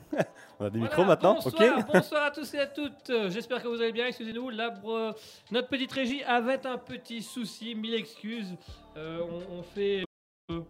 [0.58, 3.12] On a des Voilà, micros maintenant bonsoir, Ok bonsoir à tous et à toutes.
[3.28, 4.06] J'espère que vous allez bien.
[4.06, 7.74] Excusez-nous, notre petite régie avait un petit souci.
[7.74, 8.54] Mille excuses.
[8.96, 10.04] Euh, on, on fait.
[10.50, 10.60] euh,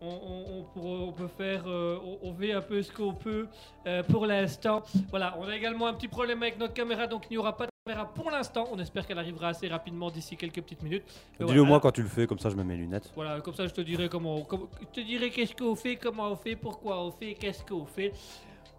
[0.00, 1.64] on, peut faire.
[1.66, 3.46] euh, on, fait un peu ce qu'on peut
[3.86, 4.82] euh, pour l'instant.
[5.10, 7.66] Voilà, on a également un petit problème avec notre caméra, donc il n'y aura pas
[7.66, 8.66] de caméra pour l'instant.
[8.72, 11.04] On espère qu'elle arrivera assez rapidement d'ici quelques petites minutes.
[11.38, 11.62] Dis-le voilà.
[11.62, 13.10] moi quand tu le fais, comme ça je me mets mes lunettes.
[13.14, 16.28] Voilà, comme ça je te dirai comment, comment- je te dirai qu'est-ce qu'on fait, comment
[16.30, 18.12] on fait, pourquoi on fait, qu'est-ce qu'on fait.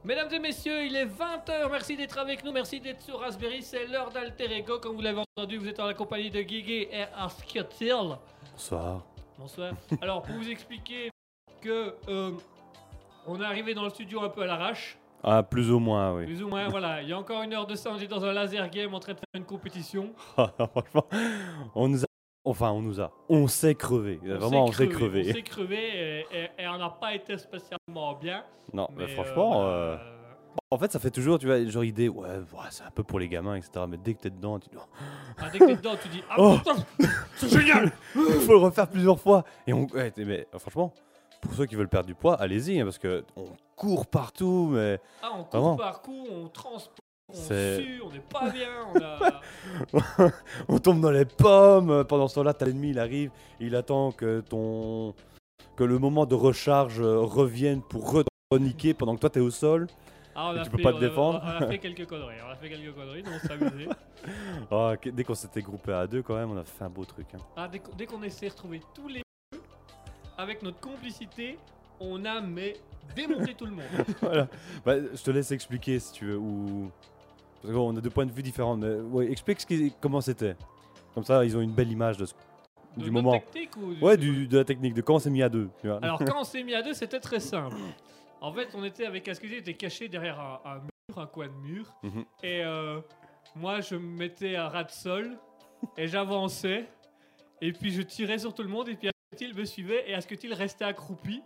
[0.06, 3.88] Mesdames et messieurs, il est 20h, merci d'être avec nous, merci d'être sur Raspberry, c'est
[3.88, 7.06] l'heure d'Alter Ego, comme vous l'avez entendu, vous êtes en la compagnie de Guigui et
[7.18, 8.16] Asketil.
[8.52, 9.02] Bonsoir.
[9.40, 9.72] Bonsoir.
[10.02, 11.10] Alors, pour vous expliquer
[11.60, 12.32] que euh,
[13.26, 16.26] on est arrivé dans le studio un peu à l'arrache, Ah, plus ou moins, oui.
[16.26, 18.24] plus ou moins, voilà, il y a encore une heure de ça, on est dans
[18.24, 20.14] un laser game en train de faire une compétition.
[20.36, 21.08] Franchement,
[21.74, 22.08] on nous a.
[22.46, 23.12] Enfin, on nous a.
[23.28, 24.20] On s'est crevé.
[24.24, 25.26] Vraiment, on s'est crevé.
[25.30, 28.44] On s'est crevé et, et- et on n'a pas été spécialement bien.
[28.74, 29.98] Non, mais, Mais, franchement, euh, euh,
[30.72, 33.18] en fait, ça fait toujours, tu vois, genre idée, ouais, ouais, c'est un peu pour
[33.20, 33.86] les gamins, etc.
[33.90, 34.86] Mais dès que t'es dedans, tu dis, oh,
[35.40, 36.58] Ah, dès que t'es dedans, tu dis Ah Oh.
[36.58, 36.76] putain,
[37.38, 39.44] c'est génial faut le refaire plusieurs fois.
[39.66, 40.94] Et on, ouais, mais euh, franchement,
[41.42, 43.46] pour ceux qui veulent perdre du poids, allez-y, hein, parce que on
[43.76, 45.76] court partout, mais Ah, on court Vraiment.
[45.78, 50.32] par coup, on transpose, on C'est- sue, on n'est pas bien, on a.
[50.68, 52.04] on tombe dans les pommes.
[52.06, 55.14] Pendant ce temps-là, t'as l'ennemi, il arrive, il attend que ton
[55.76, 58.14] que le moment de recharge euh, revienne pour
[58.52, 59.88] reniquer pendant que toi t'es au sol.
[60.38, 61.42] Ah, on Et a tu peux pas te on a- défendre.
[61.44, 63.90] On a fait quelques conneries, on a fait quelques conneries, donc on s'est amusé.
[64.72, 67.28] Ah, dès qu'on s'était groupé à deux, quand même, on a fait un beau truc.
[67.36, 67.40] hein.
[67.56, 69.60] Ah, dès, qu'on- essaie de retrouver tous les deux,
[70.38, 71.60] avec notre complicité,
[72.00, 72.74] on a mais
[73.16, 73.86] démonté tout le monde.
[74.22, 74.48] Voilà.
[74.84, 76.38] Bah, je te laisse expliquer si tu veux.
[76.38, 76.90] Ou...
[77.66, 78.78] Parce qu'on a deux points de vue différents.
[78.78, 80.56] Mais ouais, explique ce qui- comment c'était.
[81.14, 82.34] Comme ça, ils ont une belle image de ce-
[82.98, 83.32] De du moment.
[83.34, 85.70] tactique ou du- Ouais, du, de la technique, de quand on s'est mis à deux.
[85.82, 86.00] Tu vois.
[86.02, 87.76] Alors quand on s'est mis à deux, c'était très simple.
[88.42, 91.54] En fait, on était avec on était caché derrière un, un mur, un coin de
[91.54, 91.94] mur.
[92.04, 92.24] Mhm.
[92.44, 93.00] Et euh,
[93.56, 95.38] moi, je me mettais à ras de sol
[95.98, 96.86] et j'avançais.
[97.62, 100.54] Et puis je tirais sur tout le monde et puis Asketil me suivait et Asketil
[100.54, 101.42] restait accroupi.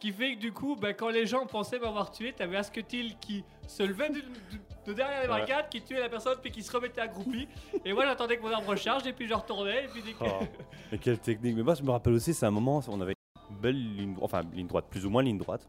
[0.00, 3.42] Qui fait que du coup, bah, quand les gens pensaient m'avoir tué, t'avais Asketil qui
[3.66, 5.28] se levait de derrière les Ouais.
[5.28, 7.48] barricades, qui tuait la personne, puis qui se remettait accroupi.
[7.84, 9.84] et moi, j'attendais que mon arme recharge et puis je retournais.
[9.84, 10.44] Et puis dès que- Oh,
[10.92, 11.56] mais quelle technique.
[11.56, 13.14] Mais moi, je me rappelle aussi, c'est un moment, on avait
[13.50, 15.66] une belle ligne, dro- enfin, ligne droite, plus ou moins ligne droite.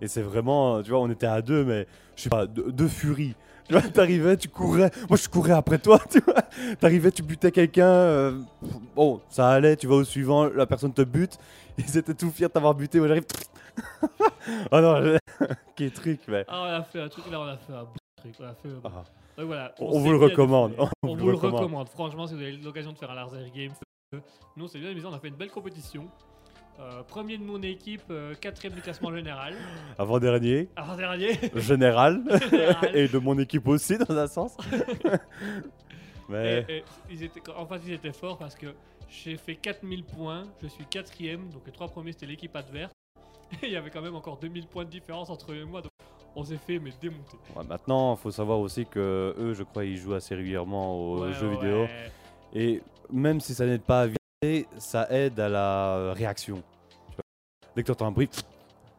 [0.00, 1.86] Et c'est vraiment, tu vois, on était à deux, mais
[2.16, 3.34] je sais pas, de, de furie.
[3.66, 4.90] Tu vois, t'arrivais, tu courais.
[5.08, 6.42] Moi, je courais après toi, tu vois.
[6.78, 7.86] T'arrivais, tu butais quelqu'un.
[7.86, 8.40] euh,
[8.94, 11.38] bon, ça allait, tu vas au suivant, la personne te bute.
[11.78, 12.98] Ils étaient tout fiers de t'avoir buté.
[12.98, 13.24] Moi, j'arrive.
[14.72, 15.18] oh non, je-
[15.76, 16.44] quel truc, mais.
[16.48, 18.34] Ah, on a fait un truc, là, on a fait un bon truc.
[18.40, 18.68] On a fait.
[18.84, 19.04] Ah.
[19.36, 20.74] Donc voilà, On vous le recommande.
[20.78, 21.60] On On, vous le recommande.
[21.60, 21.88] recommande.
[21.88, 24.20] Franchement, si vous avez l'occasion de faire un laser game, faites-le.
[24.56, 25.06] nous on s'est bien amusé.
[25.06, 26.08] On a fait une belle compétition.
[26.80, 29.54] Euh, premier de mon équipe, euh, quatrième du classement général.
[29.98, 31.32] Avant-dernier, Avant dernier.
[31.56, 32.22] général.
[32.50, 32.96] Général.
[32.96, 34.56] Et de mon équipe aussi, dans un sens.
[36.28, 36.64] mais.
[36.68, 38.68] Et- et ils étaient, en fait, ils étaient forts parce que
[39.08, 40.44] j'ai fait 4000 points.
[40.62, 41.48] Je suis quatrième.
[41.50, 42.92] Donc les trois premiers c'était l'équipe adverse.
[43.52, 45.80] Et il y avait quand même encore 2000 points de différence entre eux et moi.
[45.82, 45.90] Donc
[46.36, 47.36] on s'est fait mais démonter.
[47.54, 51.22] Ouais, maintenant, il faut savoir aussi que eux, je crois, ils jouent assez régulièrement aux
[51.22, 51.54] Ouais, jeux ouais.
[51.56, 51.86] vidéo.
[52.54, 56.56] Et même si ça n'aide pas à viser, ça aide à la réaction.
[57.10, 57.24] Tu vois.
[57.76, 58.40] Dès que tu entends un bruit, tu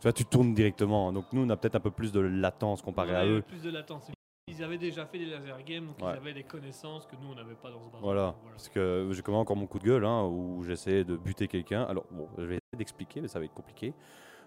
[0.02, 1.12] vois, tu tournes directement.
[1.12, 3.42] Donc nous, on a peut-être un peu plus de latence comparé à eux.
[3.42, 4.10] Plus de latence.
[4.48, 7.36] Ils avaient déjà fait des laser games, donc ils avaient des connaissances que nous on
[7.36, 8.00] n'avait pas dans ce bar.
[8.00, 8.36] Voilà.
[8.52, 11.48] Parce que j'ai quand même encore mon coup de gueule, hein, où j'essaie de buter
[11.48, 11.82] quelqu'un.
[11.84, 13.94] Alors, bon, je vais essayer d'expliquer, mais ça va être compliqué.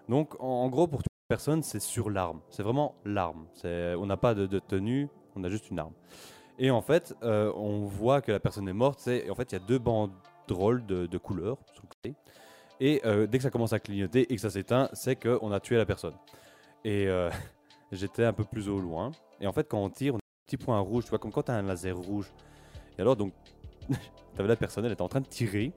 [0.09, 2.41] Donc, en, gros, pour toute personne, c'est sur l'arme.
[2.49, 3.45] C'est vraiment l'arme.
[3.63, 5.93] On n'a pas de, tenue, on a juste une arme.
[6.57, 8.99] Et en fait, euh, on voit que la personne est morte.
[8.99, 12.15] C'est, en fait, il y a deux banderoles de, de couleurs sur le côté.
[12.79, 15.59] Et euh, dès que ça commence à clignoter et que ça s'éteint, c'est qu'on a
[15.59, 16.15] tué la personne.
[16.83, 17.29] Et euh,
[17.91, 19.11] j'étais un peu plus au loin.
[19.39, 21.31] Et en fait, quand on tire, on a un petit point rouge, tu vois, comme
[21.31, 22.31] quand tu as un laser rouge.
[22.97, 23.31] Et alors, donc,
[24.35, 25.71] t'avais la personne, elle était en train de tirer.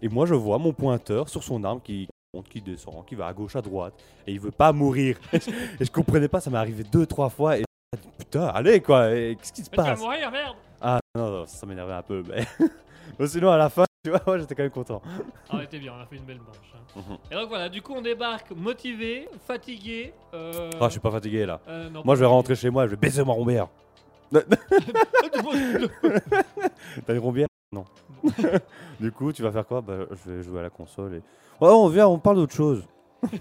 [0.00, 2.08] Et moi, je vois mon pointeur sur son arme qui
[2.40, 3.92] qui descend, qui va à gauche, à droite.
[4.26, 5.18] Et il veut pas mourir.
[5.34, 7.58] et je comprenais pas, ça m'est arrivé deux, trois fois.
[7.58, 7.64] Et
[8.16, 10.00] putain, allez, quoi, qu'est-ce qui se Mais tu vas passe?
[10.00, 12.22] mourir, merde Ah, non, non, ça m'énervait un peu.
[12.26, 12.46] Mais
[13.18, 15.02] mais sinon, à la fin, tu vois, moi, j'étais quand même content.
[15.50, 16.56] Ah, on était bien, on a fait une belle manche.
[16.74, 16.78] hein.
[16.96, 17.18] Mhm.
[17.30, 20.12] Et donc voilà, du coup on débarque motivé, fatigué.
[20.34, 20.70] Euh...
[20.80, 21.60] Ah, je suis pas fatigué là.
[21.68, 23.68] euh, non, Moi, je vais rentrer chez moi, je vais baiser ma rombière.
[27.06, 27.84] T'as une rombière Non.
[29.00, 29.80] du coup, tu vas faire quoi?
[29.80, 31.22] Bah, Je vais jouer à la console et.
[31.60, 32.86] Ouais, on vient, on parle d'autre chose.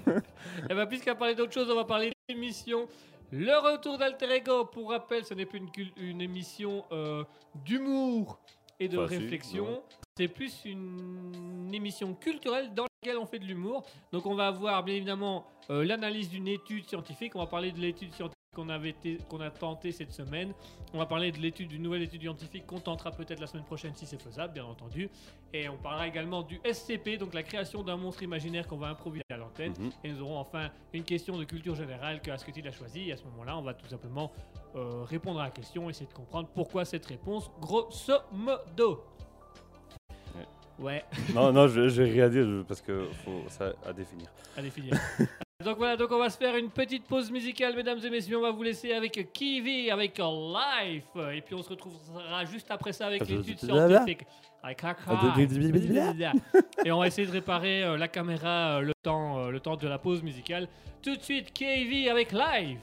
[0.69, 2.87] Et bien, puisqu'à parler d'autre chose, on va parler d'émission.
[3.31, 5.61] Le retour d'Alter Ego, pour rappel, ce n'est plus
[5.97, 7.23] une, émission euh,
[7.65, 8.39] d'humour
[8.79, 9.65] et de si, réflexion.
[9.65, 9.81] ouais.
[10.17, 13.83] C'est plus une émission culturelle dans laquelle on fait de l'humour.
[14.11, 17.35] Donc, on va avoir bien évidemment euh, l'analyse d'une étude scientifique.
[17.35, 18.93] On va parler de l'étude scientifique qu'on avait
[19.29, 20.51] qu'on a tenté cette semaine.
[20.93, 23.93] On va parler de l'étude d'une nouvelle étude scientifique qu'on tentera peut-être la semaine prochaine
[23.95, 25.09] si c'est faisable, bien entendu.
[25.53, 29.23] Et on parlera également du SCP, donc la création d'un monstre imaginaire qu'on va improviser
[29.31, 29.71] à l'antenne.
[29.79, 29.91] Mhm.
[30.03, 33.07] Et nous aurons enfin une question de culture générale que Asketil a choisie.
[33.07, 34.33] Et à ce moment-là, on va tout simplement
[34.75, 39.01] euh, répondre à la question, essayer de comprendre pourquoi cette réponse, grosso modo.
[40.79, 41.05] Ouais,
[41.35, 44.27] non, non, je- j'ai rien à dire je- parce que faut ça à définir.
[44.57, 44.93] à définir.
[45.61, 48.37] Donc voilà, donc on va se faire une petite pause musicale, mesdames et messieurs.
[48.37, 51.03] On va vous laisser avec Kiwi, avec Life.
[51.33, 54.21] Et puis on se retrouvera juste après ça avec l'étude scientifique.
[54.21, 54.25] Avec.
[56.85, 59.75] Et on va essayer de réparer euh, la caméra euh, le, temps, euh, le temps
[59.75, 60.67] de la pause musicale.
[61.01, 62.79] Tout de suite, KV avec Live.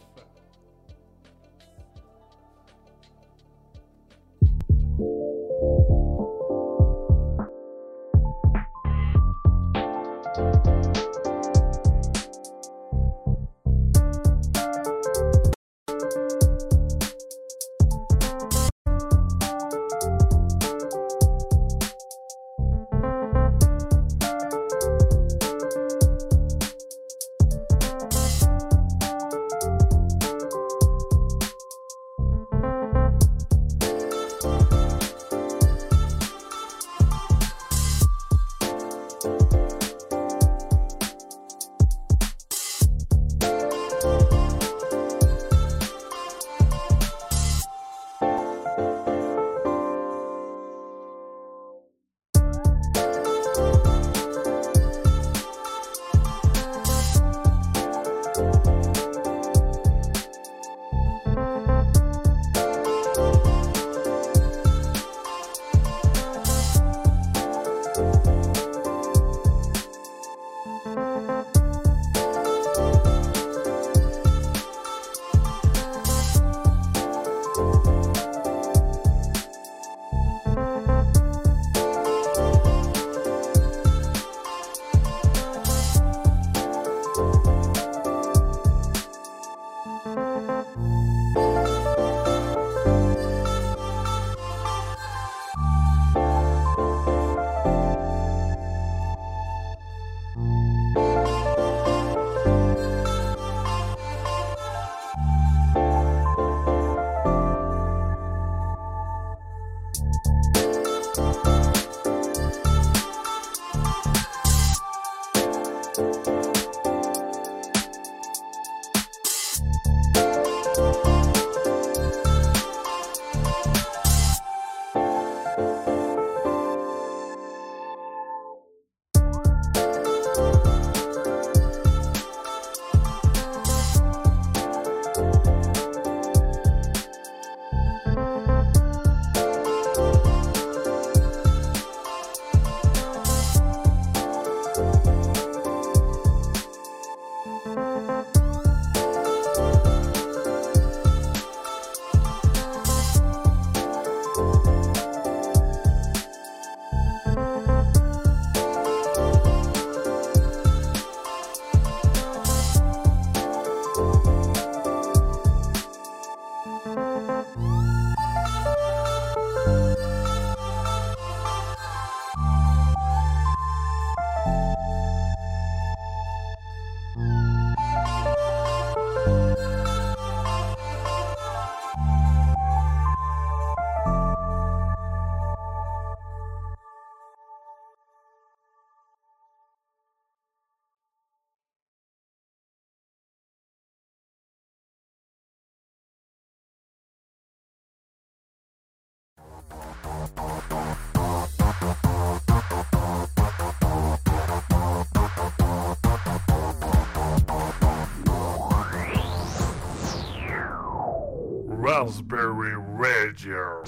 [212.08, 213.82] Radio.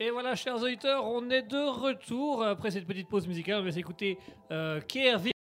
[0.00, 3.60] Et voilà, chers auditeurs, on est de retour après cette petite pause musicale.
[3.60, 4.18] On va s'écouter
[4.50, 4.80] euh,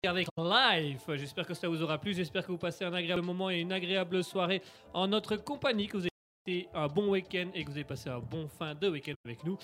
[0.08, 1.02] avec Life.
[1.16, 2.14] J'espère que ça vous aura plu.
[2.14, 4.62] J'espère que vous passez un agréable moment et une agréable soirée
[4.94, 5.88] en notre compagnie.
[5.88, 6.08] Que vous
[6.46, 9.44] passé un bon week-end et que vous avez passé un bon fin de week-end avec
[9.44, 9.58] nous.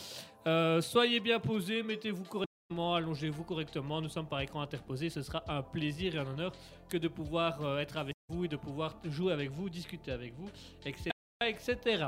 [0.48, 4.00] Euh, soyez bien posés, mettez-vous correctement, allongez-vous correctement.
[4.00, 5.10] Nous sommes par écran interposé.
[5.10, 6.52] Ce sera un plaisir et un honneur
[6.88, 10.34] que de pouvoir euh, être avec vous et de pouvoir jouer avec vous, discuter avec
[10.36, 10.50] vous,
[10.86, 11.10] etc.
[11.44, 12.06] etc.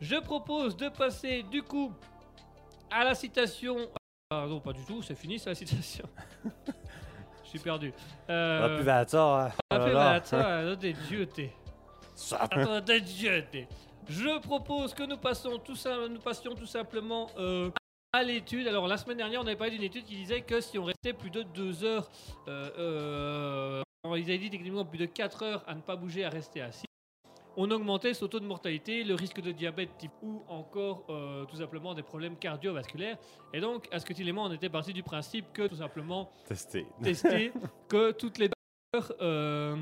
[0.00, 1.92] Je propose de passer du coup
[2.90, 3.76] à la citation.
[4.30, 6.04] Ah non, pas du tout, c'est fini, c'est la citation.
[7.44, 7.92] Je suis perdu.
[8.28, 8.76] Euh,
[9.70, 10.36] Ah, plus vite, ça.
[14.08, 17.70] Je propose que nous, passons tout ça, nous passions tout simplement euh,
[18.16, 18.66] à l'étude.
[18.66, 21.12] Alors, la semaine dernière, on avait parlé d'une étude qui disait que si on restait
[21.12, 22.08] plus de 2 heures,
[22.48, 23.82] euh, euh,
[24.16, 26.86] ils avaient dit techniquement plus de 4 heures à ne pas bouger, à rester assis,
[27.58, 31.56] on augmentait son taux de mortalité, le risque de diabète type ou encore euh, tout
[31.56, 33.18] simplement des problèmes cardiovasculaires.
[33.52, 36.86] Et donc, à ce que on était parti du principe que tout simplement Tester.
[37.02, 37.52] tester
[37.88, 39.76] que toutes les deux heures, euh,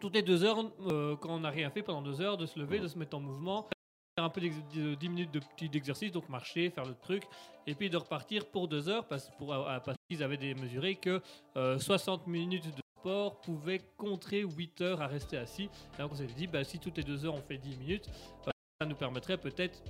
[0.00, 2.58] toutes les deux heures, euh, quand on n'a rien fait pendant deux heures, de se
[2.58, 3.68] lever, de se mettre en mouvement,
[4.16, 7.24] un peu de 10 minutes de petit exercice, donc marcher, faire le truc,
[7.66, 10.94] et puis de repartir pour deux heures, parce, pour, euh, parce qu'ils avaient des- mesuré
[10.94, 11.20] que
[11.56, 15.68] euh, 60 minutes de sport pouvaient contrer 8 heures à rester assis.
[15.98, 18.08] Et donc on s'était dit, bah, si toutes les deux heures on fait 10 minutes,
[18.46, 19.82] euh, ça nous permettrait peut-être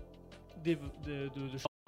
[0.65, 0.79] de,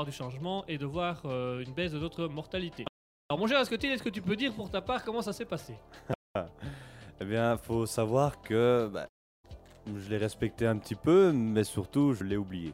[0.04, 2.84] du changement et de voir euh, une baisse de notre mortalité.
[3.30, 5.46] Alors mon cher Ascotil, est-ce que tu peux dire pour ta part comment ça s'est
[5.46, 5.74] passé?
[7.18, 9.06] Eh bien, faut savoir que bah,
[9.94, 12.72] je l'ai respecté un petit peu, mais surtout, je l'ai oublié.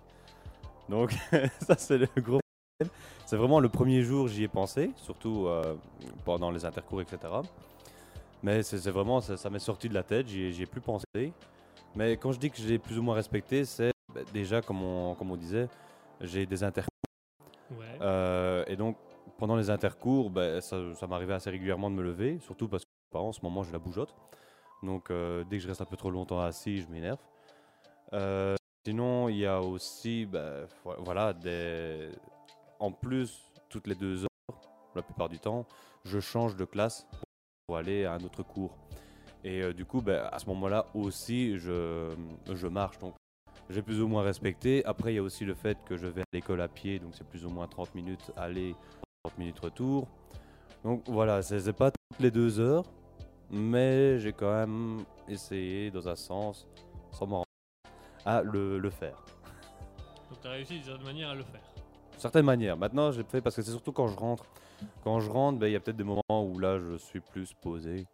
[0.89, 1.13] Donc,
[1.61, 2.97] ça, c'est le gros problème.
[3.27, 5.75] C'est vraiment le premier jour, j'y ai pensé, surtout euh,
[6.25, 7.19] pendant les intercours, etc.
[8.43, 11.07] Mais c'est vraiment, ça, ça m'est sorti de la tête, j'y ai, plus pensé.
[11.95, 15.15] Mais quand je dis que j'ai plus ou moins respecté, c'est bah, déjà, comme on,
[15.15, 15.69] comme on disait,
[16.21, 16.91] j'ai des intercours.
[17.71, 17.99] Ouais.
[18.01, 18.97] Euh, et donc,
[19.39, 22.91] pendant les intercours, ben, ça, ça m'arrivait assez régulièrement de me lever, surtout parce que
[23.19, 24.15] en ce moment, j'ai la bougeotte.
[24.83, 27.19] Donc, euh, dès que je reste un peu trop longtemps assis, je m'énerve.
[28.13, 31.35] Euh, sinon, il y a aussi, ben, vo- voilà,
[32.81, 34.61] en plus, toutes les deux heures,
[34.95, 35.67] la plupart du temps,
[36.05, 37.07] je change de classe
[37.67, 38.77] pour aller à un autre cours.
[39.45, 42.15] Et euh, du coup, ben, à ce moment-là aussi, je,
[42.53, 42.99] je marche.
[42.99, 43.15] Donc,
[43.71, 44.85] j'ai plus ou moins respecté.
[44.85, 47.15] Après, il y a aussi le fait que je vais à l'école à pied, donc
[47.15, 48.75] c'est plus ou moins 30 minutes aller,
[49.25, 50.09] 30 minutes retour.
[50.85, 52.85] Donc voilà, c'est pas toutes les deux heures,
[53.53, 56.67] mais j'ai quand même essayé dans un sens,
[57.13, 57.47] sans m'en rendre
[57.85, 57.93] compte,
[58.27, 59.23] à le, le faire.
[60.31, 61.61] Donc tu as réussi d'une certaine manière à le faire.
[62.11, 62.77] D'une certaine manière.
[62.77, 64.45] Maintenant, j'ai fait parce que c'est surtout quand je rentre.
[65.05, 67.53] Quand je rentre, ben, il y a peut-être des moments où là, je suis plus
[67.53, 68.07] posé.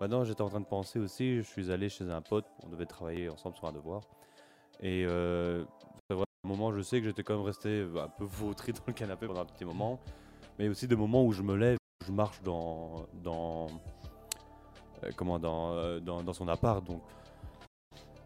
[0.00, 2.86] Maintenant, j'étais en train de penser aussi, je suis allé chez un pote, on devait
[2.86, 4.02] travailler ensemble sur un devoir.
[4.80, 5.64] Et euh,
[6.08, 8.82] c'est vrai, un moment, je sais que j'étais quand même resté un peu vautré dans
[8.86, 10.00] le canapé pendant un petit moment.
[10.58, 13.66] Mais aussi des moments où je me lève, je marche dans, dans,
[15.16, 16.84] comment, dans, euh, dans, dans son appart.
[16.84, 17.00] Donc,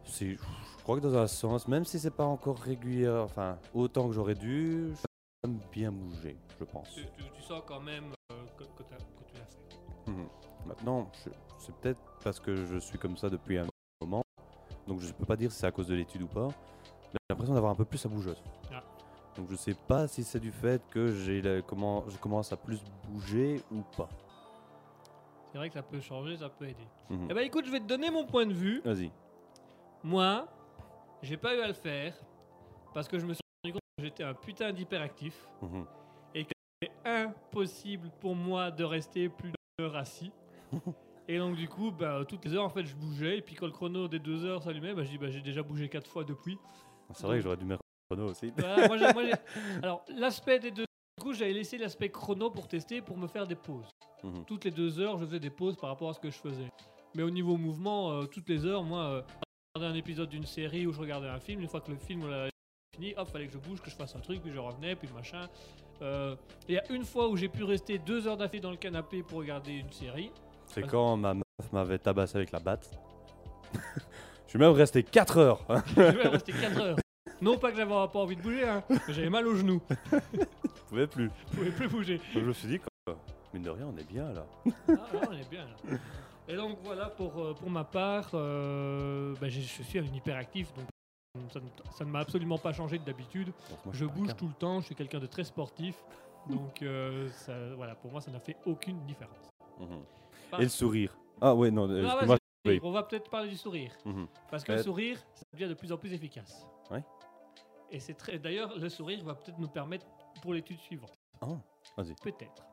[0.05, 4.09] c'est, je crois que dans un sens, même si c'est pas encore régulier, enfin, autant
[4.09, 4.93] que j'aurais dû,
[5.45, 6.89] je bien bouger, je pense.
[6.95, 10.11] Tu, tu- tu sens quand même euh, que, que t'as- que tu l'as fait.
[10.11, 10.27] Mhm.
[10.67, 11.11] Maintenant,
[11.59, 13.67] c'est peut-être parce que je suis comme ça depuis un
[14.03, 14.23] moment,
[14.87, 16.49] donc je peux pas dire si c'est à cause de l'étude ou pas.
[17.13, 18.43] J'ai l'impression d'avoir un peu plus à bougeotte.
[18.73, 18.83] Ah.
[19.37, 22.83] Donc je sais pas si c'est du fait que j'ai comment, je commence à plus
[23.09, 24.09] bouger ou pas.
[25.59, 26.87] C'est vrai que ça peut changer, ça peut aider.
[27.11, 27.27] Mhm.
[27.31, 28.81] Eh ben écoute, je vais te donner mon point de vue.
[28.85, 29.11] Vas-y.
[30.05, 30.47] Moi,
[31.21, 32.15] j'ai pas eu à le faire
[32.95, 35.49] parce que je me suis rendu compte que j'étais un putain d'hyperactif.
[35.62, 35.85] Mhm.
[36.81, 40.31] C'est impossible pour moi de rester plus d'une heure assis.
[41.27, 43.67] Et donc du coup, bah, toutes les heures en fait je bougeais et puis quand
[43.67, 46.23] le chrono des deux heures s'allumait, bah, je dis bah, j'ai déjà bougé quatre fois
[46.23, 46.57] depuis.
[47.15, 48.53] C'est vrai que j'aurais dû mettre chrono aussi.
[48.57, 50.85] Voilà, moi, j'ai- moi, j'ai- Alors l'aspect des deux,
[51.19, 53.91] du coup j'avais laissé l'aspect chrono pour tester pour me faire des pauses.
[54.25, 54.45] Mhm.
[54.47, 56.71] Toutes les deux heures je faisais des pauses par rapport à ce que je faisais.
[57.15, 60.47] Mais au niveau mouvement, euh, toutes les heures, moi, euh, je regardais un épisode d'une
[60.47, 62.51] série ou je regardais un film, une fois que le film l'avait
[62.95, 65.09] fini, hop, fallait que je bouge, que je fasse un truc, puis je revenais, puis
[65.15, 65.49] machin.
[66.03, 66.37] Euh,
[66.69, 69.23] Il y a une fois où j'ai pu rester deux heures d'affilée dans le canapé
[69.23, 70.31] pour regarder une série.
[70.67, 72.91] C'est quand ma meuf m'avait tabassé avec la batte.
[73.75, 75.65] je suis même resté 4 heures.
[75.97, 76.97] Je vais rester 4 heures.
[77.41, 79.81] Non pas que j'avais pas envie de bouger, hein, mais j'avais mal aux genoux.
[80.13, 81.31] Je pouvais plus.
[81.53, 82.21] Je pouvais plus bouger.
[82.35, 83.17] Je me suis dit, quoi,
[83.55, 84.47] mine de rien, on est bien là.
[84.88, 85.99] Ah, là, on est bien là.
[86.49, 90.73] Et donc voilà, pour, euh, pour ma part, euh, bah, je, je suis un hyperactif,
[90.75, 93.53] donc ça ne, ça ne m'a absolument pas changé de d'habitude.
[93.85, 95.94] Moi, Je bouge tout le temps, je suis quelqu'un de très sportif,
[96.49, 99.51] donc euh, ça, voilà, pour moi ça n'a fait aucune différence.
[99.79, 100.03] Mhm.
[100.59, 101.16] Et le sourire.
[101.40, 102.81] Ah ouais, non, euh, Ah, vas-y, oui.
[102.83, 104.27] On va peut-être parler du sourire, Mhm.
[104.51, 106.66] parce que le sourire, ça devient de plus en plus efficace.
[106.90, 107.03] Ouais.
[107.90, 108.38] Et c'est très.
[108.38, 110.07] D'ailleurs, le sourire va peut-être nous permettre
[110.42, 111.12] pour l'étude suivante.
[111.42, 111.59] Oh,
[111.96, 112.14] vas-y.
[112.23, 112.64] Peut-être.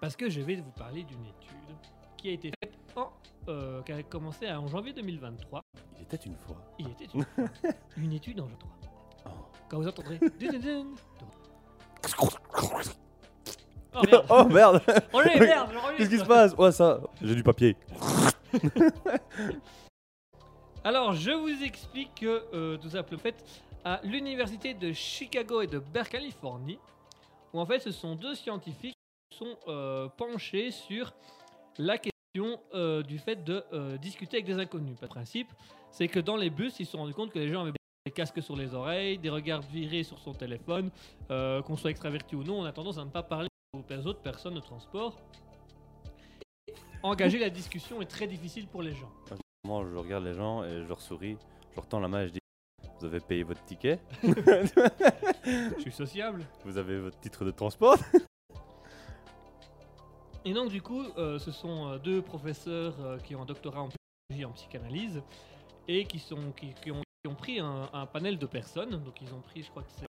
[0.00, 1.76] Parce que je vais vous parler d'une étude
[2.16, 3.10] qui a été faite en,
[3.48, 5.62] euh, qui a commencé en janvier 2023.
[5.96, 6.56] Il était une fois.
[6.78, 7.44] Il était une, fois
[7.96, 8.70] une étude en jeu 3.
[9.26, 9.28] Oh.
[9.68, 10.18] Quand vous entendrez.
[10.40, 10.86] dun, dun, dun,
[13.94, 14.82] Oh merde, Oh merde
[15.12, 16.54] oh merde, je Qu'est-ce qui se passe?
[16.54, 17.00] Ouais, ça.
[17.20, 17.76] J'ai du papier.
[20.84, 23.44] Alors, je vous explique que euh, tout simplement, en fait,
[23.84, 26.78] à l'université de Chicago et de Berkeley, Californie,
[27.52, 28.96] où en fait, ce sont deux scientifiques
[29.30, 31.12] qui sont euh, penchés sur
[31.78, 34.96] la question euh, du fait de euh, discuter avec des inconnus.
[35.00, 35.48] Le principe,
[35.90, 37.72] c'est que dans les bus, ils se sont rendus compte que les gens avaient
[38.06, 40.90] des casques sur les oreilles, des regards virés sur son téléphone,
[41.28, 44.54] qu'on soit extraverti ou non, on a tendance à ne pas parler aux autres personnes
[44.54, 45.16] de transport.
[47.02, 49.12] Engager la discussion est très difficile pour les gens.
[49.64, 51.36] Je regarde les gens et je leur souris.
[51.70, 52.38] Je leur tends la main et je dis
[53.00, 56.44] Vous avez payé votre ticket Je suis sociable.
[56.64, 57.96] Vous avez votre titre de transport
[60.44, 63.82] Et donc du coup, euh, ce sont euh, deux professeurs euh, qui ont un doctorat
[63.82, 65.22] en psychologie et en psychanalyse
[65.86, 68.90] et qui, sont, qui, qui ont, qui ont pris un, un panel de personnes.
[69.04, 70.06] Donc ils ont pris, je crois que c'est...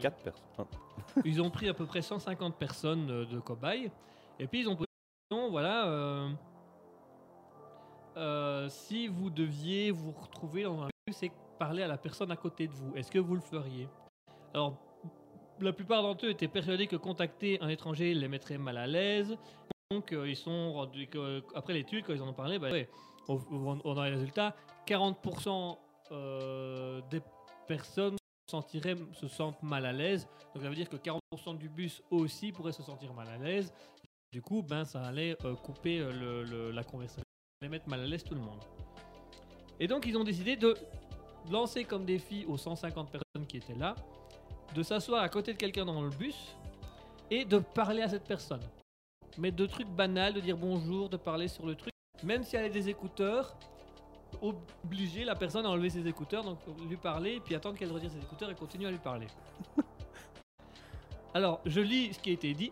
[0.00, 0.66] 4 personnes.
[1.24, 3.90] ils ont pris à peu près 150 personnes de cobayes.
[4.38, 6.28] Et puis ils ont posé la question, voilà,
[8.68, 12.66] si vous deviez vous retrouver dans un bus et parler à la personne à côté
[12.68, 13.88] de vous, est-ce que vous le feriez?
[14.52, 14.76] Alors,
[15.60, 19.36] la plupart d'entre eux étaient persuadés que contacter un étranger les mettrait mal à l'aise.
[19.90, 22.68] Donc euh, ils sont rendus, que- après l'étude, quand ils en ont parlé, bah,
[23.28, 24.54] on, on- a les résultats,
[24.86, 25.78] 40%
[26.12, 27.20] euh, des
[27.66, 28.16] personnes
[28.48, 30.26] se sentiraient, se sentent mal à l'aise.
[30.54, 33.72] Donc ça veut dire que 40% du bus aussi pourraient se sentir mal à l'aise.
[34.32, 38.06] Du coup, ben, ça allait euh, couper euh, la conversation, ça allait mettre mal à
[38.06, 38.60] l'aise tout le monde.
[39.80, 40.76] Et donc ils ont décidé de
[41.50, 43.94] lancer comme défi aux 150 personnes qui étaient là,
[44.74, 46.56] de s'asseoir à côté de quelqu'un dans le bus
[47.30, 48.62] et de parler à cette personne.
[49.38, 52.66] Mais de trucs banals, de dire bonjour, de parler sur le truc, même si elle
[52.66, 53.56] a des écouteurs,
[54.42, 58.18] obliger la personne à enlever ses écouteurs, donc lui parler, puis attendre qu'elle retire ses
[58.18, 59.26] écouteurs et continuer à lui parler.
[61.34, 62.70] Alors, je lis ce qui a été dit.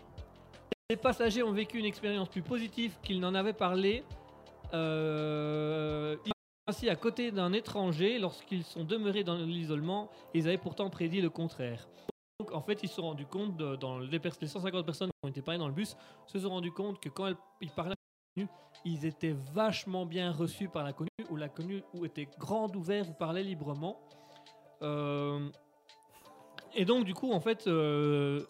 [0.91, 4.05] Les passagers ont vécu une expérience plus positive qu'ils n'en avaient parlé.
[4.75, 6.17] Euh,
[6.66, 10.11] assis à côté d'un étranger lorsqu'ils sont demeurés dans l'isolement.
[10.35, 11.88] Ils avaient pourtant prédit le contraire.
[12.40, 15.27] Donc, en fait, ils se sont rendus compte, dans les, pers- les 150 personnes qui
[15.27, 15.96] ont été parlées dans le bus,
[16.27, 18.48] se sont rendus compte que quand ils parlaient à l'inconnu,
[18.85, 24.01] ils étaient vachement bien reçus par l'inconnu, ou l'inconnu était grand ouvert, vous parlait librement.
[24.83, 25.48] Euh,
[26.75, 28.44] et donc, du coup, en fait, euh,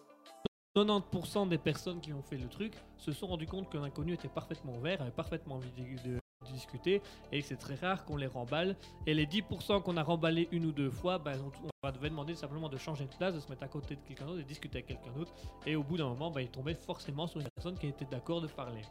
[0.75, 4.29] 90% des personnes qui ont fait le truc se sont rendus compte que l'inconnu était
[4.29, 5.71] parfaitement ouvert, avait parfaitement envie
[6.03, 6.17] de
[6.51, 7.01] discuter,
[7.31, 8.75] et c'est très rare qu'on les remballe.
[9.05, 12.35] Et les 10% qu'on a remballé une ou deux fois, ben, on, on devait demander
[12.35, 14.77] simplement de changer de place, de se mettre à côté de quelqu'un d'autre et discuter
[14.79, 15.33] avec quelqu'un d'autre.
[15.65, 18.41] Et au bout d'un moment, ben, ils tombaient forcément sur une personne qui était d'accord
[18.41, 18.81] de parler.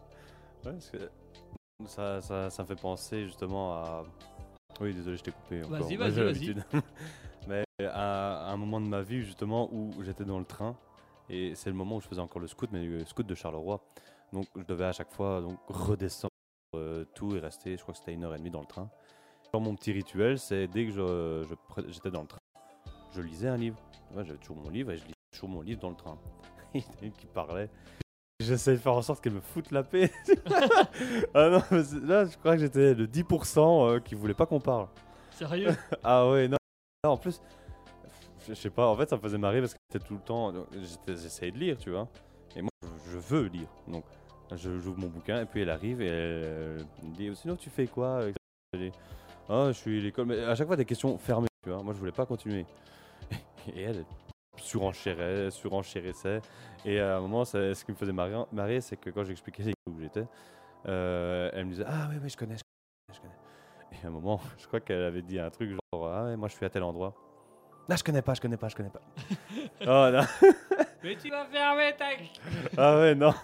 [0.65, 1.11] Ouais, parce que
[1.87, 4.05] ça, ça, ça me fait penser justement à.
[4.81, 5.61] Oui, désolé, je t'ai coupé.
[5.63, 6.55] Vas-y, vas-y, vas-y.
[7.49, 10.77] Mais à, à un moment de ma vie, justement, où j'étais dans le train,
[11.29, 13.81] et c'est le moment où je faisais encore le scout, mais le scout de Charleroi.
[14.33, 16.32] Donc, je devais à chaque fois donc, redescendre
[16.75, 18.89] euh, tout et rester, je crois que c'était une heure et demie dans le train.
[19.53, 21.45] Alors, mon petit rituel, c'est dès que je-
[21.89, 22.39] j'étais dans le train,
[23.15, 23.77] je lisais un livre.
[24.15, 26.19] Ouais, J'avais toujours mon livre et je lisais toujours mon livre dans le train.
[26.75, 27.69] Il y en a une qui parlait.
[28.41, 30.11] J'essayais de faire en sorte qu'elle me foute la paix.
[31.35, 34.61] ah non, mais là, je crois que j'étais le 10% euh, qui voulait pas qu'on
[34.61, 34.89] parle.
[35.33, 35.71] Sérieux?
[36.03, 36.57] Ah ouais, non.
[37.05, 37.41] Non, en plus,
[38.49, 40.53] je sais pas, en fait, ça me faisait marrer parce que j'étais tout le temps.
[41.07, 42.09] J'essayais de lire, tu vois.
[42.57, 42.71] Et moi,
[43.11, 43.69] je veux lire.
[43.87, 44.05] Donc,
[44.57, 47.87] je j'ouvre mon bouquin et puis elle arrive et elle me dit Sinon, tu fais
[47.87, 48.21] quoi
[49.49, 50.27] Ah, je suis à l'école.
[50.27, 51.83] Mais à chaque fois, des questions fermées, tu vois.
[51.83, 52.65] Moi, je voulais pas continuer.
[53.75, 54.05] Et elle
[54.57, 56.41] surenchérait, surenchérissait.
[56.85, 59.73] Et à un moment, ça- ce qui me faisait marrer, marrer, c'est que quand j'expliquais
[59.89, 60.25] où j'étais,
[60.87, 63.35] euh, elle me disait Ah, oui, oui, je connais, je connais, je connais.
[64.01, 66.49] Et à un moment, je crois qu'elle avait dit un truc genre Ah, ouais, moi,
[66.49, 67.15] je suis à tel endroit.
[67.89, 69.01] Là, je connais pas, je connais pas, je connais pas.
[69.83, 70.23] oh, non.
[71.03, 72.11] Mais tu vas fermer ta
[72.79, 73.35] Ah, ouais, non.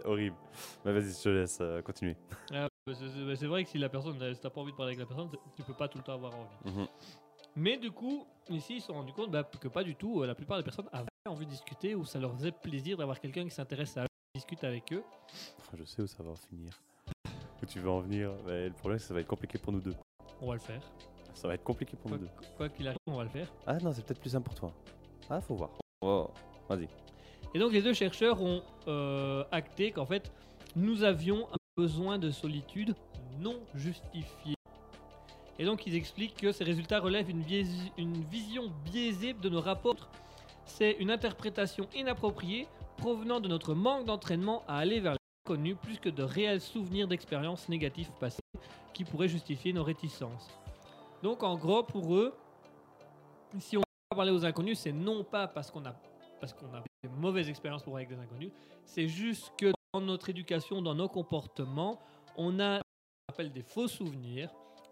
[0.04, 0.36] Horrible.
[0.84, 2.16] Mais vas-y, je te laisse euh, continuer.
[2.52, 4.72] Ah, bah, c'est- c'est bah, c'est vrai que si la personne, si t'as pas envie
[4.72, 6.72] de parler avec la personne, tu peux pas tout le temps avoir envie.
[6.78, 6.86] Mhm.
[7.56, 10.22] Mais du coup, ici, ils se sont rendus compte bah, que pas du tout.
[10.22, 13.18] euh, la plupart des personnes avaient envie de discuter ou ça leur faisait plaisir d'avoir
[13.18, 15.02] quelqu'un qui s'intéresse à eux, qui discute avec eux.
[15.76, 16.72] Je sais où ça va en finir.
[17.62, 18.30] Où tu veux en venir.
[18.46, 19.94] Mais le problème, c'est que ça va être compliqué pour nous deux.
[20.40, 20.82] On va le faire.
[21.34, 22.30] Ça va être compliqué pour Quoi nous deux.
[22.56, 23.48] quoi qu'il arrive, on va le faire.
[23.66, 24.72] Ah non, c'est peut-être plus simple pour toi.
[25.28, 25.70] Ah, faut voir.
[26.02, 26.30] Oh,
[26.68, 26.88] vas-y.
[27.56, 30.30] Et donc, les deux chercheurs ont euh, acté qu'en fait,
[30.76, 32.94] nous avions un besoin de solitude
[33.40, 34.54] non justifié.
[35.58, 37.64] Et donc, ils expliquent que ces résultats relèvent une, biais-
[37.96, 40.10] une vision biaisée de nos rapports.
[40.66, 45.16] C'est une interprétation inappropriée provenant de notre manque d'entraînement à aller vers
[45.48, 48.42] l'inconnu plus que de réels souvenirs d'expériences négatives passées
[48.92, 50.50] qui pourrait justifier nos réticences.
[51.22, 52.34] Donc en gros, pour eux,
[53.58, 53.82] si on
[54.14, 55.94] parler aux inconnus, c'est non pas parce qu'on a
[56.40, 58.50] parce qu'on a des mauvaises expériences pour avec des inconnus,
[58.84, 62.00] c'est juste que dans notre éducation, dans nos comportements,
[62.36, 64.50] on a qu'on appelle des faux souvenirs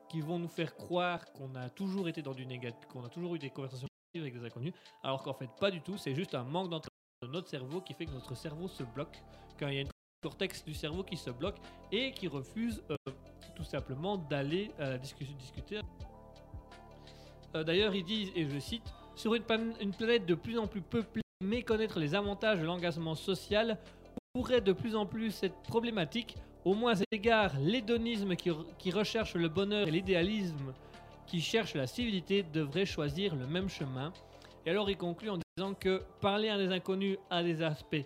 [0.09, 3.35] qui vont nous faire croire qu'on a toujours été dans du négatif, qu'on a toujours
[3.35, 6.45] eu des conversations avec des inconnus, alors qu'en fait pas du tout, c'est juste un
[6.45, 6.89] manque d'entraînement
[7.23, 9.21] de notre cerveau qui fait que notre cerveau se bloque
[9.59, 9.89] quand il y a une
[10.23, 11.57] cortex du cerveau qui se bloque
[11.91, 12.97] et qui refuse euh,
[13.57, 15.81] tout simplement d'aller la discussion discuter.
[17.55, 18.85] Euh, D'ailleurs, ils disent, et je cite,
[19.17, 23.79] sur une planète de plus en plus peuplée, méconnaître les avantages de l'engagement social
[24.33, 26.37] pourrait de plus en plus être problématique.
[26.65, 30.73] Au moins à égard, l'hédonisme qui, qui recherche le bonheur et l'idéalisme
[31.27, 34.13] qui cherche la civilité devraient choisir le même chemin.
[34.67, 38.05] Et alors il conclut en disant que parler à des inconnus a des aspects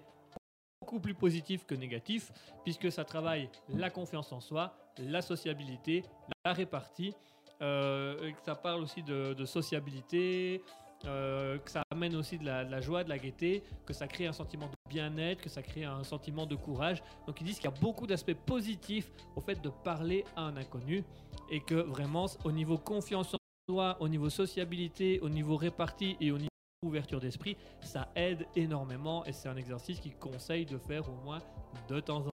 [0.80, 2.32] beaucoup plus positifs que négatifs,
[2.64, 6.02] puisque ça travaille la confiance en soi, la sociabilité,
[6.44, 7.14] la répartie,
[7.60, 10.62] euh, et que ça parle aussi de, de sociabilité,
[11.04, 14.32] euh, que ça amène aussi de la, joie, de la gaieté, que ça crée un
[14.32, 17.02] sentiment de bien-être, que ça crée un sentiment de courage.
[17.26, 20.56] Donc ils disent qu'il y a beaucoup d'aspects positifs au fait de parler à un
[20.56, 21.04] inconnu
[21.50, 26.30] et que vraiment au niveau confiance en soi, au niveau sociabilité, au niveau répartie et
[26.30, 26.48] au niveau
[26.84, 31.40] ouverture d'esprit, ça aide énormément et c'est un exercice qu'ils conseillent de faire au moins
[31.88, 32.30] de temps en temps.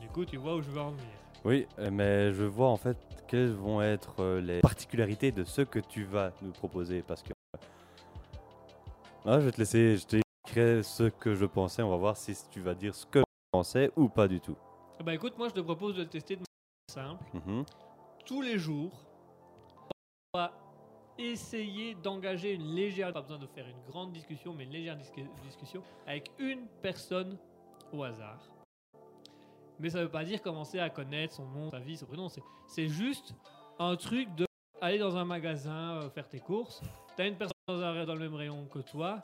[0.00, 1.06] Du coup, tu vois où je veux en venir.
[1.44, 5.62] Oui, euh, mais je vois en fait quelles vont être euh, les particularités de ce
[5.62, 7.35] que tu vas nous proposer parce que.
[9.28, 11.82] Ah, je vais te laisser, je t'écrirai ce que je pensais.
[11.82, 14.56] On va voir si tu vas dire ce que je pensais ou pas du tout.
[15.04, 17.24] Bah écoute, moi je te propose de le tester de manière simple.
[17.34, 17.64] Mhm.
[18.24, 18.92] tous les jours,
[20.32, 20.52] on va
[21.18, 25.28] essayer d'engager une légère, pas besoin de faire une grande discussion, mais une légère discu-
[25.42, 27.36] discussion avec une personne
[27.92, 28.38] au hasard.
[29.78, 32.28] Mais ça veut pas dire commencer à connaître son nom, sa vie, son prénom.
[32.28, 33.34] C'est, c'est juste
[33.78, 34.46] un truc de
[34.80, 36.80] aller dans un magasin, euh, faire tes courses.
[37.16, 39.20] T'as une personne dans, un- dans le même rayon que toi.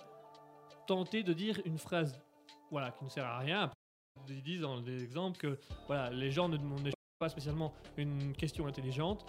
[0.86, 2.18] Tenter de dire une phrase,
[2.70, 3.70] voilà, qui ne sert à rien.
[4.28, 8.66] Ils disent dans des exemples que voilà, les gens ne demandent pas spécialement une question
[8.66, 9.24] intelligente.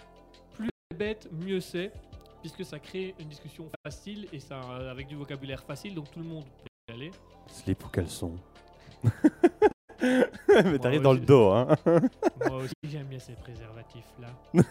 [0.55, 1.91] Plus bête, mieux c'est,
[2.41, 6.25] puisque ça crée une discussion facile et ça avec du vocabulaire facile, donc tout le
[6.25, 7.11] monde peut y aller.
[7.47, 8.35] Slip ou caleçon
[10.01, 11.67] Mais t'arrives dans le dos, hein
[12.49, 14.27] Moi aussi j'aime bien ces préservatifs là.
[14.53, 14.63] Mais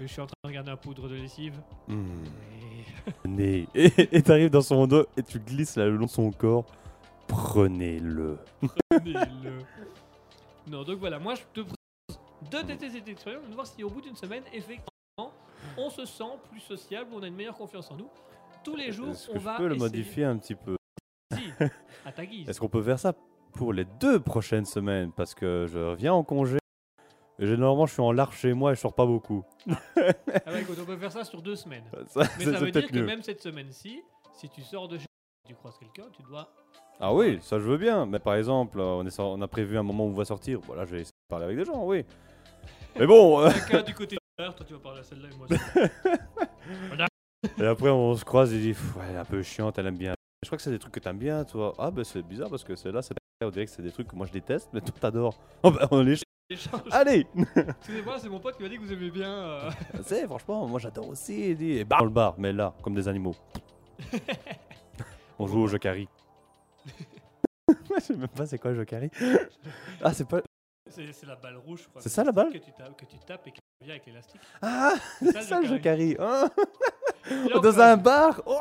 [0.00, 1.60] je suis en train de regarder un poudre de lessive.
[1.88, 2.22] Hmm,
[2.54, 2.59] Et-
[3.22, 3.66] Prenez.
[3.74, 6.64] Et et t'arrives dans son dos et tu glisses là le long de son corps.
[7.26, 8.38] Prenez-le.
[8.90, 9.58] Prenez-le.
[10.70, 13.90] Non, donc voilà, moi je te propose de tester cette expérience, de voir si au
[13.90, 15.32] bout d'une semaine, effectivement,
[15.76, 18.08] on se sent plus sociable, on a une meilleure confiance en nous.
[18.64, 20.76] Tous les jours, Est-ce on que je va peux le essayer- modifier un petit peu?
[21.32, 21.40] Si,
[22.04, 22.48] à ta guise.
[22.48, 23.14] Est-ce qu'on peut faire ça
[23.52, 25.12] pour les deux prochaines semaines?
[25.12, 26.58] Parce que je reviens en congé.
[27.40, 29.42] Et généralement, je suis en large chez moi et je sors pas beaucoup.
[29.68, 31.84] Ah ouais, écoute, on peut faire ça sur deux semaines.
[32.08, 33.04] Ça, Mais ça veut dire que mieux.
[33.06, 34.02] même cette semaine-ci,
[34.34, 35.06] si tu sors de chez
[35.48, 36.52] tu croises quelqu'un, tu dois.
[37.00, 38.04] Ah oui, ça je veux bien.
[38.06, 40.24] Mais par exemple, euh, on, est sor- on a prévu un moment où on va
[40.26, 40.60] sortir.
[40.66, 42.04] Voilà, je vais essayer de parler avec des gens, oui.
[42.98, 45.46] Mais bon, euh, Quelqu'un du côté de toi tu vas parler à celle-là et moi.
[45.48, 47.06] celle-là.
[47.58, 49.86] et après on se croise et il dit ouais, elle est un peu chiante, elle
[49.86, 50.14] aime bien.
[50.42, 51.74] Je crois que c'est des trucs que t'aimes bien, toi.
[51.78, 54.16] Ah, bah c'est bizarre parce que celle-là, c'est on dirait que c'est des trucs que
[54.16, 55.38] moi je déteste, mais toi t'adores.
[55.62, 56.82] Oh, bah, on est Échange.
[56.90, 59.30] Allez Excusez-moi, c'est mon pote qui m'a dit que vous aimez bien.
[59.32, 59.70] euh,
[60.04, 61.54] C'est franchement, moi j'adore aussi.
[61.84, 63.36] Dans le bar, mais là, comme des animaux.
[65.38, 66.08] on joue au Jokari.
[67.68, 69.10] Je sais même pas c'est quoi le Jokari.
[70.02, 70.40] Ah, c'est pas.
[70.90, 72.02] C'est c'est la balle rouge, je crois.
[72.02, 74.40] C'est ça, la balle que tu, tapes, que tu tapes et qui revient avec l'élastique.
[74.60, 76.16] Ah, C'est ça le Jokari.
[76.18, 76.48] Ah,
[77.30, 78.42] Là, on dans un bar.
[78.44, 78.58] Oh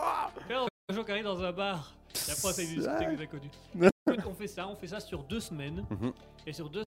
[0.51, 1.95] on dans un bar.
[2.27, 3.51] Et après, on essaye de discuter avec des inconnus.
[3.75, 5.83] Écoute, on fait ça, on fait ça sur deux semaines.
[5.89, 6.13] Mhm.
[6.45, 6.83] Et sur deux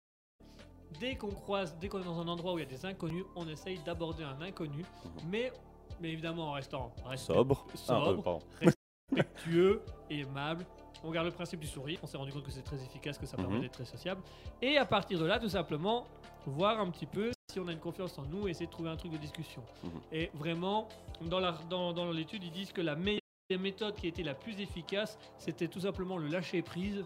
[1.02, 3.24] dès qu'on croise, dès qu'on est dans un endroit où il y a des inconnus,
[3.34, 4.84] on essaye d'aborder un inconnu.
[5.28, 5.52] Mais,
[6.00, 7.66] mais évidemment en restant respect- Sobre.
[7.66, 8.38] Ah, euh, sobre, pardon.
[8.60, 10.64] respectueux et aimable.
[11.02, 11.98] On garde le principe du sourire.
[12.04, 13.62] On s'est rendu compte que c'est très efficace, que ça permet Mhm.
[13.62, 14.22] d'être très sociable.
[14.62, 16.04] Et à partir de là, tout simplement,
[16.46, 18.90] voir un petit peu si on a une confiance en nous et essayer de trouver
[18.90, 19.62] un truc de discussion.
[19.82, 19.90] Mhm.
[20.12, 20.88] Et vraiment,
[21.22, 23.18] dans la- dans, dans l'étude, ils disent que la meilleure
[23.58, 27.04] méthode qui était la plus efficace, c'était tout simplement le lâcher prise,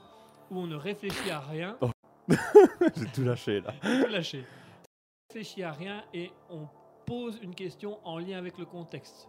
[0.51, 1.77] où on ne réfléchit à rien,
[2.97, 3.73] J'ai tout lâché là.
[3.83, 4.45] tout lâcher.
[4.45, 6.67] On réfléchit à rien et on
[7.07, 9.29] pose une question en lien avec le contexte.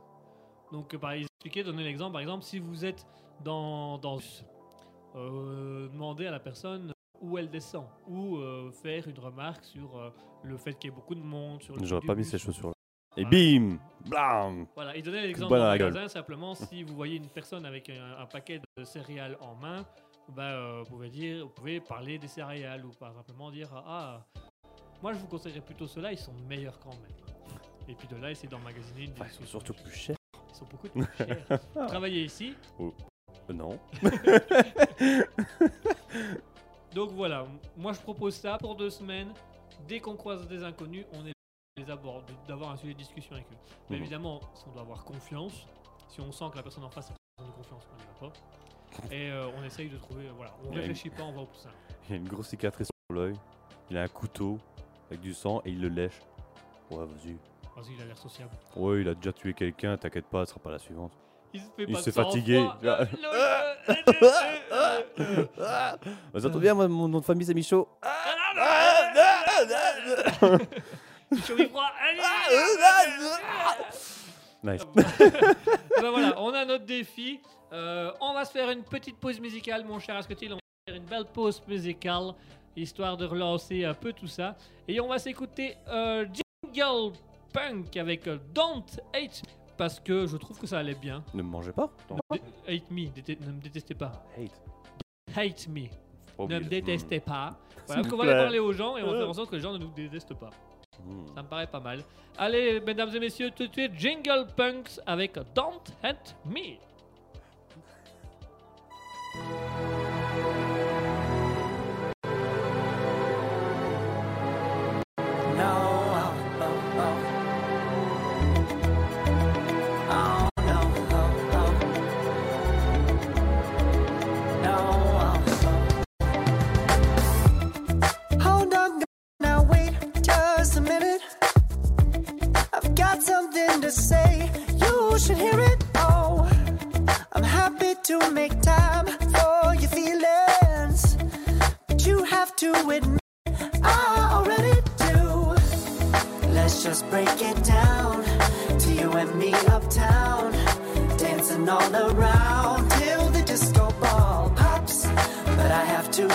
[0.72, 3.06] Donc, euh, par expliquer, donner l'exemple, par exemple, si vous êtes
[3.44, 4.18] dans, dans
[5.16, 10.10] euh, demander à la personne où elle descend ou euh, faire une remarque sur euh,
[10.44, 11.62] le fait qu'il y ait beaucoup de monde.
[11.64, 12.74] sur J'aurais pas mis ces chaussures.
[13.16, 13.30] Et Voilà.
[13.32, 15.94] bim Blam Voilà, il donnait l'exemple Bonne dans à le la gueule.
[15.94, 19.86] magasin, simplement si vous voyez une personne avec un, un paquet de céréales en main,
[20.36, 24.26] bah, euh, vous, pouvez dire, vous pouvez parler des céréales ou par simplement dire Ah,
[25.02, 27.12] Moi, je vous conseillerais plutôt ceux-là, ils sont meilleurs quand même.
[27.88, 30.16] Et puis de là, essayer d'emmagasiner une Enfin, vie ils sont surtout plus chers.
[30.50, 31.46] Ils sont beaucoup plus chers.
[31.88, 32.56] Travailler ici.
[32.80, 32.92] Euh,
[33.54, 33.80] Non.
[36.94, 37.46] Donc voilà,
[37.78, 39.32] moi je propose ça pour deux semaines.
[39.88, 41.34] Dès qu'on croise des inconnus, on est
[41.78, 43.58] les aborde, d'avoir un sujet de discussion avec eux.
[43.90, 44.02] Mais Mhm.
[44.02, 45.68] évidemment, si on doit avoir confiance,
[46.10, 48.13] si on sent que la personne en face a pas de confiance, on n'y va
[48.34, 48.40] pas.
[49.12, 51.32] Et euh, on essaye de trouver, voilà, on Il y a une- réfléchit pas, on
[51.32, 51.76] va au plus simple.
[52.10, 53.36] Il a une grosse cicatrice sur l'œil.
[53.90, 54.60] Il a un couteau
[55.10, 56.20] avec du sang et il le lèche.
[56.92, 57.34] Ouais, vas-y.
[57.76, 58.52] Vas-y, il a l'air sociable.
[58.76, 61.12] Ouais, il a déjà tué quelqu'un, t'inquiète pas, ce sera pas la suivante.
[61.54, 62.32] Il se fait Il pas de s'est sang-froid.
[62.34, 62.58] fatigué.
[62.84, 63.76] Euh, le- euh,
[65.20, 65.98] euh, euh,
[66.34, 67.88] Bah, ça tombe bien, moi, mon nom de famille c'est Michaud.
[71.46, 71.90] Chaud et froid.
[72.02, 72.22] Allez,
[74.63, 74.82] Nice.
[74.98, 77.39] Et ben voilà, on a notre défi.
[77.74, 80.54] Euh, on va se faire une petite pause musicale, mon cher Asketil.
[80.54, 82.34] On va faire une belle pause musicale,
[82.76, 84.56] histoire de relancer un peu tout ça.
[84.88, 86.26] Et on va s'écouter euh,
[86.63, 87.13] Jingle
[87.54, 89.41] Punk avec euh, Don't Hate
[89.78, 91.24] parce que je trouve que ça allait bien.
[91.34, 91.91] Ne me mangez pas.
[92.10, 94.12] Ne- hate me, ne me détestez pas.
[94.38, 94.62] Hate.
[95.36, 95.84] Hate me,
[96.48, 97.58] ne me détestez pas.
[97.86, 99.34] Voilà, S'il donc on vous va aller parler aux gens et on va faire en
[99.34, 100.50] sorte que les gens ne nous détestent pas.
[101.36, 102.04] Ça me paraît pas mal.
[102.38, 106.78] Allez, mesdames et messieurs, tout de suite, Jingle Punks avec Don't Hate Me.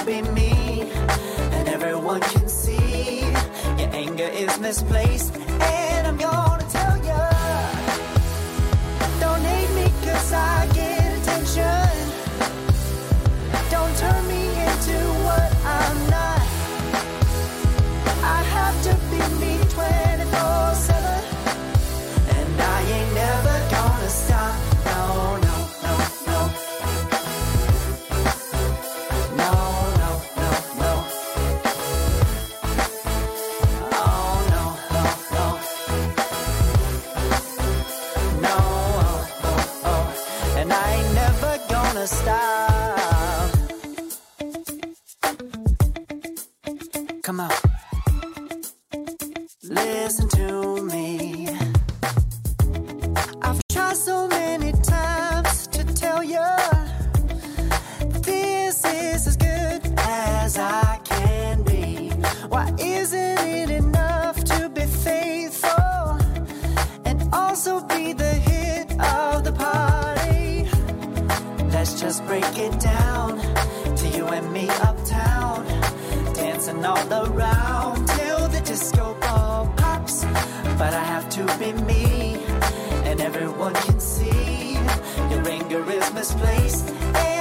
[0.05, 0.83] Be me,
[1.53, 3.21] and everyone can see
[3.79, 5.37] your anger is misplaced.
[5.37, 6.52] And I'm gonna
[81.47, 82.37] to be me,
[83.05, 84.75] and everyone can see
[85.31, 87.32] your anger is misplaced.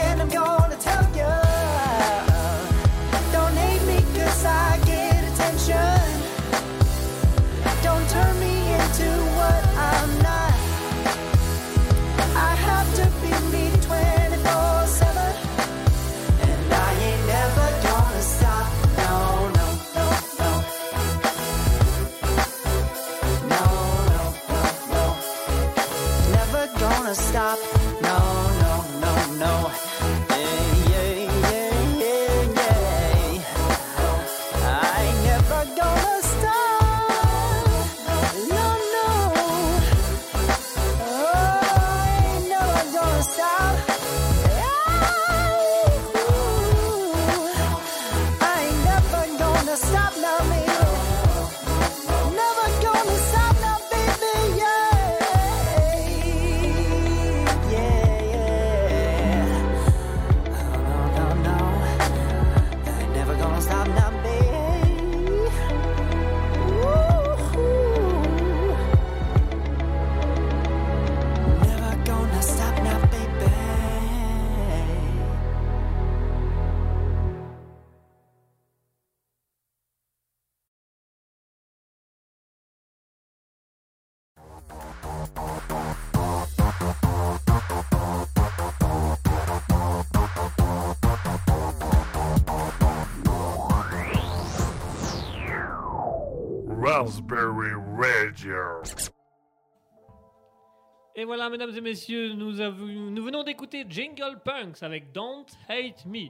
[101.21, 106.03] Et voilà, mesdames et messieurs, nous, avons- nous venons d'écouter Jingle Punks avec Don't Hate
[106.07, 106.29] Me.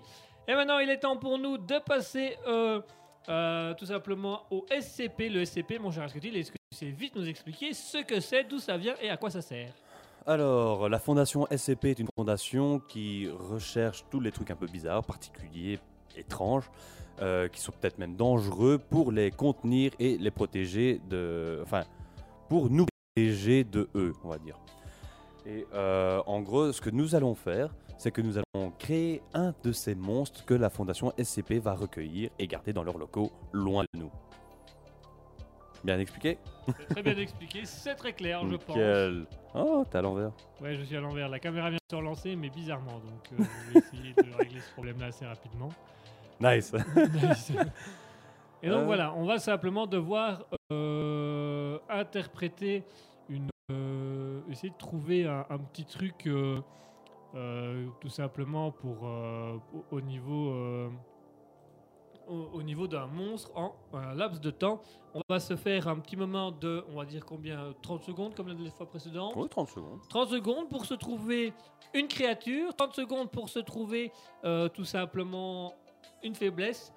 [0.50, 2.82] Et maintenant, il est temps pour nous de passer euh,
[3.30, 5.30] euh, tout simplement au SCP.
[5.30, 8.44] Le SCP, mon cher Asketil, est-ce que tu sais vite nous expliquer ce que c'est,
[8.44, 9.72] d'où ça vient et à quoi ça sert?
[10.28, 15.06] Alors, la fondation SCP est une fondation qui recherche tous les trucs un peu bizarres,
[15.06, 15.80] particuliers,
[16.18, 16.70] étranges,
[17.22, 21.62] euh, qui sont peut-être même dangereux pour les contenir et les protéger de.
[21.64, 21.84] Enfin,
[22.50, 24.58] pour nous protéger de eux, on va dire.
[25.46, 29.54] Et euh, en gros, ce que nous allons faire, c'est que nous allons créer un
[29.64, 33.84] de ces monstres que la fondation SCP va recueillir et garder dans leurs locaux, loin
[33.94, 34.12] de nous.
[35.84, 36.38] Bien expliqué?
[36.92, 38.76] Très bien expliqué, c'est très clair, je pense.
[38.76, 39.26] Nickel.
[39.56, 40.32] Oh, t'es à l'envers.
[40.62, 41.28] Ouais, je suis à l'envers.
[41.28, 43.00] La caméra vient de se relancer, mais bizarrement.
[43.00, 45.70] Donc, euh, je vais essayer de régler ce problème-là assez rapidement.
[46.40, 46.72] Nice.
[46.96, 47.52] Nice.
[48.64, 48.86] Et donc Euh.
[48.86, 52.84] voilà, on va simplement devoir euh, interpréter.
[53.72, 56.62] Euh, essayer de trouver un, un petit truc euh,
[57.36, 60.54] euh, tout simplement pour au, au niveau.
[62.28, 64.82] au, au niveau d'un monstre en un laps de temps.
[65.14, 68.48] On va se faire un petit moment de, on va dire combien 30 secondes comme
[68.48, 69.34] la fois précédente.
[69.36, 70.00] Oui, 30 secondes.
[70.10, 71.54] 30 secondes pour se trouver
[71.93, 74.12] une créature, 30 secondes pour se trouver
[74.74, 75.74] tout simplement
[76.24, 76.93] une faiblesse,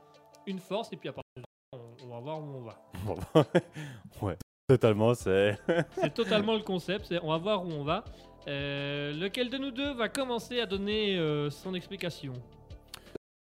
[0.47, 3.47] une force, et puis à partir de là, on, on va voir où on va.
[4.23, 4.37] ouais,
[4.69, 5.59] totalement, c'est.
[5.95, 8.05] C'est totalement le concept, c'est on va voir où on va.
[8.47, 12.33] Euh, lequel de nous deux va commencer à donner euh, son explication?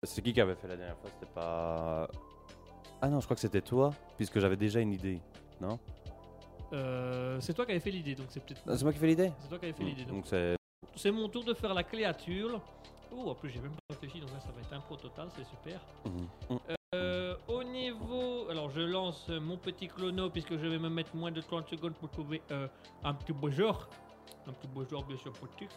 [0.03, 2.07] C'est qui qui avait fait la dernière fois C'était pas.
[3.01, 5.19] Ah non, je crois que c'était toi, puisque j'avais déjà une idée.
[5.59, 5.80] Non?
[6.74, 8.61] Euh, C'est toi qui avais fait l'idée, donc c'est peut-être.
[8.67, 9.32] Ah, C'est moi qui fais l'idée?
[9.39, 10.05] C'est toi qui avais fait l'idée.
[10.05, 10.55] Donc Donc c'est.
[10.95, 12.61] c'est mon tour de faire la créature.
[13.13, 15.45] Oh, en plus j'ai même pas réfléchi, donc là ça va être impro total, c'est
[15.45, 15.82] super.
[16.05, 16.59] Mhm.
[16.95, 18.30] Euh, au niveau.
[18.62, 21.95] Alors, je lance mon petit chrono puisque je vais me mettre moins de 30 secondes
[21.95, 22.68] pour trouver euh,
[23.03, 23.89] un petit beau genre.
[24.45, 25.72] Un petit beau genre, bien sûr, politique.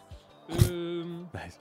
[0.71, 1.59] Euh, Nice.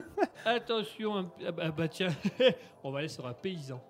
[0.44, 2.08] attention, un- ah bah, ah bah, tiens,
[2.82, 3.80] on va aller sur un paysan.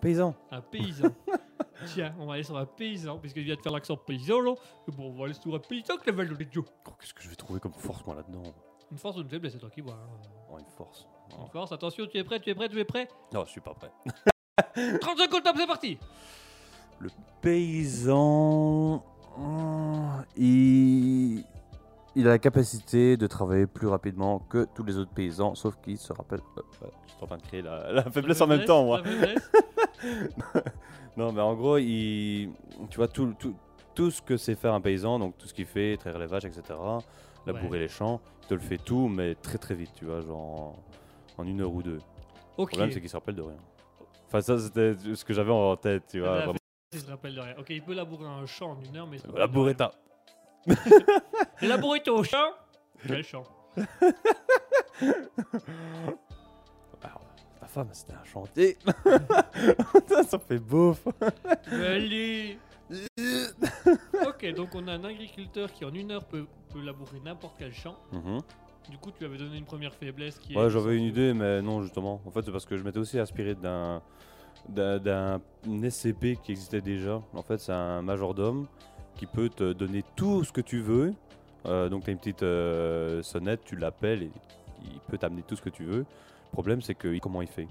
[0.00, 1.10] Paysan Un paysan.
[1.94, 4.54] tiens, on va aller sur un paysan puisqu'il vient de faire l'accent paysan là.
[4.88, 6.62] Bon, on va aller sur un paysan que la de Dieu.
[6.88, 8.42] Oh, Qu'est-ce que je vais trouver comme force, moi, là-dedans?
[8.90, 9.92] Une force ou une faiblesse, c'est toi qui vois.
[9.94, 10.28] hein.
[10.50, 11.06] Oh, une force.
[11.40, 13.06] Une force, attention, tu es prêt, tu es prêt, tu es prêt?
[13.32, 13.92] Non, je suis pas prêt.
[14.74, 15.98] 30 secondes, top, c'est parti
[17.40, 19.02] Paysan.
[19.38, 20.00] oh,
[20.36, 21.44] Il.
[22.14, 25.96] Il a la capacité de travailler plus rapidement que tous les autres paysans, sauf qu'il
[25.96, 26.40] se rappelle.
[26.58, 29.00] euh, euh, je suis en train de créer la, la faiblesse en même temps, moi.
[31.16, 32.50] Non, mais en gros, il,
[32.90, 33.54] tu vois, tout, tout,
[33.94, 36.44] tout ce que c'est faire un paysan, donc tout ce qu'il fait, traire les vaches,
[36.44, 36.62] etc.,
[37.46, 40.76] labourer les champs, il te le fait tout, mais très très vite, tu vois, genre
[41.38, 41.98] en, en une heure ou deux.
[42.58, 43.56] Le problème, c'est qu'il se rappelle de rien.
[44.32, 46.36] Enfin, ça, c'était ce que j'avais en tête, tu vois.
[46.36, 46.54] Vraiment.
[46.90, 47.54] Il se rappelle de rien.
[47.58, 49.18] Ok, il peut labourer un champ en une heure, mais.
[49.36, 49.92] Labourer ta.
[51.60, 52.52] Labourer ton champ
[53.06, 53.44] Quel champ
[57.60, 58.78] ta femme, c'était un chantier.
[60.26, 61.06] ça, fait beauf.
[61.70, 62.58] Allez
[64.26, 67.72] Ok, donc on a un agriculteur qui en une heure peut, peut labourer n'importe quel
[67.72, 67.96] champ.
[68.12, 68.40] Mhm.
[68.90, 70.56] Du coup, tu avais donné une première faiblesse qui est.
[70.56, 72.20] Ouais, j'avais une idée, mais non, justement.
[72.26, 74.02] En fait, c'est parce que je m'étais aussi inspiré d'un
[74.68, 75.40] d'un
[75.82, 77.20] SCP qui existait déjà.
[77.34, 78.66] En fait, c'est un majordome
[79.16, 81.14] qui peut te donner tout ce que tu veux.
[81.66, 84.30] Euh, donc, tu as une petite euh, sonnette, tu l'appelles et
[84.84, 85.98] il peut t'amener tout ce que tu veux.
[86.00, 87.66] Le problème, c'est que comment il fait?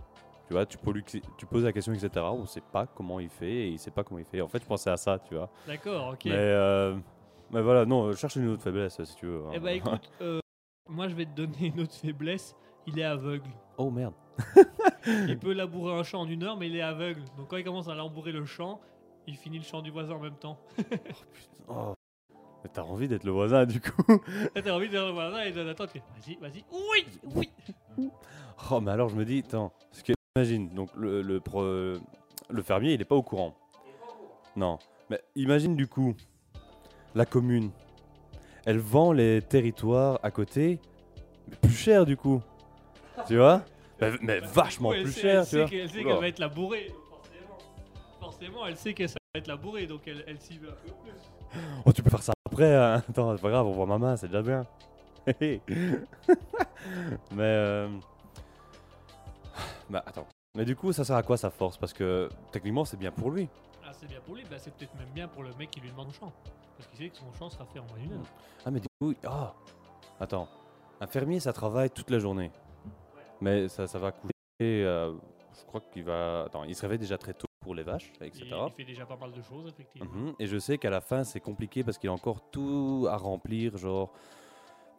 [0.48, 2.10] Tu vois, tu, peux lui- tu poses la question, etc.
[2.34, 4.42] On sait pas comment il fait et il sait pas comment il fait.
[4.42, 5.50] En fait, je pensais à ça, tu vois.
[5.66, 6.26] D'accord, ok.
[6.26, 6.96] Mais, euh,
[7.52, 9.40] mais voilà, non, cherche une autre faiblesse si tu veux.
[9.46, 9.52] hein.
[9.54, 10.40] Eh bah écoute, euh,
[10.92, 12.56] moi je vais te donner une autre faiblesse.
[12.88, 13.50] Il est aveugle.
[13.78, 14.14] Oh merde.
[15.06, 17.22] Il peut labourer un champ en une heure, mais il est aveugle.
[17.38, 18.80] Donc quand il commence à labourer le champ,
[19.28, 20.60] il finit le champ du voisin en même temps.
[21.68, 21.94] Oh.
[22.64, 24.04] Mais t'as envie d'être le voisin du coup
[24.54, 25.92] T'as envie de dire le voisin et de attendre.
[25.94, 26.64] Vas-y, vas-y.
[26.72, 27.06] Oui,
[27.98, 28.10] oui.
[28.70, 32.62] Oh, mais alors je me dis, attends, parce que imagine, donc le, le, pro- le
[32.64, 33.56] fermier il est pas au courant.
[34.56, 34.78] Non,
[35.10, 36.14] mais imagine du coup,
[37.16, 37.72] la commune,
[38.66, 40.80] elle vend les territoires à côté,
[41.50, 42.42] mais plus cher du coup.
[43.28, 43.64] Tu vois
[44.00, 45.70] mais, mais vachement Ouais, elle plus sait- cher, Elle tu sait vois.
[45.70, 47.58] qu'elle sait qu'elle va être labourée, forcément.
[48.20, 50.92] Forcément, elle sait que ça va être labouré, donc elle, elle s'y veut un peu
[51.04, 51.60] plus.
[51.86, 53.04] Oh, tu peux faire ça après, hein.
[53.10, 54.66] attends, c'est pas grave, on voit ma main, c'est déjà bien.
[55.40, 55.62] mais
[57.40, 57.88] euh...
[59.90, 60.26] Bah attends.
[60.58, 61.78] Mais du coup, ça sert à quoi sa force?
[61.78, 63.48] Parce que techniquement, c'est bien pour lui.
[63.92, 65.90] Ah, c'est bien pour lui, bah, c'est peut-être même bien pour le mec qui lui
[65.92, 66.32] demande champ.
[66.78, 68.26] Parce qu'il sait que son champ sera fait en moins d'une heure.
[68.66, 69.54] Ah, mais du coup, ah
[70.20, 70.48] Attends.
[71.02, 72.52] Un fermier, ça travaille toute la journée.
[73.42, 74.32] Mais ça, ça va coucher.
[74.62, 75.14] euh,
[75.60, 76.44] je crois qu'il va.
[76.46, 77.48] Attends, il se réveille déjà très tôt.
[77.60, 78.46] pour les vaches, etc.
[78.50, 80.10] Il, il fait déjà pas mal de choses, effectivement.
[80.10, 80.34] Mhm.
[80.40, 83.78] Et je sais qu'à la fin, c'est compliqué parce qu'il a encore tout à remplir,
[83.78, 84.14] genre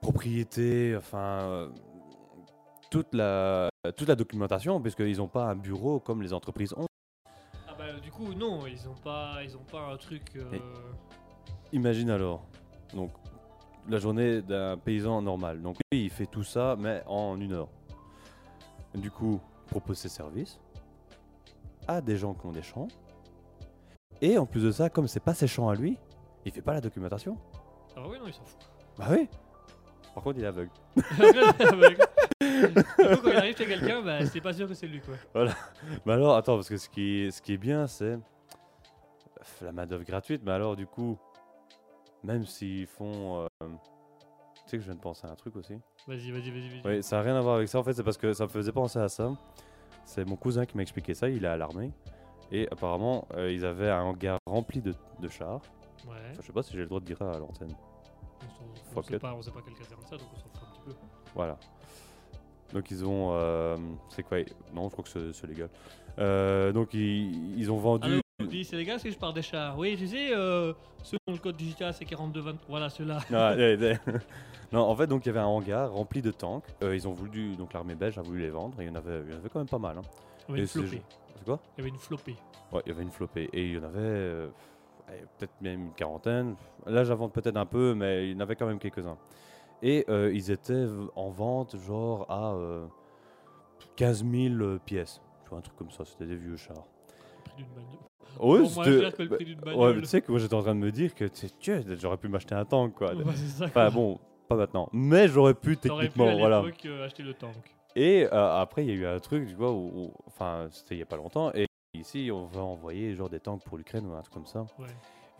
[0.00, 1.68] propriété, enfin euh,
[2.90, 6.86] toute la toute la documentation, puisqu'ils n'ont pas un bureau comme les entreprises ont.
[8.24, 10.22] Coup non, ils ont pas, ils ont pas un truc.
[10.36, 10.58] euh,
[11.72, 12.44] Imagine alors,
[12.94, 13.10] donc
[13.88, 15.60] la journée d'un paysan normal.
[15.62, 17.68] Donc lui, il fait tout ça, mais en une heure.
[18.94, 20.60] Du coup, il propose ses services
[21.88, 22.88] à des gens qui ont des champs.
[24.20, 25.98] Et en plus de ça, comme c'est pas ses champs à lui,
[26.44, 27.36] il fait pas la documentation.
[27.96, 28.70] Ah bah oui non, ils s'en foutent.
[28.98, 29.28] Bah oui.
[30.14, 30.70] Par contre, il est aveugle.
[32.68, 32.74] du
[33.16, 35.14] coup quand il arrive chez quelqu'un, bah c'est pas sûr que c'est lui quoi.
[36.06, 38.18] Mais alors, attends, parce que ce qui est, ce qui est bien, c'est
[39.60, 40.42] la main-d'œuvre gratuite.
[40.44, 41.18] Mais alors, du coup,
[42.22, 43.42] même s'ils font.
[43.62, 45.74] euh, Tu sais que je viens de penser à un truc aussi.
[46.06, 46.82] Vas-y, vas-y, vas-y, vas-y.
[46.96, 47.78] Oui, ça n'a rien à voir avec ça.
[47.78, 49.32] En fait, c'est parce que ça me faisait penser à ça.
[50.04, 51.28] C'est mon cousin qui m'a expliqué ça.
[51.28, 51.92] Il est à l'armée.
[52.50, 55.60] Et apparemment, euh, ils avaient un hangar rempli de, de chars.
[56.06, 56.14] Ouais.
[56.32, 57.74] Enfin, je sais pas si j'ai le droit de dire ça à l'antenne.
[58.42, 58.44] On,
[58.90, 59.20] on Fuck sait it.
[59.22, 60.94] pas, on sait pas quel caserne ça, donc on s'en fout un petit peu.
[61.34, 61.56] Voilà.
[62.72, 63.30] Donc ils ont...
[63.32, 63.76] euh,
[64.08, 64.38] c'est quoi?
[64.74, 65.68] Non, je crois que c'est- c'est légal.
[66.18, 68.20] Euh, donc ils, ils ont vendu...
[68.40, 69.78] Dit, c'est les gars, si je pars des chars.
[69.78, 70.72] Oui, tu sais, euh,
[71.04, 72.56] ceux qui ont le code digital, c'est 4220.
[72.68, 73.18] Voilà, ceux-là.
[73.32, 73.54] Ah,
[74.72, 76.64] non, en fait, donc il y avait un hangar rempli de tanks.
[76.82, 79.20] Ils ont voulu, donc l'armée belge a voulu les vendre et il y en avait,
[79.26, 79.96] il y en avait quand même pas mal.
[79.98, 80.02] hein.
[80.48, 81.02] Il y avait Et une flopée.
[81.38, 81.60] C'est quoi?
[81.76, 82.36] Il y avait une flopée.
[82.72, 84.48] Ouais, il y avait une flopée et il y en avait
[85.38, 86.54] peut-être même une quarantaine.
[86.86, 89.18] Là, j'invente peut-être un peu, mais il y en avait quand même quelques-uns.
[89.82, 92.86] Et euh, ils étaient en vente genre à euh,
[93.96, 95.20] 15 000 pièces.
[95.44, 96.84] Tu vois, un truc comme ça, c'était des vieux chars.
[97.44, 97.98] Prix d'une bagnole.
[98.40, 99.94] Ouais, moins cher que le prix d'une Ouais, bagnole.
[99.96, 101.26] mais tu sais que moi j'étais en train de me dire que
[102.00, 103.14] j'aurais pu m'acheter un tank quoi.
[103.14, 103.64] Ouais, ça.
[103.66, 103.90] Enfin quoi.
[103.90, 104.18] bon,
[104.48, 104.88] pas maintenant.
[104.92, 106.62] Mais j'aurais pu techniquement, à voilà.
[106.86, 107.54] euh, acheter le tank.
[107.94, 110.98] Et euh, après, il y a eu un truc, tu vois, où- enfin, c'était il
[111.00, 111.52] y a pas longtemps.
[111.52, 114.60] Et ici, on va envoyer genre des tanks pour l'Ukraine ou un truc comme ça.
[114.78, 114.86] Ouais.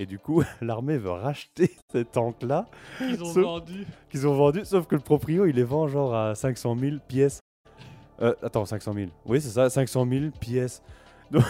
[0.03, 2.67] Et du coup, l'armée veut racheter ces tanks-là
[3.01, 3.87] Ils ont vendu.
[4.11, 7.39] qu'ils ont vendus, sauf que le proprio, il les vend genre à 500 000 pièces.
[8.21, 9.11] Euh, attends, 500 000.
[9.27, 10.83] Oui, c'est ça, 500 000 pièces.
[11.33, 11.45] Donc,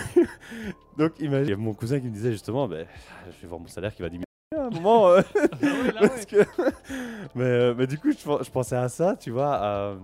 [0.96, 2.86] donc imagine, il y a mon cousin qui me disait justement, ben,
[3.26, 4.24] je vais voir mon salaire qui va diminuer
[4.56, 5.08] à un moment.
[5.08, 5.22] euh,
[5.62, 6.26] ouais, là, parce ouais.
[6.26, 6.62] que-
[7.34, 9.94] mais, euh, mais du coup, je, pen- je pensais à ça, tu vois, à,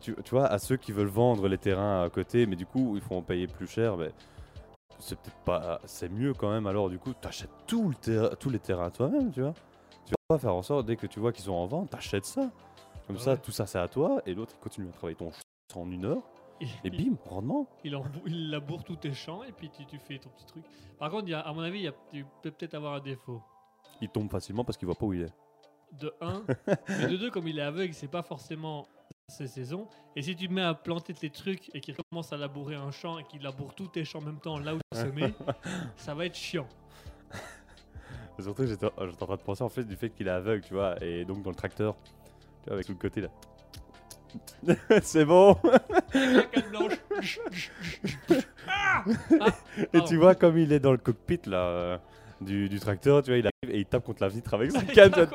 [0.00, 2.92] tu, tu vois, à ceux qui veulent vendre les terrains à côté, mais du coup,
[2.96, 3.96] il faut en payer plus cher.
[3.96, 4.10] Mais
[5.02, 6.66] c'est peut-être pas, c'est mieux quand même.
[6.66, 9.54] Alors, du coup, tu achètes tout le terrain- tous les terrains toi-même, tu vois.
[10.06, 12.24] Tu vas pas faire en sorte, dès que tu vois qu'ils sont en vente, t'achètes
[12.24, 12.50] ça.
[13.06, 15.30] Comme Ah ça, tout ça, c'est à toi, et l'autre, il continue à travailler ton
[15.32, 15.42] ch-
[15.74, 16.22] en une heure,
[16.84, 17.66] et bim, rendement.
[17.82, 20.64] Il, en- il laboure tous tes champs et puis tu, tu fais ton petit truc.
[20.98, 22.94] Par contre, il y a, à mon avis, il, y a, il peut peut-être avoir
[22.94, 23.42] un défaut.
[24.00, 25.32] Il tombe facilement parce qu'il voit pas où il est.
[25.98, 26.44] De 1,
[27.02, 28.86] et de 2, comme il est aveugle, c'est pas forcément
[29.28, 29.86] ses saisons.
[30.16, 32.90] Et si tu te mets à planter tes trucs et qu'il commence à labourer un
[32.90, 35.32] champ et qu'il laboure tous tes champs en même temps là où tu semé,
[35.96, 36.66] ça va être chiant.
[38.38, 41.02] Surtout, j'étais en train de penser en fait du fait qu'il est aveugle, tu vois,
[41.02, 41.94] et donc dans le tracteur,
[42.62, 43.28] tu vois, avec tout le côté là.
[45.02, 45.56] c'est bon.
[48.66, 49.04] Ah
[49.40, 49.48] Ah,
[49.78, 50.06] Et pardon.
[50.08, 51.98] tu vois comme il est dans le cockpit là euh,
[52.40, 54.82] du, du tracteur, tu vois, il arrive et il tape contre la vitre avec sa
[54.82, 55.28] canne.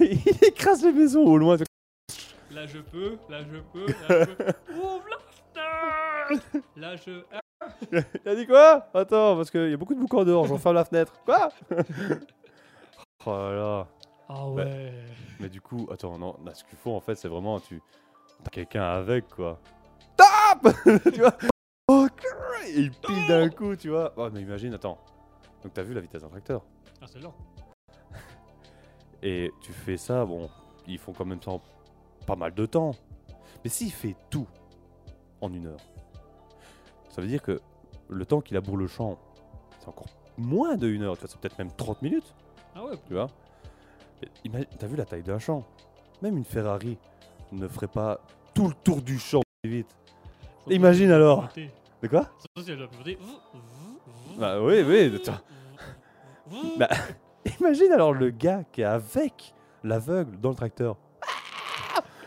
[0.00, 1.56] il écrase les maisons au loin.
[2.50, 4.52] Là je peux, là je peux, là je peux.
[4.74, 5.18] Ouvre la
[6.28, 7.22] fenêtre Là je.
[7.32, 7.40] Ah,
[8.30, 8.88] a dit quoi?
[8.94, 11.14] Attends, parce qu'il y a beaucoup de boucan dehors, j'en ferme la fenêtre.
[11.24, 11.50] Quoi?
[13.26, 13.86] Oh là là.
[14.30, 14.94] Ah ouais.
[15.40, 17.82] Mais du coup, attends, non, là, ce qu'il faut en fait, c'est vraiment, tu
[18.42, 19.60] t'as quelqu'un avec quoi.
[20.16, 20.74] Tape
[21.12, 21.36] Tu vois?
[21.88, 22.06] Oh,
[22.66, 24.14] Et il pile d'un coup, tu vois.
[24.16, 24.96] Oh, mais imagine, attends.
[25.62, 26.62] Donc t'as vu la vitesse d'un tracteur?
[27.02, 27.34] Ah c'est lent.
[29.22, 30.48] Et tu fais ça, bon,
[30.86, 31.60] ils font quand même ça en
[32.30, 32.92] pas mal de temps.
[33.64, 34.46] Mais s'il fait tout
[35.40, 35.80] en une heure,
[37.08, 37.60] ça veut dire que
[38.08, 39.18] le temps qu'il laboure le champ,
[39.80, 40.06] c'est encore
[40.38, 42.32] moins de une heure, c'est peut-être même 30 minutes,
[42.76, 42.92] Ah ouais.
[43.08, 43.26] tu vois?
[44.78, 45.64] T'as vu la taille d'un champ?
[46.22, 46.98] Même une Ferrari
[47.50, 48.20] ne ferait pas
[48.54, 49.96] tout le tour du champ vite.
[50.68, 51.48] Imagine alors.
[52.00, 52.28] De quoi?
[54.38, 55.20] Bah oui, oui.
[56.78, 56.88] Bah,
[57.60, 59.52] Imagine alors le gars qui est avec
[59.82, 60.96] l'aveugle dans le tracteur.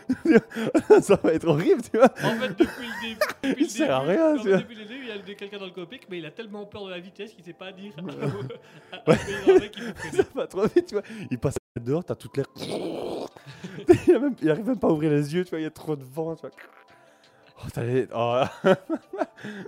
[1.00, 2.10] ça va être horrible, tu vois.
[2.22, 4.58] En fait, depuis le début, depuis Il le sert à rien, tu vois.
[4.58, 6.84] depuis le début, il y a quelqu'un dans le cockpit, mais il a tellement peur
[6.86, 7.92] de la vitesse qu'il sait pas dire.
[8.92, 9.70] à- à- faut freiner.
[10.12, 11.04] ça va trop vite, tu vois.
[11.30, 12.46] Il passe dehors, t'as toute l'air.
[12.56, 15.66] il, a même- il arrive même pas à ouvrir les yeux, tu vois, il y
[15.66, 16.50] a trop de vent, tu vois.
[17.64, 18.42] Oh, t'as les- oh,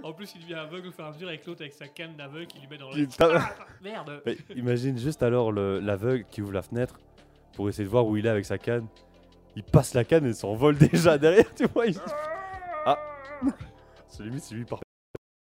[0.03, 2.15] En plus, il devient aveugle au fur et à mesure avec l'autre avec sa canne
[2.17, 3.07] d'aveugle qu'il lui met dans le.
[3.07, 6.99] tape- Ah, merde Mais imagine juste alors le- l'aveugle qui ouvre la fenêtre
[7.55, 8.87] pour essayer de voir où il est avec sa canne.
[9.57, 11.87] Il passe la canne et s'envole déjà derrière, tu vois.
[11.87, 11.99] il-
[12.85, 12.99] Ah
[14.09, 14.81] C'est limite, c'est lui par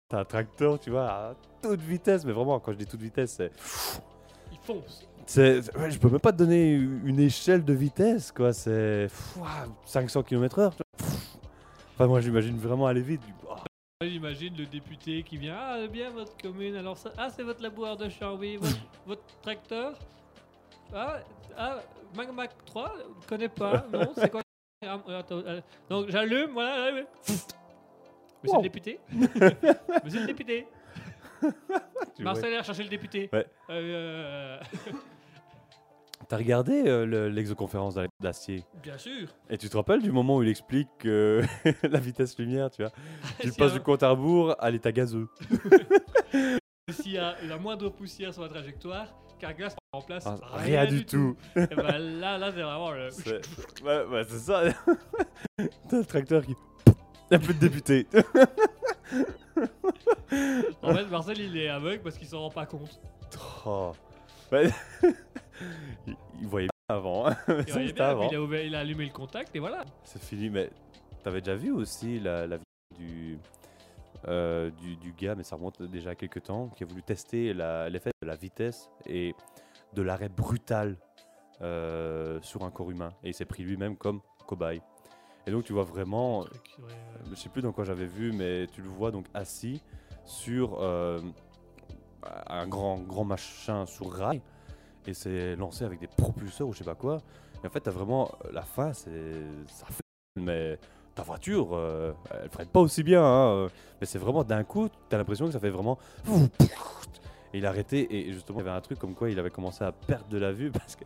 [0.09, 3.33] t'as un tracteur, tu vois, à toute vitesse, mais vraiment, quand je dis toute vitesse,
[3.33, 3.51] c'est.
[4.51, 5.07] Il fonce.
[5.37, 9.07] ouais, je peux même pas te donner une échelle de vitesse, quoi, c'est.
[9.09, 10.71] pff, ouah, 500 km/h.
[11.93, 13.21] Enfin, moi, j'imagine vraiment aller vite.
[13.25, 13.55] du- oh,
[14.01, 15.55] J'imagine le député qui vient.
[15.57, 16.75] Ah, bien votre commune.
[16.75, 17.11] Alors, ça...
[17.17, 18.05] ah, c'est votre labour de.
[18.57, 19.97] Votre, votre tracteur.
[20.93, 21.19] Ah,
[21.57, 21.79] ah,
[22.15, 23.85] Mac Mac 3, je connais pas.
[23.91, 24.41] Non, c'est quoi
[24.83, 24.97] euh,
[25.31, 26.91] euh, Donc, j'allume, voilà.
[26.91, 27.45] là, Monsieur
[28.47, 28.57] Wow.
[28.57, 28.99] le député?
[30.03, 30.67] Monsieur le député.
[32.19, 33.29] Marcel a cherché le député.
[33.33, 33.45] Ouais.
[33.69, 34.59] Euh,
[36.27, 38.63] T'as regardé euh, le- l'exoconférence d'A- d'Acier?
[38.81, 39.27] Bien sûr.
[39.49, 41.43] Et tu te rappelles du moment où il explique euh,
[41.83, 42.91] la vitesse lumière, tu vois?
[43.39, 45.27] Tu passes du compte à rebours à l'état gazeux.
[46.89, 49.07] S'il y a la moindre poussière sur la trajectoire,
[49.47, 50.23] Carglass en place.
[50.25, 51.35] Ah, rien, du tout.
[51.55, 53.09] Et ben là, là c'est vraiment le.
[53.11, 53.41] C'est
[53.83, 54.63] ouais, ouais, c'est ça.
[55.89, 56.55] T'as le tracteur qui.
[57.31, 58.07] Il a plus de député.
[60.81, 62.99] En fait, Marcel il est aveugle parce qu'il s'en rend pas compte.
[63.65, 63.93] Oh.
[64.51, 64.69] Ouais.
[66.07, 67.27] il, il voyait bien avant.
[67.27, 67.35] hein.
[67.47, 68.29] Il voyait bien, avant.
[68.29, 69.83] il, a ouvert- il a allumé le contact et voilà.
[70.03, 70.69] C'est fini, mais
[71.23, 72.65] t'avais déjà vu aussi la, la vidéo
[72.99, 73.37] du,
[74.27, 77.53] euh, du, du gars, mais ça remonte déjà à quelques temps, qui a voulu tester
[77.53, 79.35] l'effet de la vitesse et
[79.93, 80.97] de l'arrêt brutal
[81.61, 83.09] euh, sur un corps humain.
[83.23, 84.81] Et il s'est pris lui-même comme cobaye.
[85.47, 86.91] Et donc tu vois vraiment, truc, ouais, ouais.
[87.29, 89.81] je sais plus dans quoi j'avais vu, mais tu le vois donc assis
[90.25, 91.21] sur euh,
[92.47, 94.41] un grand, grand machin sur rail
[95.07, 97.21] et c'est lancé avec des propulseurs ou je sais pas quoi.
[97.63, 99.33] Et en fait, t'as vraiment la fin, c'est
[99.67, 100.01] ça fait,
[100.39, 100.79] mais
[101.15, 102.11] ta voiture, euh,
[102.43, 103.23] elle freine pas aussi bien.
[103.23, 105.97] hein, euh, mais c'est vraiment d'un coup, t'as l'impression que ça fait vraiment.
[107.53, 109.49] Et il a arrêté et justement, il y avait un truc comme quoi il avait
[109.49, 111.05] commencé à perdre de la vue parce que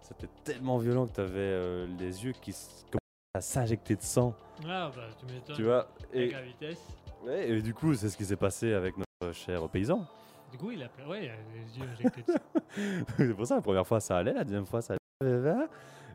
[0.00, 2.50] c'était tellement violent que t'avais euh, les yeux qui
[2.90, 2.98] commençaient
[3.36, 4.34] à s'injecter de sang,
[4.68, 5.56] Ah bah tu m'étonnes.
[5.56, 5.88] tu vois.
[6.12, 6.82] Avec Et, la vitesse.
[7.24, 10.04] Ouais, et du coup, c'est ce qui s'est passé avec notre cher paysan.
[10.52, 10.88] Du coup, il a.
[11.08, 12.62] Ouais, il a les yeux injectés de sang.
[13.16, 15.66] c'est pour ça, la première fois ça allait, la deuxième fois ça allait.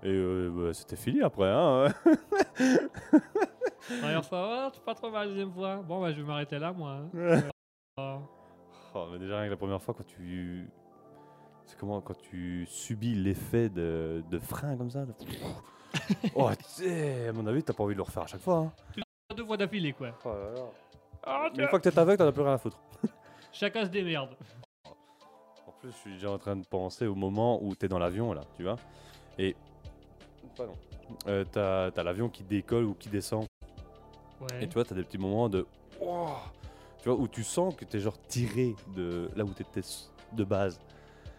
[0.04, 1.50] Et euh, bah, c'était fini après.
[1.50, 1.88] Hein.
[4.02, 5.78] Première fois, oh, c'est pas trop mal, deuxième fois.
[5.78, 7.02] Bon, bah je vais m'arrêter là, moi.
[7.16, 7.42] hein.
[8.02, 8.20] Oh.
[8.96, 10.70] Oh, mais déjà, rien que la première fois, quand tu.
[11.66, 15.06] C'est comment Quand tu subis l'effet de, de frein comme ça.
[15.06, 15.14] de-
[16.36, 16.90] oh, tu
[17.28, 18.72] à mon avis, t'as pas envie de le refaire à chaque fois.
[18.98, 19.02] Hein.
[19.36, 20.12] Deux fois d'affilée, quoi.
[20.24, 20.62] Oh là là.
[21.24, 22.80] Ah, Une fois que t'es aveugle, t'en as plus rien à foutre.
[23.52, 24.30] Chacun se démerde.
[25.68, 28.32] En plus, je suis déjà en train de penser au moment où t'es dans l'avion,
[28.34, 28.78] là, tu vois.
[29.38, 29.58] Et.
[31.28, 33.46] Euh, t'as t'as l'avion qui décolle ou qui descend.
[34.42, 34.64] Ouais.
[34.64, 35.66] Et tu vois, t'as des petits moments de.
[36.00, 36.42] Ouah
[37.02, 39.82] Tu vois, où tu sens que t'es genre tiré de là où t'étais
[40.34, 40.80] de base.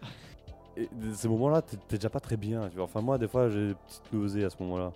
[0.77, 2.69] Et de ces moments-là, t'es t'es déjà pas très bien.
[2.69, 2.85] Tu vois.
[2.85, 4.91] Enfin, moi, des fois, j'ai des petites nausées à ce moment-là.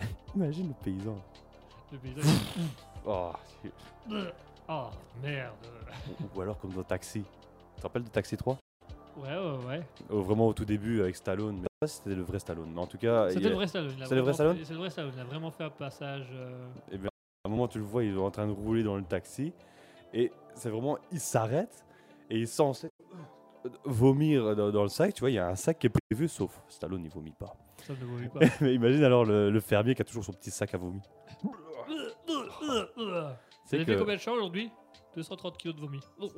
[0.34, 1.16] Imagine le paysan.
[1.92, 1.98] Le.
[3.06, 3.32] Oh,
[4.66, 4.86] Oh,
[5.22, 5.52] merde.
[6.08, 7.22] ou, ou alors comme dans Taxi.
[7.22, 8.56] Tu te rappelles de Taxi 3
[9.16, 9.82] Ouais, ouais, ouais.
[10.10, 11.56] Euh, Vraiment au tout début avec Stallone.
[11.56, 12.70] Mais je sais pas si c'était le vrai Stallone.
[12.74, 13.94] Mais en tout cas, C'était le vrai Stallone.
[14.04, 15.12] C'est le vrai Stallone C'est le vrai Stallone.
[15.16, 16.26] Il a vraiment fait un passage.
[16.32, 17.08] euh, Et bien,
[17.44, 19.52] à un moment, tu le vois, il est en train de rouler dans le taxi.
[20.12, 21.84] Et c'est vraiment, il s'arrête
[22.30, 22.88] et il est censé
[23.84, 25.14] vomir dans, dans le sac.
[25.14, 27.54] Tu vois, il y a un sac qui est prévu, sauf Stallone, il vomit pas.
[27.86, 28.40] Ça ne vomit pas.
[28.60, 31.00] Mais imagine alors le, le fermier qui a toujours son petit sac à vomi.
[31.42, 31.54] Vous
[33.66, 34.70] C'est avez fait combien de champs aujourd'hui?
[35.16, 36.00] 230 kilos de vomi.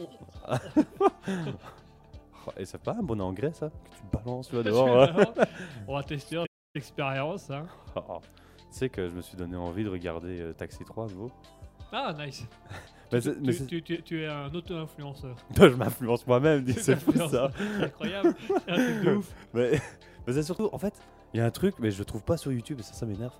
[2.58, 5.02] Et c'est pas un bon engrais ça que tu balances tu vois, dehors.
[5.02, 5.24] hein.
[5.88, 6.42] On va tester
[6.74, 7.50] l'expérience.
[7.50, 7.64] Hein.
[7.96, 8.18] Oh,
[8.58, 11.30] Tu sais que je me suis donné envie de regarder euh, Taxi 3 à nouveau.
[11.92, 12.44] Ah, nice.
[13.12, 15.36] Mais tu, c'est- mais tu- c'est- tu- tu- tu es un auto-influenceur.
[15.54, 17.50] Toi, je m'influence moi-même, dis, c'est fou ça.
[17.56, 18.34] C'est incroyable.
[18.48, 19.32] C'est un truc de ouf.
[19.54, 19.80] Mais,
[20.26, 20.92] mais c'est surtout, en fait,
[21.32, 23.06] il y a un truc, mais je le trouve pas sur YouTube et ça, ça
[23.06, 23.32] m'énerve.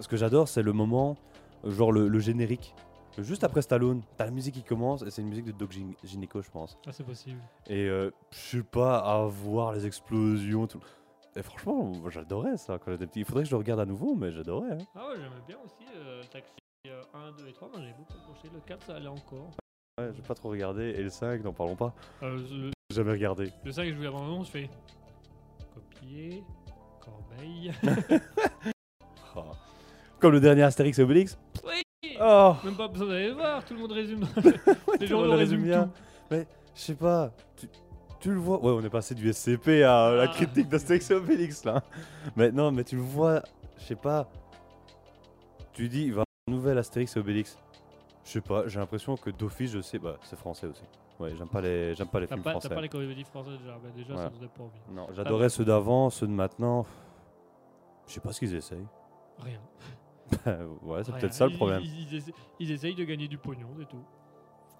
[0.00, 1.18] Ce que j'adore, c'est le moment,
[1.62, 2.74] genre le, le générique.
[3.18, 5.70] Juste après Stallone, t'as la musique qui commence et c'est une musique de Doc
[6.02, 6.78] Gynéco, je pense.
[6.86, 7.38] Ah, c'est possible.
[7.68, 10.80] Et euh, je sais pas, à voir les explosions, tout.
[11.36, 13.20] Et franchement, j'adorais ça quand j'étais petit.
[13.20, 14.72] Il faudrait que je le regarde à nouveau, mais j'adorais.
[14.72, 14.78] hein.
[14.94, 16.52] Ah ouais, j'aimais bien aussi euh, Taxi
[16.86, 17.68] euh, 1, 2 et 3.
[17.68, 18.48] Moi, j'ai beaucoup accroché.
[18.54, 19.50] Le 4, ça allait encore.
[19.98, 20.90] Ouais, j'ai pas trop regardé.
[20.90, 21.94] Et le 5, n'en parlons pas.
[22.22, 22.38] Euh,
[22.90, 23.50] J'ai jamais regardé.
[23.64, 24.70] le 5, je voulais avant l'annonce, je fais
[25.74, 26.42] copier,
[27.00, 27.72] corbeille.
[29.36, 29.42] Oh.
[30.18, 31.38] Comme le dernier Astérix et Obélix.
[32.24, 34.26] Oh Même pas besoin d'aller le voir, tout le monde résume.
[35.00, 35.84] Les Tout le résument bien.
[35.84, 35.90] tout.
[36.30, 37.68] Mais je sais pas, tu,
[38.20, 38.58] tu le vois?
[38.62, 40.28] Ouais, on est passé du SCP à la Ah.
[40.28, 41.82] critique d'Astérix et Obélix là.
[42.36, 43.42] Mais non, mais tu le vois,
[43.78, 44.28] je sais pas.
[45.72, 47.58] Tu dis, il va y avoir un nouvel Astérix et Obélix.
[48.24, 49.98] Je sais pas, j'ai l'impression que d'office, je sais.
[49.98, 50.84] Bah, c'est français aussi.
[51.18, 52.74] Ouais, j'aime pas les, j'aime pas les T'as films pas, t'as français.
[52.74, 54.80] pas les comédies françaises déjà, bah déjà ça nous donne pas envie.
[54.94, 56.84] Non, j'adorais ceux d'avant, ceux de maintenant.
[58.06, 58.86] Je sais pas ce qu'ils essayent.
[59.40, 59.58] Rien.
[60.82, 61.82] ouais, c'est peut-être ça le problème.
[61.84, 64.02] Ils, ils essa- ils essayent de gagner du pognon, c'est tout.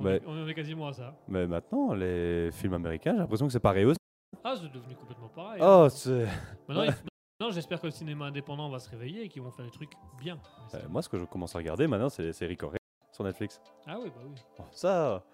[0.00, 0.16] On, Ouais.
[0.16, 1.14] est, on est quasiment à ça.
[1.28, 3.98] Mais maintenant, les films américains, j'ai l'impression que c'est pareil aussi.
[4.42, 5.60] Ah, c'est devenu complètement pareil.
[5.62, 5.84] hein.
[5.84, 6.26] Oh, c'est.
[6.68, 9.92] Maintenant, j'espère que le cinéma indépendant va se réveiller et qu'ils vont faire des trucs
[10.20, 10.38] bien.
[10.74, 12.78] Euh, moi, ce que je commence à regarder maintenant, c'est les séries coréennes
[13.10, 13.60] sur Netflix.
[13.86, 14.34] Ah oui, bah oui.
[14.60, 15.24] Oh, ça.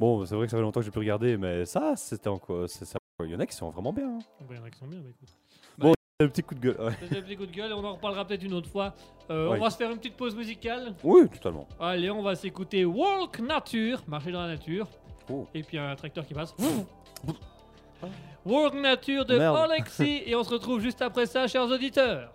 [0.00, 2.38] Bon, c'est vrai que ça fait longtemps que j'ai pu regarder, mais ça, c'était en
[2.38, 2.66] quoi.
[3.20, 4.08] Il y en a qui sont vraiment bien.
[4.16, 4.18] hein.
[4.40, 5.94] Bah, Il y en a qui sont bien, bah écoute.
[6.24, 6.76] C'est le petit coup de gueule.
[6.80, 6.92] ouais.
[7.02, 8.94] C'était un petit coup de gueule et on en reparlera peut-être une autre fois.
[9.30, 9.58] Euh, Oui.
[9.58, 10.94] On va se faire une petite pause musicale.
[11.02, 11.66] Oui, totalement.
[11.80, 14.86] Allez, on va s'écouter Walk Nature, marcher dans la nature.
[15.30, 15.46] Oh.
[15.54, 16.54] Et puis un tracteur qui passe.
[18.44, 19.56] Walk Nature de Merde.
[19.56, 20.22] Alexis.
[20.26, 22.30] Et on se retrouve juste après ça, chers auditeurs.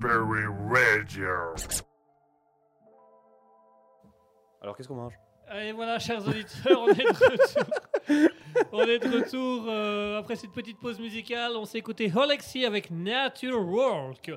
[0.00, 1.26] Raspberry Radio.
[4.62, 5.14] Alors qu'est-ce qu'on mange?
[5.54, 7.64] Et voilà, chers auditeurs, on est de retour.
[8.72, 11.52] on est de retour euh, après cette petite pause musicale.
[11.56, 14.30] On s'est écouté Holexi avec Nature Work.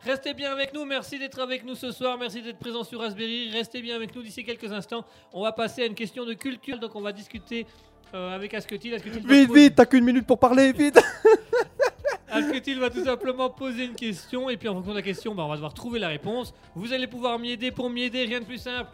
[0.00, 3.50] Restez bien avec nous, merci d'être avec nous ce soir, merci d'être présent sur Raspberry.
[3.50, 5.04] Restez bien avec nous d'ici quelques instants.
[5.32, 7.66] On va passer à une question de culture, donc on va discuter
[8.14, 8.96] euh, avec Asketil.
[8.96, 10.98] Vite, vite, t'as qu'une minute pour parler, vite
[12.30, 15.44] Asketil va tout simplement poser une question et puis en fonction de la question, bah,
[15.44, 16.54] on va devoir trouver la réponse.
[16.74, 17.70] Vous allez pouvoir m'y aider.
[17.70, 18.90] Pour m'y aider, rien de plus simple.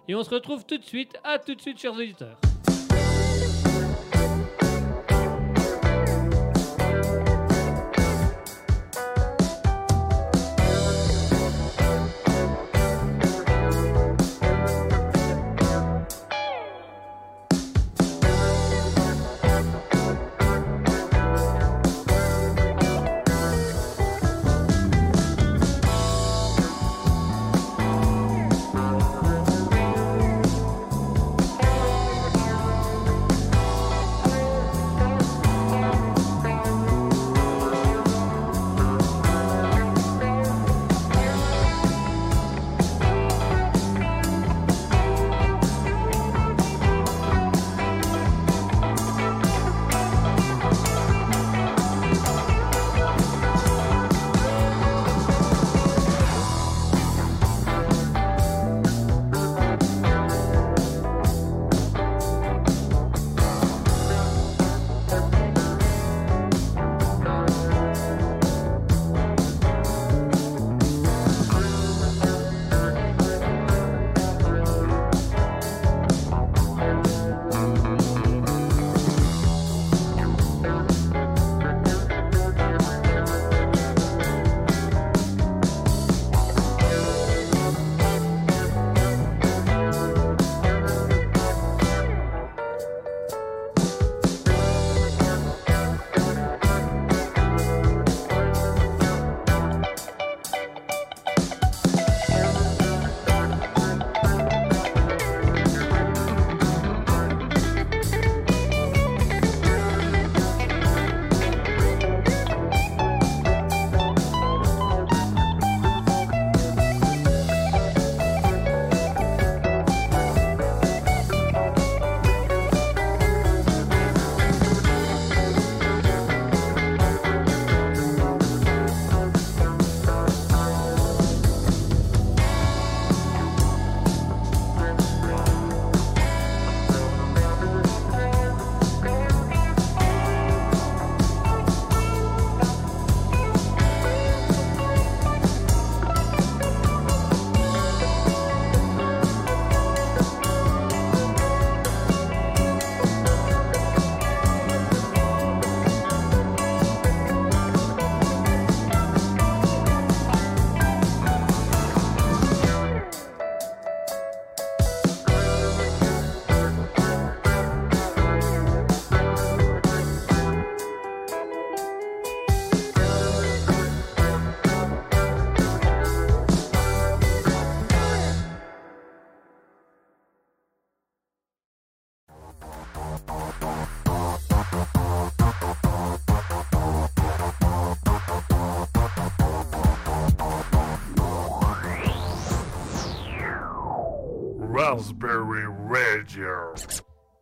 [0.07, 1.17] Et on se retrouve tout de suite.
[1.23, 2.37] À tout de suite, chers auditeurs.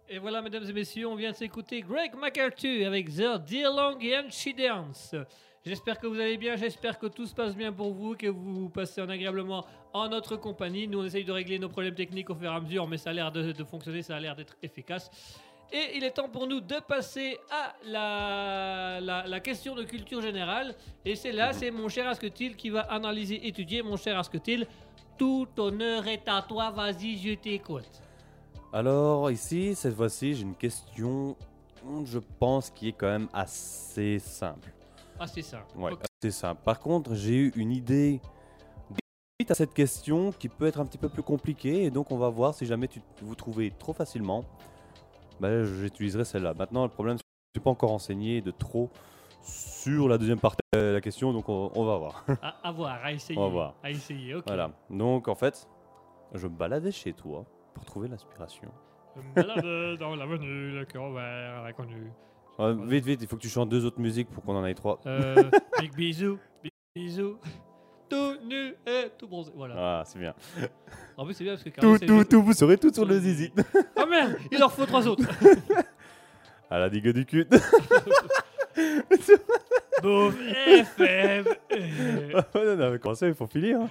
[0.10, 4.30] Et voilà, mesdames et messieurs, on vient de s'écouter Greg McArthur avec The Dearlong and
[4.30, 5.16] She Dance.
[5.66, 8.70] J'espère que vous allez bien, j'espère que tout se passe bien pour vous, que vous
[8.70, 10.88] passez en agréablement en notre compagnie.
[10.88, 13.12] Nous, on essaye de régler nos problèmes techniques au fur et à mesure, mais ça
[13.12, 15.10] a l'air de, de fonctionner, ça a l'air d'être efficace.
[15.72, 20.22] Et il est temps pour nous de passer à la, la, la question de culture
[20.22, 20.76] générale.
[21.06, 23.82] Et c'est là, c'est mon cher Asketil qui va analyser, étudier.
[23.82, 24.68] Mon cher Asketil,
[25.18, 26.70] tout honneur est à toi.
[26.70, 27.90] Vas-y, je t'écoute.
[28.74, 31.36] Alors ici, cette fois-ci, j'ai une question,
[32.06, 34.74] je pense, qui est quand même assez simple.
[35.28, 35.64] C'est ça.
[35.76, 36.60] Ouais, assez simple.
[36.64, 38.20] Par contre, j'ai eu une idée
[39.40, 42.18] suite à cette question qui peut être un petit peu plus compliquée, et donc on
[42.18, 44.44] va voir si jamais tu, vous trouvez trop facilement,
[45.40, 46.56] ben, j'utiliserai celle-là.
[46.56, 48.90] Maintenant, le problème, c'est que je ne suis pas encore renseigné de trop
[49.44, 52.26] sur la deuxième partie de la question, donc on, on va voir.
[52.42, 53.38] À, à voir, à essayer.
[53.38, 53.76] On va voir.
[53.84, 54.46] À essayer, ok.
[54.48, 54.72] voilà.
[54.90, 55.68] Donc en fait,
[56.34, 58.70] je me baladais chez toi pour trouver l'inspiration.
[59.36, 61.68] Dans l'avenue, le cœur ouvert,
[62.88, 65.00] vite, vite, il faut que tu chantes deux autres musiques pour qu'on en aille trois.
[65.06, 65.36] Euh,
[65.80, 67.38] big bisous, big bisous.
[68.10, 69.52] Tout nu et tout bronzé.
[69.56, 69.76] Voilà.
[70.00, 70.34] Ah, c'est bien.
[71.18, 73.06] En plus, c'est bien parce que Tout, Carlos, c'est- tout, tout, vous serez tout sur
[73.06, 73.52] le zizi.
[73.96, 75.24] Oh merde, il leur faut trois autres.
[76.70, 77.48] À la digue du cul.
[80.02, 80.34] Boum,
[80.68, 81.46] FM.
[81.72, 83.80] euh, non, non, mais comment ça, il faut finir.
[83.82, 83.90] hein.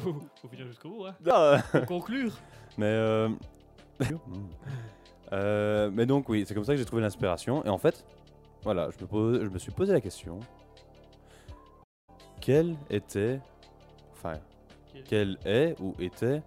[0.00, 1.14] faut, finir jusqu'au bout, hein.
[1.24, 2.32] Non, Faut conclure.
[2.78, 3.28] Mais, euh...
[5.32, 7.64] euh, mais donc, oui, c'est comme ça que j'ai trouvé l'inspiration.
[7.64, 8.04] Et en fait,
[8.62, 10.40] voilà, je me, pose, je me suis posé la question
[12.46, 13.40] quel était,
[14.12, 14.34] enfin,
[15.04, 16.42] quel est ou était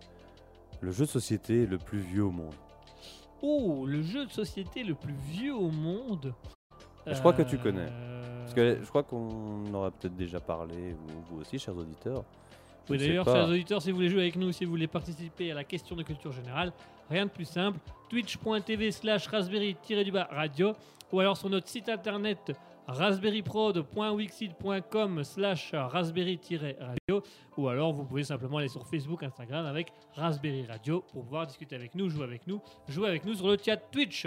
[0.80, 2.54] le jeu de société le plus vieux au monde?
[3.42, 6.34] Oh, le jeu de société le plus vieux au monde?
[7.06, 7.90] Je crois que tu connais.
[7.92, 12.24] Euh, Parce que je crois qu'on aura peut-être déjà parlé, vous, vous aussi, chers auditeurs.
[12.90, 15.54] Oui, d'ailleurs, chers auditeurs, si vous voulez jouer avec nous, si vous voulez participer à
[15.54, 16.74] la question de culture générale,
[17.10, 17.80] rien de plus simple.
[18.10, 20.74] Twitch.tv slash raspberry-radio
[21.12, 22.52] ou alors sur notre site internet
[22.88, 27.24] raspberryprod.wixit.com slash raspberry-radio
[27.58, 31.76] ou alors vous pouvez simplement aller sur Facebook, Instagram avec Raspberry Radio pour pouvoir discuter
[31.76, 34.26] avec nous, jouer avec nous, jouer avec nous sur le chat Twitch.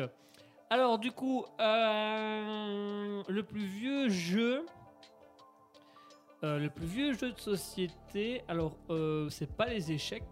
[0.71, 4.65] Alors du coup, euh, le plus vieux jeu...
[6.45, 10.25] Euh, le plus vieux jeu de société, alors euh, c'est pas les échecs.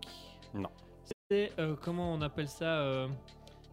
[0.55, 0.69] Non.
[1.31, 3.07] C'est euh, comment on appelle ça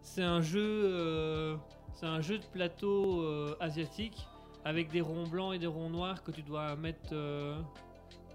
[0.02, 1.58] C'est un jeu,
[1.94, 3.24] c'est un jeu de plateau
[3.60, 4.26] asiatique
[4.64, 7.12] avec des ronds blancs et des ronds noirs que tu dois mettre.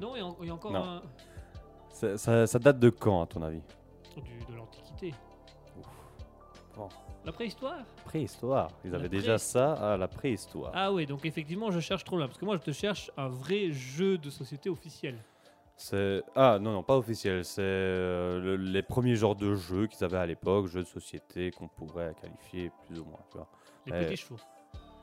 [0.01, 0.83] Non, il y, a y encore Non.
[0.83, 1.01] un
[1.89, 3.61] Ça, ça- date de quand, à ton avis?
[4.17, 5.13] Du- de l'antiquité.
[6.75, 6.89] Bon.
[7.25, 8.69] La préhistoire Préhistoire.
[8.83, 10.71] Ils avaient pré- déjà ça à la préhistoire.
[10.75, 13.29] Ah oui, donc effectivement, je cherche trop loin parce que moi, je te cherche un
[13.29, 15.15] vrai jeu de société officiel.
[15.75, 17.43] C'est ah non non pas officiel.
[17.43, 21.49] C'est euh, le- les premiers genres de jeux qu'ils avaient à l'époque, jeux de société
[21.51, 23.19] qu'on pourrait qualifier plus ou moins.
[23.31, 23.47] Tu vois.
[23.87, 24.39] Les petits chevaux.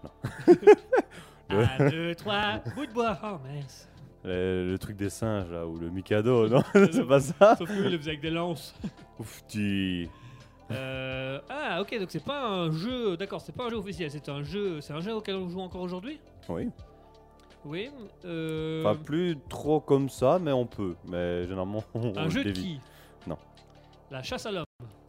[0.04, 0.10] non.
[1.78, 3.18] Un, deux, trois, bout de bois.
[3.24, 3.88] Oh mince.
[4.22, 7.56] Le, le truc des singes là ou le Mikado, non c'est pas ça.
[7.56, 8.74] Sauf que lui, il le faisait avec des lances.
[9.18, 10.08] Ouf, tu-
[10.70, 13.16] Euh, ah, ok, donc c'est pas un jeu.
[13.16, 14.80] D'accord, c'est pas un jeu officiel, c'est un jeu.
[14.80, 16.20] C'est un jeu auquel on joue encore aujourd'hui?
[16.48, 16.68] Oui.
[17.64, 17.90] Oui.
[18.24, 20.94] Euh, Pas plus trop comme ça, mais on peut.
[21.06, 22.80] Mais généralement on un jeu de qui?
[23.26, 23.36] Non.
[24.10, 24.64] La chasse à l'homme?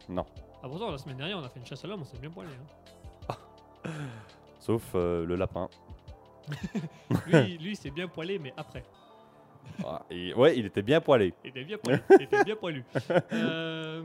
[0.08, 0.26] Non.
[0.62, 2.30] Ah, pourtant, la semaine dernière, on a fait une chasse à l'homme, on s'est bien
[2.30, 2.50] poilé.
[3.28, 3.34] Hein.
[4.60, 5.68] Sauf euh, le lapin.
[7.26, 8.84] Lui, lui c'est bien poilé, mais après.
[9.84, 11.32] Ah, et- ouais, il était bien poilé.
[11.44, 12.00] Il était bien poilu.
[12.10, 12.84] il était bien poilu.
[13.32, 14.02] Euh,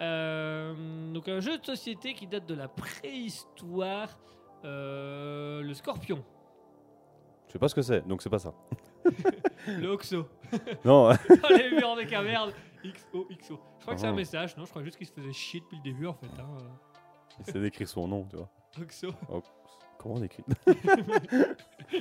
[0.00, 4.18] euh, donc, un jeu de société qui date de la préhistoire.
[4.64, 6.24] euh, le scorpion.
[7.46, 8.52] Je sais pas ce que c'est, donc c'est pas ça.
[9.68, 10.26] Le Oxo.
[10.84, 12.50] Non, Oh, les murs de caverne.
[12.84, 13.60] XO, XO.
[13.78, 14.16] Je crois que c'est un Oh.
[14.16, 16.26] message, non Je crois juste qu'il se faisait chier depuis le début en fait.
[16.40, 16.56] Hein.
[17.44, 18.48] c'est d'écrire son nom, tu vois.
[18.80, 19.08] Oxo.
[19.98, 20.44] Comment on écrit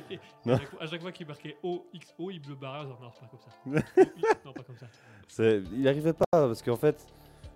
[0.10, 0.58] Et Non.
[0.80, 2.86] à chaque fois, qu'il marquait OXO, il bleu barré.
[2.88, 3.82] Non, pas comme ça.
[4.46, 5.46] Non, pas comme ça.
[5.74, 7.06] Il arrivait pas parce qu'en fait,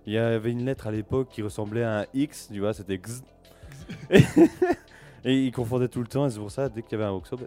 [0.10, 2.95] il y avait une lettre à l'époque qui ressemblait à un X, tu vois, c'était
[2.95, 3.22] X.
[4.10, 4.24] Et,
[5.24, 7.14] et il confondait tout le temps, et c'est pour ça, dès qu'il y avait un
[7.14, 7.45] Oxo, bah,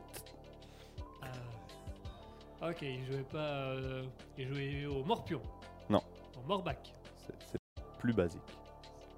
[2.61, 2.69] Ah.
[2.71, 3.39] Ok, il jouait pas.
[3.39, 4.03] euh,
[4.39, 5.41] il jouait au Morpion.
[5.91, 6.03] Non.
[6.37, 6.93] Au Morbac.
[7.27, 7.61] c'est
[7.99, 8.41] plus basique.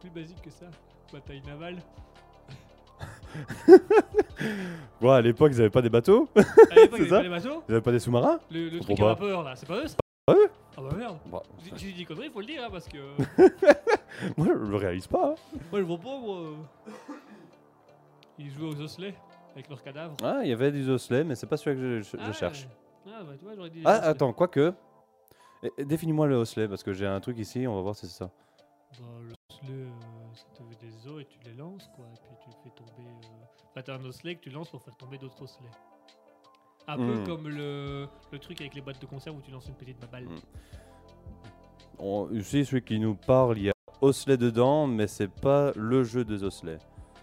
[0.01, 0.67] Plus basique que ça.
[1.13, 1.77] Bataille navale.
[5.01, 6.41] Ouais, à l'époque, ils avaient pas des bateaux, À
[6.77, 7.63] l'époque, C'est il y ça avait pas les bateaux.
[7.69, 8.39] ils avaient pas des sous-marins.
[8.51, 9.97] Le, le truc à vapeur là, c'est pas eux ça
[10.31, 11.18] Eux Ah bah merde.
[11.27, 11.43] Bah,
[11.77, 12.99] si je dis conneries, faut le dire hein, parce que.
[14.37, 15.33] moi, je le réalise pas.
[15.33, 15.59] hein.
[15.70, 16.53] Moi je vois pas moi.
[18.39, 19.14] Ils jouaient aux osselets
[19.55, 20.16] avec leurs cadavres.
[20.22, 22.66] Ah, il y avait des osselets, mais c'est pas celui que je, Ah, cherche.
[23.07, 23.83] Ah bah tu vois, j'aurais dit.
[23.85, 24.09] Ah, osselets.
[24.09, 24.72] attends, quoique.
[25.79, 28.31] Définis-moi le osselet, parce que j'ai un truc ici, on va voir si c'est ça.
[28.99, 32.05] Bah, le osselet, euh, des os et tu les lances quoi.
[32.07, 33.09] Et puis tu fais tomber.
[33.09, 33.45] Euh...
[33.70, 35.68] Enfin, t'as un osselet que tu lances pour faire tomber d'autres osselets.
[36.87, 37.24] Un peu Hmm.
[37.26, 40.24] comme le, le truc avec les boîtes de conserve où tu lances une petite baballe.
[40.24, 40.39] Hmm.
[41.99, 46.24] On, celui qui nous parle, il y a osselets dedans, mais c'est pas le jeu
[46.24, 46.78] des osselets.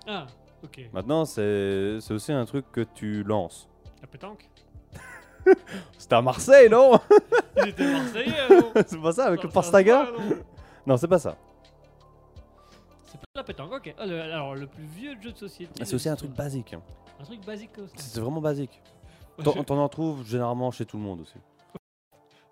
[0.08, 0.26] Ah,
[0.64, 0.90] ok.
[0.94, 3.70] Maintenant, c'est c'est aussi un truc que tu lances.
[4.02, 4.50] La pétanque?
[5.98, 7.00] C'était à Marseille, non?
[7.58, 10.38] Il était marseillais, non C'est pas ça, avec le Pastaga non
[10.88, 11.38] Non, c'est pas ça.
[13.06, 13.94] C'est pas la pétanque, ok.
[13.98, 15.74] Ah, alors, le plus vieux jeu de société.
[15.86, 16.74] C'est de aussi un truc basique.
[17.20, 17.94] Un truc basique ça.
[17.98, 18.82] C'est vraiment basique.
[19.44, 21.36] T'en en trouves généralement chez tout le monde aussi.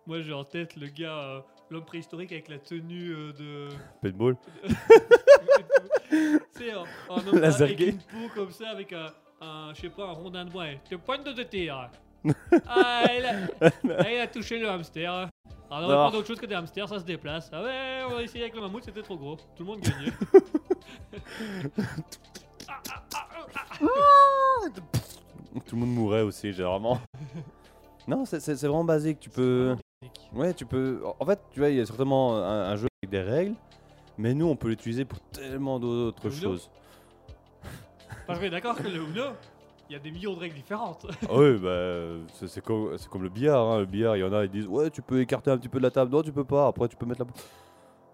[0.07, 3.69] Moi, j'ai en tête le gars, euh, l'homme préhistorique avec la tenue euh, de.
[4.01, 4.35] Paintball
[6.51, 7.89] C'est un, un homme Laser avec game.
[7.89, 9.07] une peau comme ça, avec un,
[9.41, 10.65] un je sais pas, un rondin de bois.
[10.89, 11.89] Tu pointe de tir.
[12.67, 15.29] ah, il a, ah, il a touché le hamster.
[15.71, 17.49] Alors, on va prendre autre chose que des hamsters, ça se déplace.
[17.53, 19.35] Ah ouais, on va essayer avec le mammouth, c'était trop gros.
[19.35, 20.11] Tout le monde gagnait.
[22.67, 24.69] Ah, ah, ah, ah, ah.
[25.65, 26.99] Tout le monde mourait aussi, généralement.
[28.07, 29.19] non, c'est- c'est c'est vraiment basique.
[29.19, 29.75] Tu peux.
[30.33, 31.01] Ouais, tu peux.
[31.19, 33.55] En fait, tu vois, il y a certainement un, un jeu avec des règles,
[34.17, 36.69] mais nous, on peut l'utiliser pour tellement d'autres Le Uno choses.
[38.27, 39.23] Parce que d'accord que le Uno,
[39.89, 41.05] il y a des millions de règles différentes.
[41.23, 43.65] Ah oui, bah, c'est c'est comme, c'est comme le billard.
[43.67, 43.79] hein.
[43.79, 45.79] Le billard, il y en a, ils disent Ouais, tu peux écarter un petit peu
[45.79, 46.11] de la table.
[46.11, 46.67] Non, tu peux pas.
[46.67, 47.27] Après, tu peux mettre la.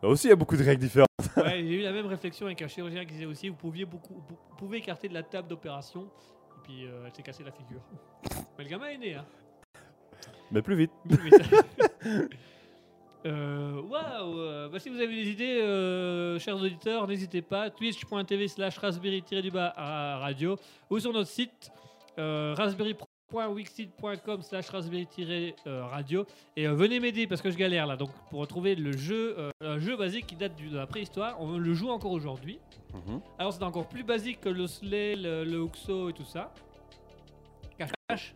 [0.04, 1.10] Là aussi, il y a beaucoup de règles différentes.
[1.38, 4.14] Ouais, j'ai eu la même réflexion avec un chirurgien qui disait aussi vous pouviez beaucoup,
[4.28, 6.08] vous pouvez écarter de la table d'opération
[6.66, 7.82] puis euh, elle s'est cassée la figure.
[8.58, 9.26] Mais le gamin est né, hein.
[10.52, 10.92] Mais plus vite.
[11.10, 11.32] Oui.
[13.26, 17.72] Euh, Waouh euh, bah, Si vous avez des idées, euh, chers auditeurs, n'hésitez pas.
[17.72, 20.58] Twitch.tv slash raspberry-du-bas à radio
[20.92, 21.72] ou sur notre site
[22.20, 22.54] euh,
[23.36, 26.26] raspberry.wixit.com slash raspberry-radio
[26.56, 27.96] et euh, venez m'aider parce que je galère là.
[27.98, 31.58] Donc pour retrouver le jeu, euh, un jeu basique qui date de la préhistoire, on
[31.58, 32.60] le joue encore aujourd'hui.
[32.94, 33.22] Mhm.
[33.40, 36.54] Alors c'est encore plus basique que le Slay, le, le Oxo et tout ça.
[37.78, 38.36] Cache-cache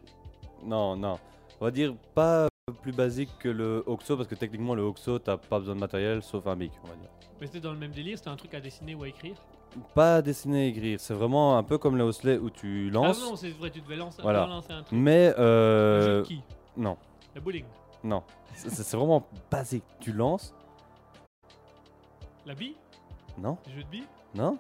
[0.64, 1.18] Non, non.
[1.60, 2.48] On va dire pas
[2.82, 6.22] plus basique que le Oxo, parce que techniquement, le Oxo, t'as pas besoin de matériel
[6.22, 7.10] sauf un bic, on va dire.
[7.42, 9.36] Mais c'était dans le même délire, c'était un truc à dessiner ou à écrire.
[9.94, 11.00] Pas dessiner et écrire.
[11.00, 13.20] C'est vraiment un peu comme le Osley où tu lances.
[13.24, 14.46] Ah non, c'est vrai, tu devais lancer, Voilà.
[14.48, 14.98] lancer un truc.
[15.00, 16.42] mais Le jeu euh, de qui
[16.78, 16.98] non,
[17.36, 17.66] Le bowling.
[18.04, 18.24] non.
[18.56, 19.84] C'est vraiment basique.
[20.00, 20.54] Tu lances.
[22.46, 22.76] La bille
[23.38, 24.58] Non, Le jeu de billes non.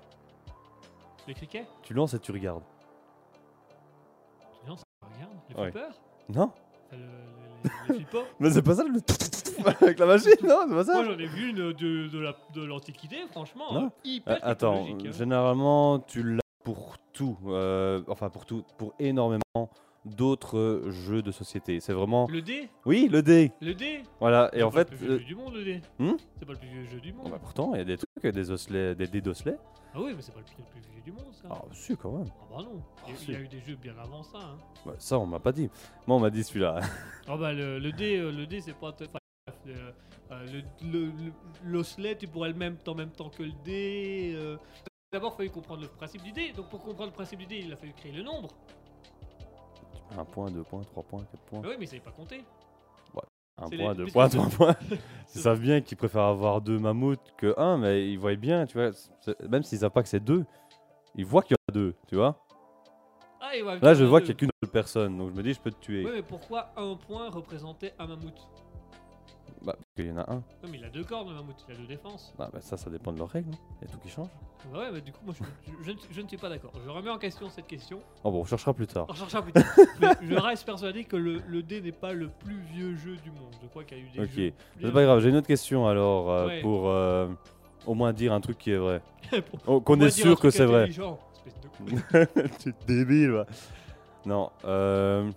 [1.27, 2.63] Le cricket Tu lances et tu regardes.
[4.67, 5.31] Non, ça regarde.
[5.49, 5.71] Les Ouais.
[5.71, 5.93] flippers
[6.29, 6.51] Non.
[6.91, 8.05] Le- le- Les, les
[8.39, 8.99] Mais c'est pas ça le.
[9.81, 10.93] Avec la machine, non, c'est pas ça.
[10.93, 13.73] Moi j'en ai vu une de, de la- de l'Antiquité, franchement.
[13.73, 13.85] Non.
[13.85, 15.17] euh, hyper Euh, attends, technologique, hein.
[15.17, 17.37] généralement, tu l'as pour tout.
[17.47, 18.63] euh, enfin, pour tout.
[18.77, 19.69] Pour énormément
[20.05, 21.79] d'autres euh, jeux de société.
[21.81, 22.27] C'est vraiment.
[22.29, 23.51] Le dé Oui, le dé.
[23.61, 24.49] Le dé Voilà.
[24.53, 24.91] Et C'est en pas fait.
[24.91, 25.81] le plus vieux euh, jeu du monde, le dé.
[25.99, 27.25] Hmm c'est pas le plus vieux jeu du monde.
[27.25, 29.57] bon, bah, pourtant, il y a des trucs, des osselets, des dés d'osselets.
[29.93, 31.47] Ah oui, mais c'est pas le plus, le plus vieux du monde, ça.
[31.51, 32.27] Ah, si, quand même.
[32.29, 32.81] Ah bah non.
[33.07, 34.37] Il y a- Ah, il y, a eu des jeux bien avant ça.
[34.37, 34.57] Hein.
[34.85, 35.69] Bah, ça, on m'a pas dit.
[36.07, 36.79] Moi, on m'a dit celui-là.
[37.27, 38.89] Ah bah le, le dé, euh, le dé c'est pas.
[38.91, 39.18] enfin,
[39.67, 39.91] euh,
[40.31, 40.45] euh,
[40.81, 41.33] le- le- le-
[41.63, 44.33] L'osselet, tu pourrais le même en même temps que le dé.
[44.35, 44.57] euh.
[45.11, 46.51] D'abord, il fallait comprendre le principe du dé.
[46.53, 48.49] Donc pour comprendre le principe du dé, il a fallu créer le nombre.
[50.17, 51.61] Un point, deux points, trois points, quatre points.
[51.61, 52.43] Bah oui, mais il savait pas compter.
[53.61, 54.75] Un point, les- deux mais points, trois points.
[55.35, 58.77] Ils savent bien qu'ils préfèrent avoir deux mammouths que un, mais ils voient bien, tu
[58.77, 58.91] vois.
[59.49, 60.45] Même s'ils savent pas que c'est deux,
[61.13, 62.41] ils voient qu'il y en a deux, tu vois.
[63.41, 63.51] Ah,
[63.81, 65.71] Là, je vois qu'il y a qu'une seule personne, donc je me dis, je peux
[65.71, 66.05] te tuer.
[66.05, 68.47] Ouais, mais pourquoi un point représentait un mammouth?
[69.61, 70.37] Bah, parce qu'il y en a un.
[70.37, 72.33] Ouais, mais il a deux cornes, le mammouth, il a deux défenses.
[72.37, 73.51] Bah, bah, ça, ça dépend de leurs règles.
[73.81, 74.27] Il y a tout qui change.
[74.73, 76.71] Bah ouais, mais du coup, moi, je, je- je ne- je ne suis pas d'accord.
[76.83, 78.01] Je remets en question cette question.
[78.23, 79.05] Oh, bon, on cherchera plus tard.
[79.09, 79.63] On cherchera plus tard.
[80.01, 83.31] mais je reste persuadé que le, le dé n'est pas le plus vieux jeu du
[83.31, 83.53] monde.
[83.61, 84.29] Je crois qu'il y a eu des Ok.
[84.31, 84.53] jeux.
[84.81, 86.61] C'est pas grave, j'ai une autre question alors, euh, Ouais.
[86.61, 87.27] pour euh,
[87.87, 89.01] au moins dire un truc qui est vrai.
[89.49, 90.89] Pour- Oh, Qu'on est sûr que c'est vrai.
[90.89, 90.99] Espèce
[91.61, 92.71] de con.
[92.87, 93.45] débile, va.
[94.25, 94.49] Non.
[94.65, 95.31] Euh...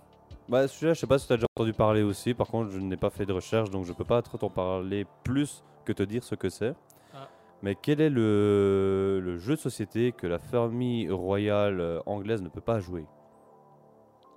[0.49, 2.33] Bah, celui-là, je sais pas si tu as déjà entendu parler aussi.
[2.33, 5.05] Par contre, je n'ai pas fait de recherche, donc je peux pas trop t'en parler
[5.23, 6.75] plus que te dire ce que c'est.
[7.13, 7.27] Ah.
[7.61, 9.21] Mais quel est le...
[9.23, 13.05] le jeu de société que la famille royale euh, anglaise ne peut pas jouer?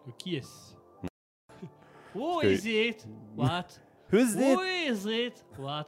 [0.07, 0.75] Le qui est-ce?
[2.15, 3.07] Who que- is it?
[3.37, 3.65] What?
[4.13, 5.45] Who's Who is it?
[5.59, 5.87] What?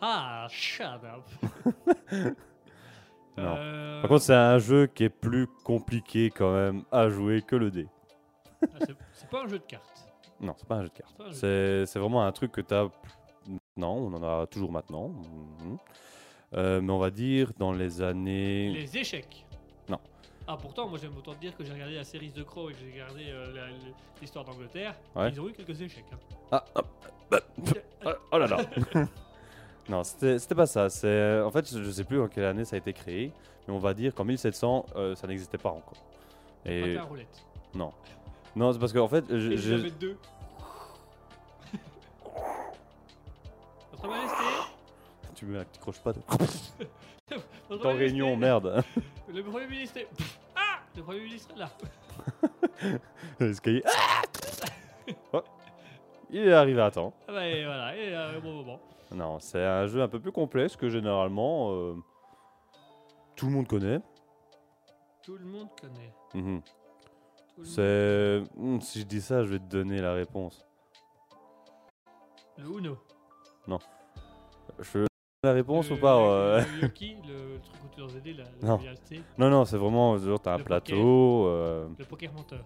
[0.00, 1.28] Ah, shut up.
[3.36, 3.54] Non.
[3.56, 7.56] Euh, Par contre, c'est un jeu qui est plus compliqué quand même à jouer que
[7.56, 7.86] le dé.
[8.62, 8.66] ah,
[9.30, 10.08] pas un jeu de cartes.
[10.40, 11.22] Non, c'est pas un jeu de cartes.
[11.32, 11.46] C'est
[11.94, 12.88] de vraiment un truc que tu as
[13.46, 15.08] maintenant, on en a toujours maintenant.
[15.08, 15.78] Mhm.
[16.54, 18.70] Euh, mais on va dire dans les années.
[18.72, 19.46] Les échecs.
[19.88, 19.98] Non.
[20.48, 22.72] Ah pourtant moi j'aime autant te dire que j'ai regardé la série The Crow et
[22.72, 23.68] que j'ai regardé euh, la-
[24.20, 24.96] l'histoire d'Angleterre.
[25.14, 25.30] Ouais.
[25.30, 26.04] Ils ont eu quelques échecs.
[26.12, 26.18] hein.
[26.50, 26.80] Ah, ah,
[27.30, 27.38] bah,
[28.06, 28.58] oh, oh là là
[29.88, 30.88] Non, c'était c'était pas ça.
[30.90, 33.32] C'est En fait, je sais plus en quelle année ça a été créé,
[33.68, 36.02] mais on va dire qu'en 1700, euh, ça n'existait pas encore.
[36.64, 37.44] Et Pas à roulette.
[37.74, 37.92] non,
[38.56, 39.88] non, c'est parce qu'en fait, je- Et je- je...
[39.88, 40.18] deux.
[43.92, 44.44] Votre Majesté
[45.34, 46.12] tu me tu croches pas.
[47.28, 47.36] T'es
[47.86, 48.84] en réunion, merde.
[49.32, 50.08] Le Premier ministre est...
[50.54, 51.70] Ah Le Premier ministre est là.
[53.38, 53.82] L'escalier.
[53.86, 54.22] Ah
[55.32, 55.40] Oh,
[56.30, 57.14] Il est arrivé à temps.
[57.26, 58.80] Ah bah, et voilà, et euh, au bon moment.
[59.12, 61.94] Non, c'est un jeu un peu plus complexe que généralement euh,
[63.34, 64.00] tout le monde connaît.
[65.24, 66.12] Tout le monde connaît.
[66.34, 66.60] Mhm.
[67.64, 68.42] C'est.
[68.56, 70.66] Hmm, si je dis ça, je vais te donner la réponse.
[72.58, 72.96] Le Uno.
[74.78, 75.06] Je peux
[75.42, 78.68] la réponse le, ou pas le- euh, Le truc où tu dois aider, la, la
[78.68, 78.80] Non.
[79.38, 80.16] Non, non, c'est vraiment.
[80.18, 81.46] Genre, t'as un plateau.
[81.46, 82.64] euh, Le poker menteur.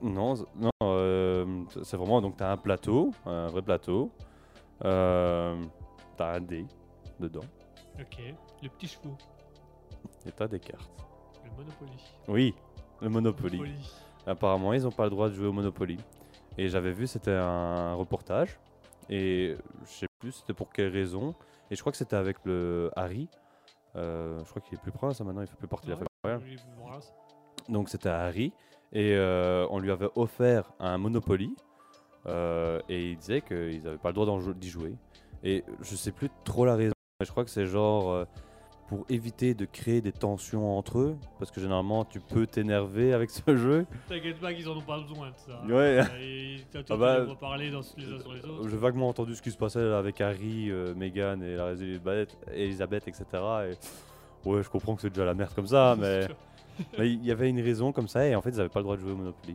[0.00, 2.20] Non, non euh, c'est vraiment.
[2.20, 4.10] Donc, t'as un plateau, un vrai plateau.
[4.84, 5.62] Euh,
[6.16, 6.66] t'as un dé
[7.20, 7.44] dedans.
[8.00, 8.18] Ok.
[8.62, 9.16] Le petit chevaux.
[10.26, 10.90] Et t'as des cartes.
[11.44, 11.92] Le Monopoly.
[12.28, 12.54] Oui,
[13.00, 13.58] le Monopoly.
[13.58, 13.90] Monopoly.
[14.26, 15.98] Apparemment, ils n'ont pas le droit de jouer au Monopoly.
[16.58, 18.58] Et j'avais vu, c'était un reportage.
[19.08, 21.34] Et je sais plus c'était pour quelle raison.
[21.70, 23.28] Et je crois que c'était avec le Harry.
[23.96, 25.96] Euh, je crois qu'il est plus prince hein, maintenant, il fait plus partie de la
[25.96, 27.00] famille royale.
[27.68, 28.52] Donc c'était Harry.
[28.92, 31.54] Et euh, on lui avait offert un Monopoly.
[32.26, 34.94] Euh, et il disait qu'ils n'avaient pas le droit d'y jouer.
[35.42, 36.94] Et je sais plus trop la raison.
[37.18, 38.26] Mais je crois que c'est genre
[38.88, 41.16] pour éviter de créer des tensions entre eux.
[41.38, 43.86] Parce que généralement, tu peux t'énerver avec ce jeu.
[44.08, 45.62] T'inquiète pas qu'ils en ont pas besoin de ça.
[45.64, 46.00] Ouais.
[46.00, 48.68] Euh, et T'as tout Ah bah, parler dans, les uns sur les autres.
[48.68, 52.36] J'ai vaguement entendu ce qui se passait là avec Harry, euh, Meghan et la Elisabeth,
[52.52, 53.24] Elisabeth, etc.
[53.32, 56.28] Et ouais, je comprends que c'est déjà la merde comme ça, mais
[56.98, 58.84] mais il y avait une raison comme ça et en fait ils n'avaient pas le
[58.84, 59.54] droit de jouer au Monopoly.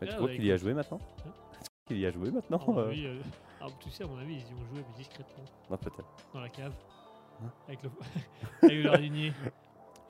[0.00, 2.06] Mais tu Ah, crois bah, qu'il y a joué maintenant Hein Tu crois qu'il y
[2.06, 3.16] a joué maintenant Ah, euh oui, euh,
[3.60, 6.04] ah, tu sais, à mon avis, ils y ont joué mais discrètement Non, peut-être.
[6.34, 6.72] dans la cave.
[7.42, 7.90] Hein avec le,
[8.92, 9.32] avec.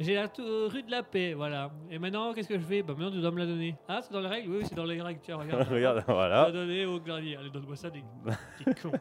[0.00, 1.72] J'ai la euh, rue de la paix, voilà.
[1.90, 2.82] Et maintenant, qu'est-ce que je fais?
[2.82, 3.76] Bah maintenant, tu dois me la donner.
[3.88, 5.20] Ah, c'est dans les règles Oui, oui, c'est dans les règles.
[5.20, 5.68] Tiens, regarde.
[5.72, 6.50] Regarde, La voilà.
[6.52, 7.36] donner au jardinier.
[7.36, 8.04] Allez, donne-moi ça, des
[8.82, 8.92] cons.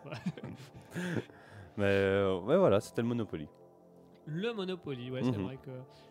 [1.77, 3.47] Mais euh, ouais, voilà, c'était le Monopoly.
[4.25, 5.43] Le Monopoly, ouais, c'est Mhm.
[5.43, 5.69] vrai que.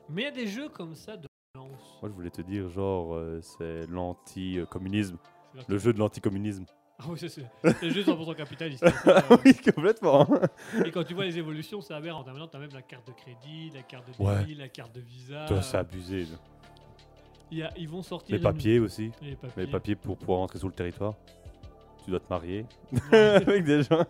[0.08, 1.98] Mais il y a des jeux comme ça de violence.
[2.00, 5.18] Moi je voulais te dire, genre, euh, c'est l'anti-communisme.
[5.68, 6.64] Le jeu de l'anti-communisme.
[6.98, 8.88] Ah oui, c'est juste 100% capitaliste.
[8.88, 8.94] Ça,
[9.30, 10.26] euh, oui, complètement.
[10.84, 12.24] Et quand tu vois les évolutions, c'est aberrant.
[12.24, 14.38] Maintenant, tu as même la carte de crédit, la carte de Ouais.
[14.38, 15.44] débit, la carte de visa.
[15.46, 16.20] Toi, c'est abusé.
[16.22, 16.36] là.
[17.50, 19.10] Il y a- ils vont sortir Les une- papiers aussi.
[19.20, 19.66] Les papiers.
[19.66, 21.14] Les papiers pour pouvoir entrer sur le territoire.
[22.04, 22.64] Tu dois te marier
[23.12, 23.18] Ouais.
[23.46, 24.04] avec des gens.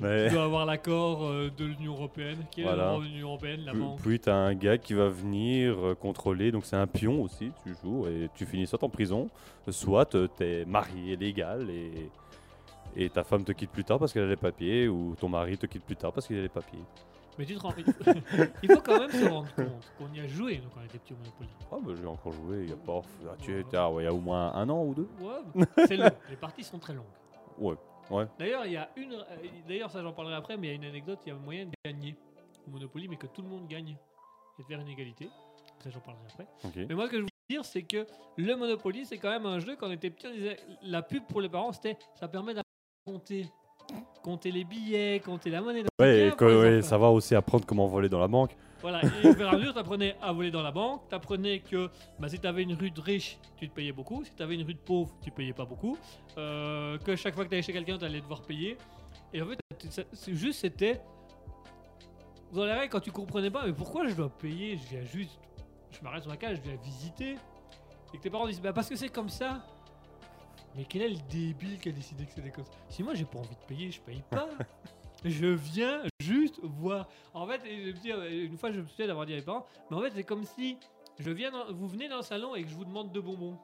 [0.00, 2.38] Mais Tu dois avoir l'accord euh, de l'Union Européenne.
[2.50, 4.00] Qui est l'accord de l'Union Européenne La puis- banque.
[4.00, 6.50] puis t'as un gars qui va venir euh, contrôler.
[6.52, 7.52] Donc c'est un pion aussi.
[7.64, 9.28] Tu joues et tu finis soit en prison,
[9.70, 12.10] soit euh, t'es marié légal et
[12.94, 15.56] et ta femme te quitte plus tard parce qu'elle a les papiers ou ton mari
[15.56, 16.78] te quitte plus tard parce qu'il a les papiers.
[17.38, 17.72] Mais tu te rends...
[18.62, 20.98] il faut quand même se rendre compte qu'on y a joué donc, quand on était
[20.98, 21.48] petit au Monopoly.
[21.72, 22.64] Ah bah j'ai encore joué.
[22.64, 23.00] Il y a pas.
[23.24, 25.08] Ah, tu étais ah, ouais, il y a au moins un an ou deux.
[25.22, 26.10] Ouais, c'est long.
[26.28, 27.06] Les parties sont très longues.
[27.58, 27.76] Ouais.
[28.12, 28.26] Ouais.
[28.38, 29.12] D'ailleurs, il y a une.
[29.14, 29.24] euh,
[29.66, 31.18] D'ailleurs, ça j'en parlerai après, mais il y a une anecdote.
[31.26, 32.14] Il y a moyen de gagner
[32.66, 33.96] au Monopoly, mais que tout le monde gagne
[34.58, 35.28] et de faire une égalité.
[35.82, 36.46] Ça j'en parlerai après.
[36.88, 38.06] Mais moi, ce que je veux dire, c'est que
[38.36, 39.76] le Monopoly, c'est quand même un jeu.
[39.76, 42.54] Quand on était petit, on disait la pub pour les parents, c'était ça permet
[43.04, 43.46] compter,
[44.22, 45.84] compter les billets, compter la monnaie.
[45.98, 48.56] C'est Ouais, ça va aussi apprendre comment voler dans la banque.
[48.80, 51.88] Voilà, et au fur et à mesure, t'apprenais à voler dans la banque, t'apprenais que
[52.18, 54.74] bah, si t'avais une rue de riche, tu te payais beaucoup, si t'avais une rue
[54.74, 55.96] de pauvre, tu payais pas beaucoup,
[56.36, 58.76] euh, que chaque fois que t'allais chez quelqu'un, t'allais devoir payer.
[59.32, 61.00] Et en fait, juste, c'était.
[62.52, 64.76] Dans les règles, quand tu comprenais pas, mais pourquoi je dois payer?
[64.76, 65.38] Je viens juste.
[65.92, 67.36] Je m'arrête sur la cage, je viens visiter.
[68.12, 69.64] Et que tes parents disent, bah parce que c'est comme ça.
[70.76, 72.72] Mais quel est le débile qui a décidé que c'était comme ça?
[72.88, 74.48] Si moi j'ai pas envie de payer, je paye pas.
[75.24, 77.08] je viens juste voir.
[77.34, 79.42] En fait, je me dis, euh, une fois je me souviens d'avoir dit à mes
[79.42, 80.78] parents, mais en fait c'est comme si
[81.18, 83.58] je viens dans- vous venez dans le salon et que je vous demande de bonbons.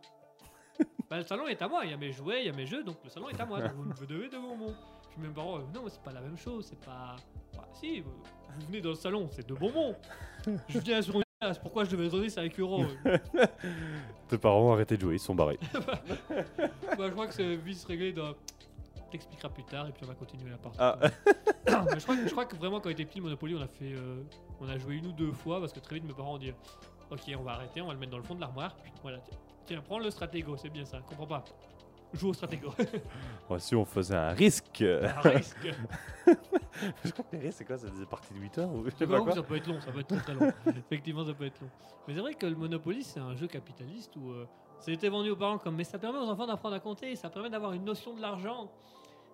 [1.11, 2.67] bah, le salon est à moi, il y a mes jouets, il y a mes
[2.67, 4.75] jeux, donc le salon est à moi, donc vous me devez de bonbons.
[5.11, 7.17] Puis mes parents, euh, non, mais c'est pas la même chose, c'est pas.
[7.57, 8.13] Bah, si, vous
[8.67, 9.97] venez dans le salon, c'est de bonbons.
[10.69, 12.85] je viens sur une place, pourquoi je devais donner 5 euros
[14.29, 15.59] Tes parents ont arrêté de jouer, ils se sont barrés.
[15.75, 18.35] bah, Je crois que c'est vite réglé dans.
[19.11, 20.77] T'expliqueras plus tard et puis on va continuer la partie.
[20.79, 20.99] Ah.
[21.91, 23.67] Mais je, crois, que- je crois que vraiment quand on était petit, Monopoly, on a
[23.67, 24.23] fait, euh,
[24.61, 26.53] on a joué une ou deux fois parce que très vite mes parents ont dit,
[27.11, 28.77] ok, on va arrêter, on va le mettre dans le fond de l'armoire.
[28.83, 30.99] Puis Voilà, tiens, tiens, prends le stratégo, c'est bien ça.
[31.09, 31.45] Comprends pas.
[32.15, 32.71] Joue au stratégo.
[33.51, 34.83] Ouais, si on faisait un risque.
[34.83, 35.57] Un risque.
[37.05, 37.79] je crois que les risques, c'est quoi?
[37.79, 39.33] C'est des parties de 8 heures ou je sais C'est pas pas quoi?
[39.33, 40.53] ça peut être long, ça peut être très très long.
[40.77, 41.71] Effectivement, ça peut être long.
[42.07, 44.47] Mais c'est vrai que le Monopoly, c'est un jeu capitaliste où euh,
[44.81, 47.17] ça a été vendu aux parents comme mais ça permet aux enfants d'apprendre à compter,
[47.17, 48.71] ça permet d'avoir une notion de l'argent.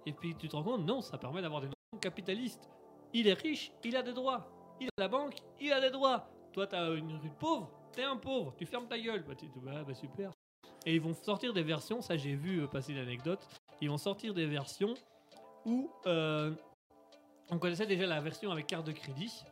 [0.07, 2.69] Et puis tu te rends compte, non, ça permet d'avoir des notions capitalistes.
[3.13, 4.49] Il est riche, il a des droits.
[4.81, 6.29] Il a la banque, il a des droits.
[6.53, 9.25] Toi, t'as une rue pauvre, t'es un pauvre, tu fermes ta gueule.
[9.27, 10.31] Bah, tu- bah, bah, super.
[10.87, 13.41] Et ils vont sortir des versions, ça j'ai vu euh, passer l'anecdote,
[13.81, 14.95] ils vont sortir des versions
[15.65, 16.53] où euh,
[17.51, 19.45] on connaissait déjà la version avec carte de crédit.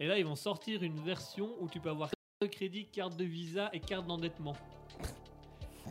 [0.00, 3.16] Et là, ils vont sortir une version où tu peux avoir carte de crédit, carte
[3.16, 4.54] de visa et carte d'endettement.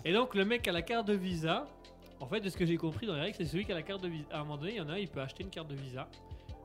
[0.04, 1.68] Et donc, le mec a la carte de visa.
[2.20, 3.82] En fait, de ce que j'ai compris dans les règles, c'est celui qui a la
[3.82, 4.28] carte de visa.
[4.32, 5.76] À un moment donné, il y en a un, il peut acheter une carte de
[5.76, 6.08] visa.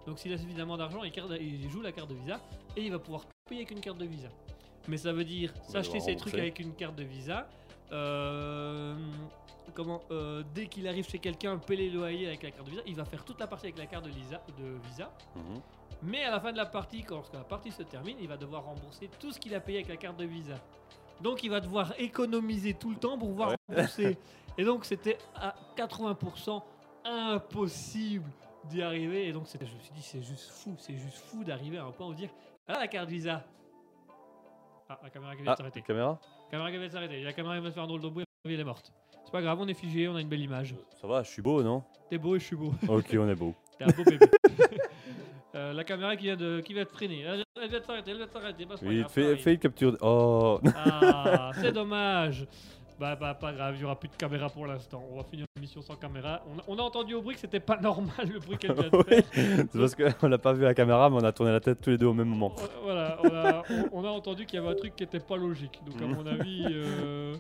[0.07, 2.41] Donc, s'il a suffisamment d'argent, il, il joue la carte de visa
[2.77, 4.29] et il va pouvoir payer avec une carte de visa.
[4.89, 7.49] Mais ça veut dire s'acheter ses trucs avec une carte de visa.
[7.93, 8.97] Euh,
[9.75, 12.83] comment euh, Dès qu'il arrive chez quelqu'un, payer les loyers avec la carte de visa.
[12.87, 15.11] Il va faire toute la partie avec la carte de, lisa, de visa.
[15.37, 15.61] Mhm.
[16.03, 18.37] Mais à la fin de la partie, quand lorsque la partie se termine, il va
[18.37, 20.55] devoir rembourser tout ce qu'il a payé avec la carte de visa.
[21.21, 23.57] Donc il va devoir économiser tout le temps pour pouvoir Ouais.
[23.69, 24.17] rembourser.
[24.59, 26.63] Et donc c'était à 80%
[27.05, 28.31] impossible
[28.65, 29.29] d'y arriver.
[29.29, 31.93] Et donc je me suis dit, c'est juste fou, c'est juste fou d'arriver à un
[31.93, 32.31] point où dire,
[32.67, 33.45] ah la carte visa.
[34.89, 35.83] Ah, la caméra qui vient Ah, de s'arrêter.
[35.83, 36.19] caméra?
[36.51, 37.23] Caméra qui de s'arrêter.
[37.23, 38.93] La caméra va se faire un drôle de bruit, elle est morte.
[39.25, 40.75] C'est pas grave, on est figé, on a une belle image.
[41.01, 41.83] Ça va, je suis beau, non?
[42.09, 42.73] T'es beau et je suis beau.
[42.89, 43.55] Ok, on est beau.
[43.79, 44.27] T'es un beau bébé.
[45.53, 47.23] Euh, la caméra qui vient de, qui vient de freiner.
[47.23, 48.67] Elle elle vient de s'arrêter, elle vient de s'arrêter.
[48.83, 49.91] Oui, fais, fais une capture.
[49.91, 52.47] de- Oh Ah, c'est dommage.
[53.01, 55.03] Bah, bah, pas grave, il y aura plus de caméra pour l'instant.
[55.11, 56.43] On va finir l'émission sans caméra.
[56.55, 58.91] On a, on a entendu au bruit que c'était pas normal le bruit qu'elle vient
[58.91, 59.25] de Oui, faire.
[59.73, 61.81] c'est parce qu'on l'a pas vu à la caméra, mais on a tourné la tête
[61.81, 62.53] tous les deux au même moment.
[62.59, 65.19] On- Voilà, on a, on- on a entendu qu'il y avait un truc qui était
[65.19, 65.81] pas logique.
[65.87, 67.35] Donc à mon avis, euh,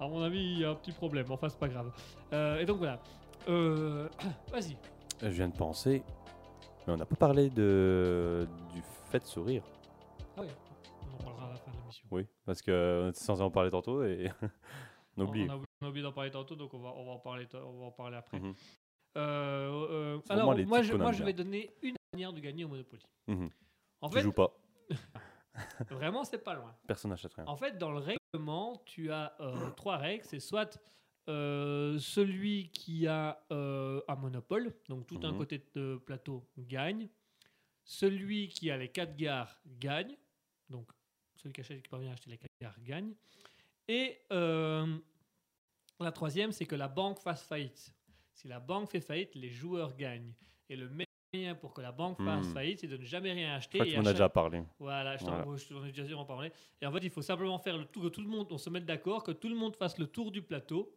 [0.00, 1.26] à mon avis, il y a un petit problème.
[1.30, 1.92] Enfin, c'est pas grave.
[2.32, 2.98] Euh, et donc voilà.
[3.48, 4.08] Euh,
[4.52, 4.76] Vas-y.
[5.22, 6.02] Je viens de penser,
[6.88, 8.82] mais on n'a pas parlé de du
[9.12, 9.62] fait de sourire.
[10.36, 10.48] Ah oui,
[11.08, 12.04] on en parlera à la fin de l'émission.
[12.10, 14.28] Oui, parce qu'on était censé en parler tantôt et
[15.16, 15.46] on a oublié.
[15.50, 17.46] On a, on a oublié d'en parler tantôt, donc on va, on va, en, parler,
[17.46, 18.38] to- on va en parler après.
[18.40, 18.54] Mhm.
[19.16, 23.02] Euh, euh, C'est alors, moi, je, moi vais donner une manière de gagner au Monopoly.
[23.28, 23.48] Mhm.
[24.00, 24.52] En Tu fait, joues pas,
[25.90, 26.74] vraiment, c'est pas loin.
[26.86, 27.44] personne n'achète rien.
[27.46, 30.24] En fait, dans le règlement, tu as euh, trois règles.
[30.24, 30.78] C'est soit
[31.28, 35.38] euh, celui qui a euh, un monopole, donc tout un Mhm.
[35.38, 37.08] côté de plateau gagne.
[37.84, 40.16] Celui qui a les quatre gares gagne.
[40.70, 40.90] Donc,
[41.36, 43.14] celui qui, achète, qui parvient à acheter les quatre gares gagne.
[43.88, 44.86] Et euh,
[46.00, 47.92] la troisième, c'est que la banque fasse faillite.
[48.32, 50.32] Si la banque fait faillite, les joueurs gagnent.
[50.68, 52.52] Et le meilleur moyen pour que la banque fasse Mhm.
[52.54, 53.78] faillite, c'est de ne jamais rien acheter.
[53.78, 54.62] et tu m'en à as chaque- déjà parlé.
[54.78, 55.44] voilà, je Voilà.
[55.44, 56.50] t'en ai déjà en parler.
[56.80, 58.70] Et en fait, il faut simplement faire le tour, que tout le monde, on se
[58.70, 60.94] mette d'accord, que tout le monde fasse le tour du plateau.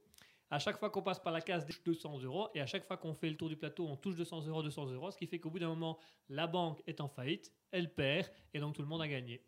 [0.50, 2.96] À chaque fois qu'on passe par la case des 200 euros, et à chaque fois
[2.96, 5.40] qu'on fait le tour du plateau, on touche 200 euros, 200 euros, ce qui fait
[5.40, 6.00] qu'au bout d'un moment,
[6.30, 9.42] la banque est en faillite, elle perd, et donc tout le monde a gagné.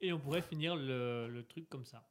[0.00, 2.02] Et on pourrait finir le, le truc comme ça.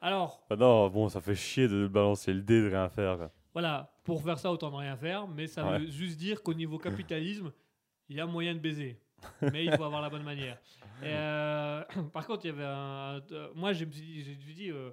[0.00, 3.30] Alors, Ah non, bon, ça fait chier de balancer le dé de rien faire.
[3.52, 5.78] voilà, pour faire ça, autant ne rien faire, mais ça Ouais.
[5.78, 7.52] veut juste dire qu'au niveau capitalisme,
[8.08, 9.00] il y a moyen de baiser.
[9.40, 10.58] Mais il faut avoir la bonne manière.
[11.02, 13.22] Et, euh, par contre, il y avait un.
[13.32, 14.90] euh, moi, je me suis dit, j'ai dit euh,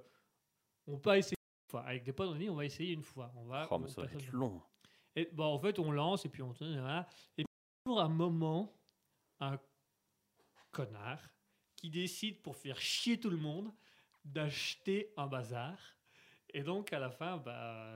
[0.88, 1.82] on peut essayer une fois.
[1.82, 3.32] Avec des potes, on dit on va essayer une fois.
[3.36, 4.62] On va, Oh, mais on ça va être long.
[5.18, 6.80] et bon, en fait, on lance et puis on tourne.
[6.80, 7.08] voilà.
[7.38, 7.54] Et puis,
[7.86, 8.74] toujours un moment,
[9.42, 9.60] un
[10.72, 11.20] connard
[11.76, 13.70] qui décide pour faire chier tout le monde
[14.26, 15.78] d'acheter un bazar.
[16.54, 17.94] Et donc, à la fin, bah,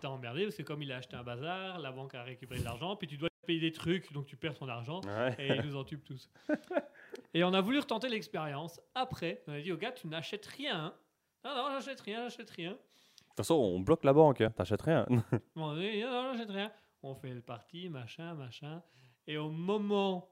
[0.00, 2.64] t'es emmerdé parce que comme il a acheté un bazar, la banque a récupéré de
[2.64, 5.34] l'argent, puis tu dois payer des trucs, donc tu perds ton argent Ouais.
[5.38, 6.30] et ils nous en tuent tous.
[7.34, 8.80] et on a voulu retenter l'expérience.
[8.94, 10.94] Après, on a dit au gars, tu n'achètes rien.
[11.44, 12.70] Non, non, j'achète rien, j'achète rien.
[12.72, 14.50] De toute façon, on bloque la banque, hein.
[14.50, 15.06] t'achètes rien.
[15.56, 16.70] On dit, non, non, j'achète rien.
[17.02, 18.82] On fait le parti, machin, machin.
[19.26, 20.28] Et au moment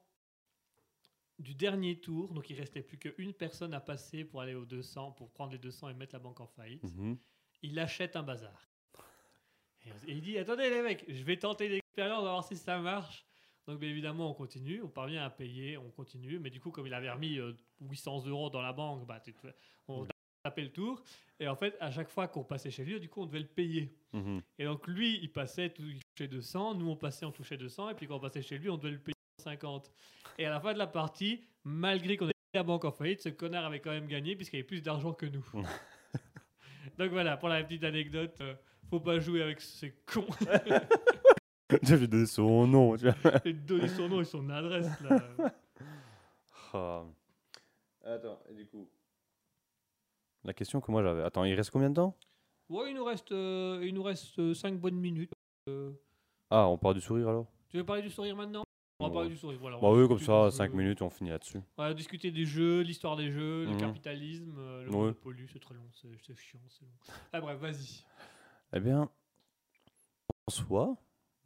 [1.41, 5.13] du dernier tour, donc il restait plus qu'une personne à passer pour aller aux 200,
[5.13, 7.17] pour prendre les 200 et mettre la banque en faillite, Mhm.
[7.63, 8.69] il achète un bazar.
[9.87, 12.57] Et et il dit, attendez les mecs, je vais tenter l'expérience, on va voir si
[12.57, 13.25] ça marche.
[13.67, 16.39] Donc bien évidemment, on continue, on parvient à payer, on continue.
[16.39, 19.23] Mais du coup, comme il avait remis euh, 800 euros dans la banque, bah,
[19.89, 20.07] on
[20.43, 21.03] tapait le tour.
[21.39, 23.47] Et en fait, à chaque fois qu'on passait chez lui, du coup, on devait le
[23.47, 23.95] payer.
[24.13, 24.43] Mhm.
[24.59, 27.95] Et donc lui, il passait, il touchait 200, nous on passait, on touchait 200, et
[27.95, 29.91] puis quand on passait chez lui, on devait le payer 50.
[30.39, 33.29] Et à la fin de la partie, malgré qu'on ait la banque en faillite, ce
[33.29, 35.45] connard avait quand même gagné puisqu'il avait plus d'argent que nous.
[36.99, 38.55] donc voilà, pour la petite anecdote, euh,
[38.89, 40.27] faut pas jouer avec ces cons
[41.83, 42.97] Je lui donner son nom.
[42.97, 43.41] Tu vois.
[43.45, 45.53] et donner son nom et son adresse là.
[46.73, 47.05] Ah.
[48.05, 48.89] Attends, et du coup.
[50.43, 51.23] La question que moi j'avais.
[51.23, 52.17] Attends, il reste combien de temps?
[52.69, 55.33] Ouais, il nous reste, euh, il nous reste 5 bonnes minutes.
[55.69, 55.93] Euh,
[56.51, 57.47] Ah, on part du sourire alors?
[57.69, 58.65] Tu veux parler du sourire maintenant?
[59.01, 59.15] On va Ouais.
[59.15, 59.79] parler du sourire, voilà.
[59.81, 60.77] Bah oui, comme ça, du 5 jeu.
[60.77, 61.59] minutes, on finit là-dessus.
[61.79, 63.79] On va discuter des jeux, l'histoire des jeux, le Mhm.
[63.81, 64.97] capitalisme, euh, le Ouais.
[64.99, 67.15] monopoly, c'est très long, c'est c'est chiant, c'est long.
[67.33, 68.05] Ah bref, vas-y.
[68.75, 69.11] Eh bien,
[70.47, 70.97] en soi,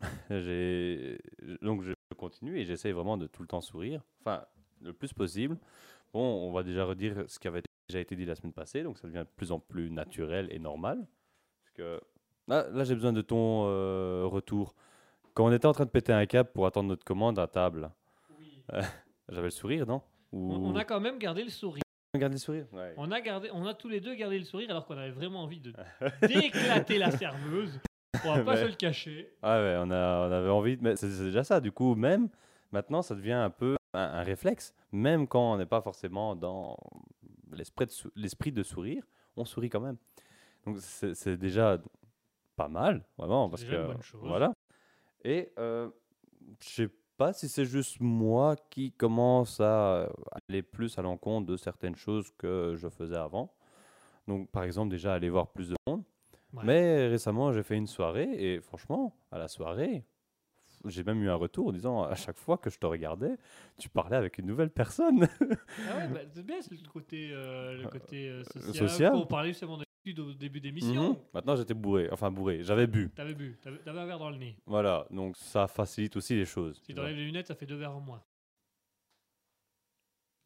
[0.31, 1.19] j'ai
[1.63, 4.45] donc je continue et j'essaye vraiment de tout le temps sourire, enfin
[4.81, 5.57] le plus possible.
[6.13, 8.99] Bon, on va déjà redire ce qui avait déjà été dit la semaine passée, donc
[8.99, 11.07] ça devient de plus en plus naturel et normal.
[11.63, 12.01] Parce que
[12.49, 14.75] là, là j'ai besoin de ton euh, retour.
[15.35, 17.91] Quand on était en train de péter un câble pour attendre notre commande à table,
[18.39, 18.63] Oui.
[19.29, 20.03] J'avais le sourire, non?
[20.33, 20.53] Ou...
[20.53, 21.83] On, on a quand même gardé le sourire.
[22.15, 22.67] gardé le sourire?
[22.73, 22.95] Ouais.
[22.97, 25.43] On a, gardé, on a tous les deux gardé le sourire alors qu'on avait vraiment
[25.43, 25.73] envie de
[26.23, 27.81] d'éclater la serveuse.
[28.25, 29.33] On va pas se le cacher.
[29.43, 31.61] Ah ouais, on, a, on avait envie, de- mais c'est déjà ça.
[31.61, 32.29] Du coup, même
[32.71, 34.73] maintenant, ça devient un peu un, un réflexe.
[34.93, 36.77] Même quand on n'est pas forcément dans
[37.53, 39.03] l'esprit de, sou- de sourire,
[39.37, 39.97] on sourit quand même.
[40.65, 41.79] Donc c'est déjà
[42.57, 44.21] pas mal, vraiment, parce que bonne chose.
[44.23, 44.53] voilà.
[45.25, 45.89] Et euh,
[46.61, 50.11] je sais pas si c'est juste moi qui commence à
[50.49, 53.55] aller plus à l'encontre de certaines choses que je faisais avant.
[54.27, 56.03] Donc, par exemple, déjà aller voir plus de monde.
[56.53, 56.63] Ouais.
[56.65, 60.05] Mais récemment, j'ai fait une soirée et franchement, à la soirée,
[60.87, 63.37] j'ai même eu un retour en disant à chaque fois que je te regardais,
[63.79, 65.27] tu parlais avec une nouvelle personne.
[65.41, 68.75] Ah ouais, bah, c'est bien, c'est le côté, euh, le côté euh, social.
[68.75, 69.15] social.
[69.15, 69.79] On parlait justement
[70.13, 71.11] au début d'émission.
[71.11, 71.17] Mhm.
[71.33, 73.11] Maintenant, j'étais bourré, enfin bourré, j'avais bu.
[73.11, 74.57] T'avais bu, t'avais t'avais un verre dans le nez.
[74.67, 76.81] Voilà, donc ça facilite aussi les choses.
[76.85, 78.23] Si t'enlèves les lunettes, ça fait deux verres en moins.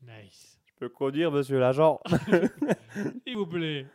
[0.03, 0.61] Nice.
[0.67, 2.01] Je peux conduire, monsieur l'agent.
[3.27, 3.87] S'il vous plaît.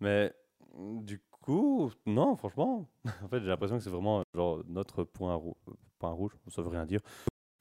[0.00, 0.32] Mais
[0.74, 2.86] mm, du coup, non, franchement,
[3.22, 5.56] en fait, j'ai l'impression que c'est vraiment genre notre point, rou-
[5.98, 7.00] point rouge, ça veut rien dire.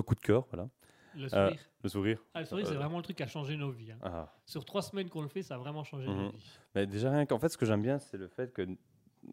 [0.06, 0.70] Coup de cœur, voilà.
[1.18, 1.60] Le Euh, sourire.
[1.84, 2.24] Le sourire.
[2.34, 3.92] Ah, le sourire, c'est euh, vraiment le truc qui a changé nos vies.
[3.92, 3.98] hein.
[4.04, 4.32] Ah.
[4.46, 6.30] Sur trois semaines qu'on le fait, ça a vraiment changé nos Mhm.
[6.32, 6.46] vies.
[6.76, 8.68] Mais déjà, rien qu'en fait, ce que j'aime bien, c'est le fait que,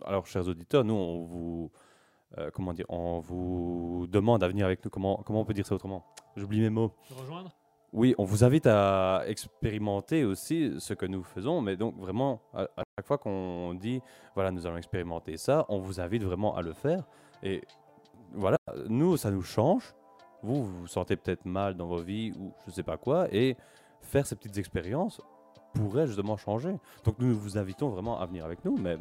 [0.04, 1.70] alors, chers auditeurs, nous, on vous,
[2.38, 4.90] euh, comment dire, on vous demande à venir avec nous.
[4.90, 6.04] Comment, comment on peut dire ça autrement?
[6.36, 6.92] J'oublie mes mots.
[7.08, 7.54] Te rejoindre?
[7.92, 12.62] Oui, on vous invite à expérimenter aussi ce que nous faisons, mais donc vraiment, à,
[12.76, 14.00] à chaque fois qu'on dit,
[14.34, 17.04] voilà, nous allons expérimenter ça, on vous invite vraiment à le faire.
[17.44, 17.62] Et
[18.32, 18.56] voilà,
[18.88, 19.94] nous, ça nous change.
[20.44, 23.56] Vous, vous sentez peut-être mal dans vos vies ou je sais pas quoi, et
[24.02, 25.20] faire ces petites expériences
[25.72, 26.76] pourrait justement changer.
[27.04, 28.96] Donc nous vous invitons vraiment à venir avec nous, mais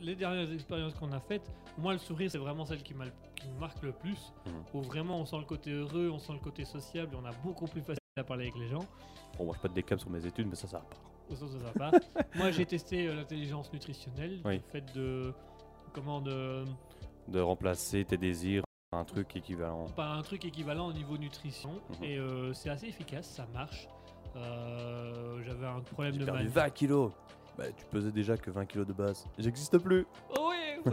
[0.00, 3.04] Les dernières expériences qu'on a faites, moi, le sourire, c'est vraiment celle qui, m'a-
[3.34, 4.32] qui me marque le plus.
[4.46, 4.52] Mhm.
[4.74, 7.66] Où vraiment, on sent le côté heureux, on sent le côté sociable, on a beaucoup
[7.66, 8.84] plus facile à parler avec les gens.
[9.36, 10.82] bon, moi je pas de décap sur mes études, mais ça, ça
[11.28, 11.90] de sympa.
[12.36, 14.54] moi, j'ai testé euh, l'intelligence nutritionnelle, Oui.
[14.56, 15.34] le fait de.
[15.92, 16.64] Comment de.
[17.28, 18.62] De remplacer tes désirs
[18.92, 19.86] un truc équivalent.
[19.96, 21.70] Pas un truc équivalent au niveau nutrition.
[21.98, 22.04] Mhm.
[22.04, 23.86] Et euh, c'est assez efficace, ça marche.
[24.36, 26.50] Euh, J'avais un problème de perdu manie.
[26.54, 27.12] 20 kilos.
[27.56, 29.26] Bah, tu pesais déjà que 20 kilos de base.
[29.38, 30.06] J'existe plus.
[30.36, 30.92] Oh oui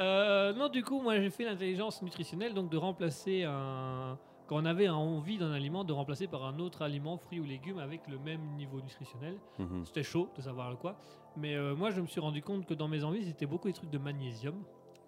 [0.00, 4.18] Euh, Non, du coup, moi j'ai fait l'intelligence nutritionnelle, donc de remplacer un.
[4.48, 7.78] Quand on avait envie d'un aliment, de remplacer par un autre aliment, fruits ou légumes,
[7.78, 9.36] avec le même niveau nutritionnel.
[9.60, 9.84] Mhm.
[9.86, 10.96] C'était chaud de savoir le quoi.
[11.36, 13.90] Mais moi, je me suis rendu compte que dans mes envies, c'était beaucoup des trucs
[13.90, 14.56] de magnésium.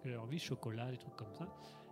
[0.07, 1.47] J'ai envie, chocolat, des trucs comme ça.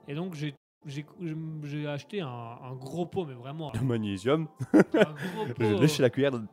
[0.07, 0.53] Et donc, j'ai.
[0.87, 4.47] J'ai acheté un, un gros pot, mais vraiment Le magnésium.
[4.73, 5.97] un gros pot.
[5.99, 6.31] La cuillère.
[6.33, 6.45] de-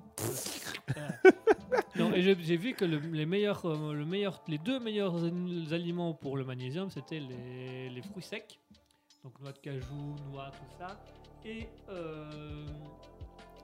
[1.99, 5.67] Non, et j'ai vu que le- les, meilleurs, euh, le meilleur, les deux meilleurs al-
[5.75, 8.59] aliments pour le magnésium, c'était les, les fruits secs,
[9.23, 10.99] donc noix de cajou, noix, tout ça,
[11.45, 12.67] et euh,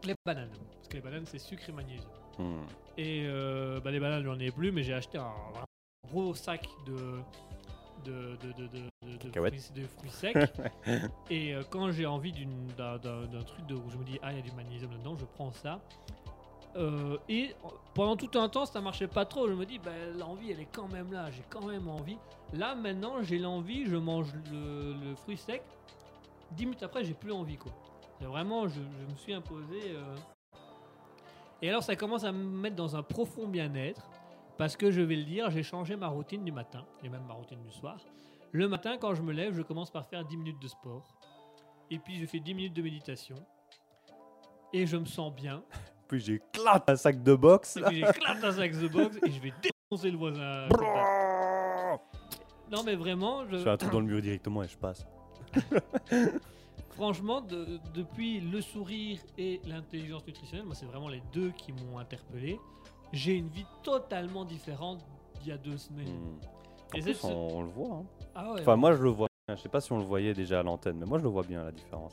[0.05, 2.11] les bananes, parce que les bananes c'est sucre et magnésium.
[2.39, 2.61] Hmm.
[2.99, 5.65] Et euh, bah, les bananes, j'en ai plus, mais j'ai acheté un, vraiment
[6.07, 7.21] gros sac de,
[8.05, 8.37] de,
[9.33, 10.37] fruits, de fruits secs.
[11.31, 12.99] et euh, quand j'ai envie d'un
[13.45, 15.53] truc de, où je me dis, ah, il y a du magnésium dedans, je prends
[15.53, 15.81] ça.
[16.77, 17.55] Euh, et
[17.95, 19.49] pendant tout un temps, ça marchait pas trop.
[19.49, 22.19] Je me dis, bah, l'envie, elle est quand même là, j'ai quand même envie.
[22.53, 25.63] Là, maintenant, j'ai l'envie, je mange le, le fruit sec.
[26.53, 27.73] 10 minutes après, j'ai plus envie, quoi.
[28.21, 29.81] Vraiment, je, je me suis imposé.
[29.87, 30.17] euh,
[31.61, 34.09] et alors, ça commence à me mettre dans un profond bien-être.
[34.59, 37.35] Parce que je vais le dire, j'ai changé ma routine du matin et même ma
[37.35, 37.97] routine du soir.
[38.53, 41.15] Le matin, quand je me lève, je commence par faire 10 minutes de sport.
[41.91, 43.37] Et puis, je fais 10 minutes de méditation.
[44.73, 45.63] Et je me sens bien.
[46.09, 47.77] Puis j'éclate un sac de boxe.
[47.77, 49.53] Et puis, j'éclate un sac de box et je vais
[49.91, 50.67] défoncer le voisin.
[52.71, 55.07] Non, mais vraiment, je- Je fais un trou dans le mur directement et je passe.
[56.91, 61.99] franchement, de- depuis le sourire et l'intelligence nutritionnelle, moi, c'est vraiment les deux qui m'ont
[61.99, 62.59] interpellé.
[63.13, 65.05] J'ai une vie totalement différente
[65.41, 66.09] d'il y a deux semaines.
[66.09, 66.39] Hmm.
[66.97, 67.95] En plus, on, on le voit.
[67.97, 68.05] hein.
[68.35, 69.29] Ah ouais, Enfin, moi, je le vois.
[69.49, 71.43] Je sais pas si on le voyait déjà à l'antenne, mais moi, je le vois
[71.43, 72.13] bien la différence.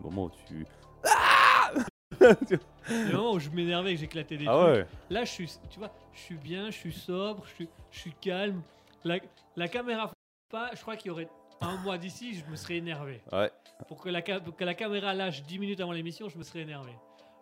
[0.00, 0.66] Au moment où tu.
[2.20, 4.66] le moment où je m'énervais et que j'éclatais des Ah trucs.
[4.76, 4.86] ouais.
[5.10, 8.12] Là, je suis, tu vois, je suis bien, je suis sobre, je suis, je suis
[8.20, 8.62] calme.
[9.04, 9.18] La,
[9.56, 10.10] la caméra
[10.50, 11.28] pas, je crois qu'il y aurait
[11.60, 13.20] un mois d'ici, je me serais énervé.
[13.32, 13.50] Ouais.
[13.88, 16.92] Pour que la, que la caméra lâche 10 minutes avant l'émission, je me serais énervé.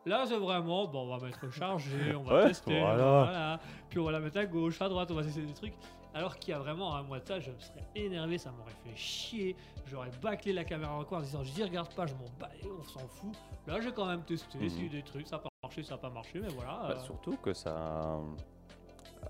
[0.05, 2.97] Là, c'est vraiment, bon, on va mettre chargé, on va Ouais, tester, voilà.
[3.23, 3.61] voilà.
[3.89, 5.75] Puis on va la mettre à gauche, à droite, on va essayer des trucs.
[6.15, 8.73] Alors qu'il y a vraiment un mois de ça, je me serais énervé, ça m'aurait
[8.85, 9.57] fait chier.
[9.87, 12.67] J'aurais bâclé la caméra en coin en disant, j'y regarde pas, je m'en bats, et
[12.67, 13.33] on s'en fout.
[13.67, 16.11] Là, j'ai quand même testé, essayé des trucs, ça n'a pas marché, ça n'a pas
[16.11, 16.81] marché, mais voilà.
[16.89, 18.19] Bah, euh, surtout que ça,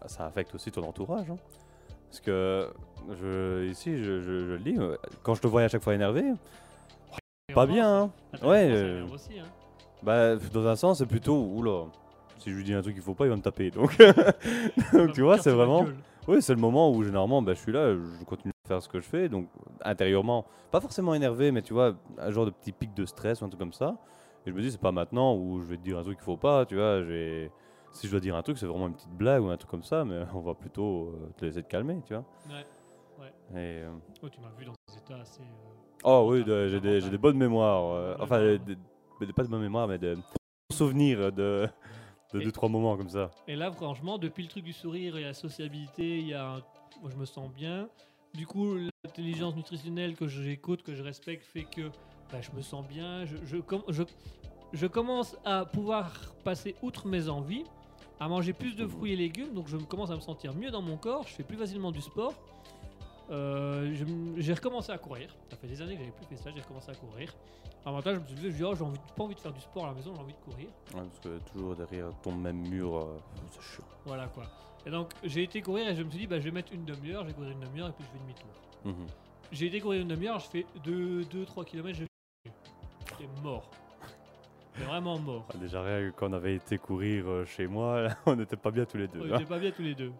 [0.06, 1.30] ça affecte aussi ton entourage.
[1.30, 1.36] hein.
[2.10, 2.72] Parce que
[3.20, 4.76] je, ici, je, je- je le dis,
[5.22, 6.24] quand je te voyais à chaque fois énervé,
[7.54, 9.44] Pas bien, hein Attends, Ouais, ça euh, aussi, hein.
[10.02, 11.84] Bah, dans un sens, c'est plutôt, oula,
[12.38, 13.70] si je lui dis un truc qu'il faut pas, il va me taper.
[13.70, 13.96] Donc,
[14.92, 15.86] donc tu vois, c'est vraiment.
[16.28, 18.88] Oui, c'est le moment où généralement bah, je suis là, je continue à faire ce
[18.88, 19.48] que je fais, donc
[19.84, 23.44] intérieurement, pas forcément énervé, mais tu vois, un genre de petit pic de stress ou
[23.44, 23.96] un truc comme ça.
[24.46, 26.24] Et je me dis, c'est pas maintenant où je vais te dire un truc qu'il
[26.24, 27.02] faut pas, tu vois.
[27.04, 27.50] j'ai-
[27.92, 29.82] Si je dois dire un truc, c'est vraiment une petite blague ou un truc comme
[29.82, 32.24] ça, mais on va plutôt euh, te laisser te calmer, tu vois.
[32.48, 33.26] Ouais.
[33.52, 33.90] Et, euh,
[34.22, 35.42] Oh, tu m'as vu dans des états assez.
[35.42, 37.92] euh, Oh oui, j'ai des, bonnes mémoires.
[37.94, 38.78] euh, enfin, des-
[39.26, 40.16] des- pas de bonnes mémoires, mais de
[40.72, 41.68] souvenirs de,
[42.32, 43.30] de Et- deux, trois moments comme ça.
[43.48, 46.62] Et là, franchement, depuis le truc du sourire et la sociabilité, il y a un-
[47.00, 47.88] moi, je me sens bien.
[48.34, 51.90] Du coup, l'intelligence nutritionnelle que j'écoute, que je respecte, fait que
[52.32, 53.26] bah, je me sens bien.
[53.26, 54.02] Je, je, com- je,
[54.72, 56.10] je commence à pouvoir
[56.44, 57.64] passer outre mes envies,
[58.20, 59.52] à manger plus de fruits et légumes.
[59.52, 61.24] Donc, je me- commence à me sentir mieux dans mon corps.
[61.26, 62.32] Je fais plus facilement du sport.
[63.30, 63.94] Euh,
[64.36, 65.34] j'ai recommencé à courir.
[65.50, 66.50] Ça fait des années que j'avais plus fait ça.
[66.54, 67.34] J'ai recommencé à courir.
[67.84, 69.52] Un temps, je me suis dit, je dis, oh, j'ai envie, pas envie de faire
[69.52, 70.68] du sport à la maison, j'ai envie de courir.
[70.94, 73.18] Ouais, parce que toujours derrière ton même mur, euh,
[73.50, 73.84] c'est chiant.
[74.04, 74.44] Voilà quoi.
[74.86, 76.84] Et donc j'ai été courir et je me suis dit bah je vais mettre une
[76.84, 78.50] demi-heure, j'ai couru une demi-heure et puis je fais demi-tour.
[78.84, 79.06] Mhm.
[79.50, 82.04] J'ai été courir une demi-heure, je fais 2-3 km, je
[83.18, 83.68] J'étais mort.
[84.74, 85.46] J'étais vraiment mort.
[85.52, 88.84] Ah, Déjà, rien quand on avait été courir euh, chez moi, on n'était pas bien
[88.84, 89.20] tous les deux.
[89.20, 89.38] On hein.
[89.38, 90.12] était pas bien tous les deux.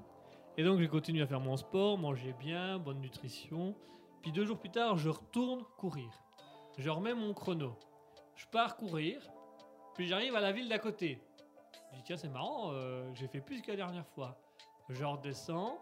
[0.59, 3.74] Et donc j'ai continué à faire mon sport, manger bien, bonne nutrition.
[4.23, 6.11] Puis deux jours plus tard, je retourne courir.
[6.79, 7.74] Je remets mon chrono.
[8.37, 9.20] Je pars courir,
[9.95, 11.20] puis j'arrive à la ville d'à côté.
[11.91, 14.39] Je dis tiens c'est marrant, euh, j'ai fait plus que la dernière fois.
[14.89, 15.79] Je redescends,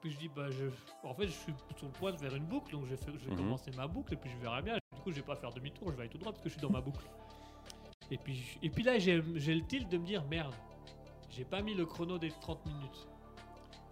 [0.00, 0.66] puis je dis bah je,
[1.06, 3.14] en fait je suis sur le point de faire une boucle, donc je vais, faire-
[3.18, 3.38] je vais Mhm.
[3.38, 4.74] commencer ma boucle et puis je verrai bien.
[4.92, 6.54] Du coup je vais pas faire demi-tour, je vais aller tout droit parce que je
[6.54, 7.04] suis dans ma boucle.
[8.10, 10.54] Et puis, et puis là j'ai j'ai le tilt de me dire merde,
[11.30, 13.08] j'ai pas mis le chrono des 30 minutes.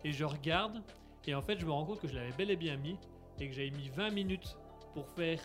[0.04, 0.82] Et je regarde,
[1.26, 2.96] et en fait, je me rends compte que je l'avais bel et bien mis,
[3.38, 4.56] et que j'avais mis 20 minutes
[4.94, 5.40] pour faire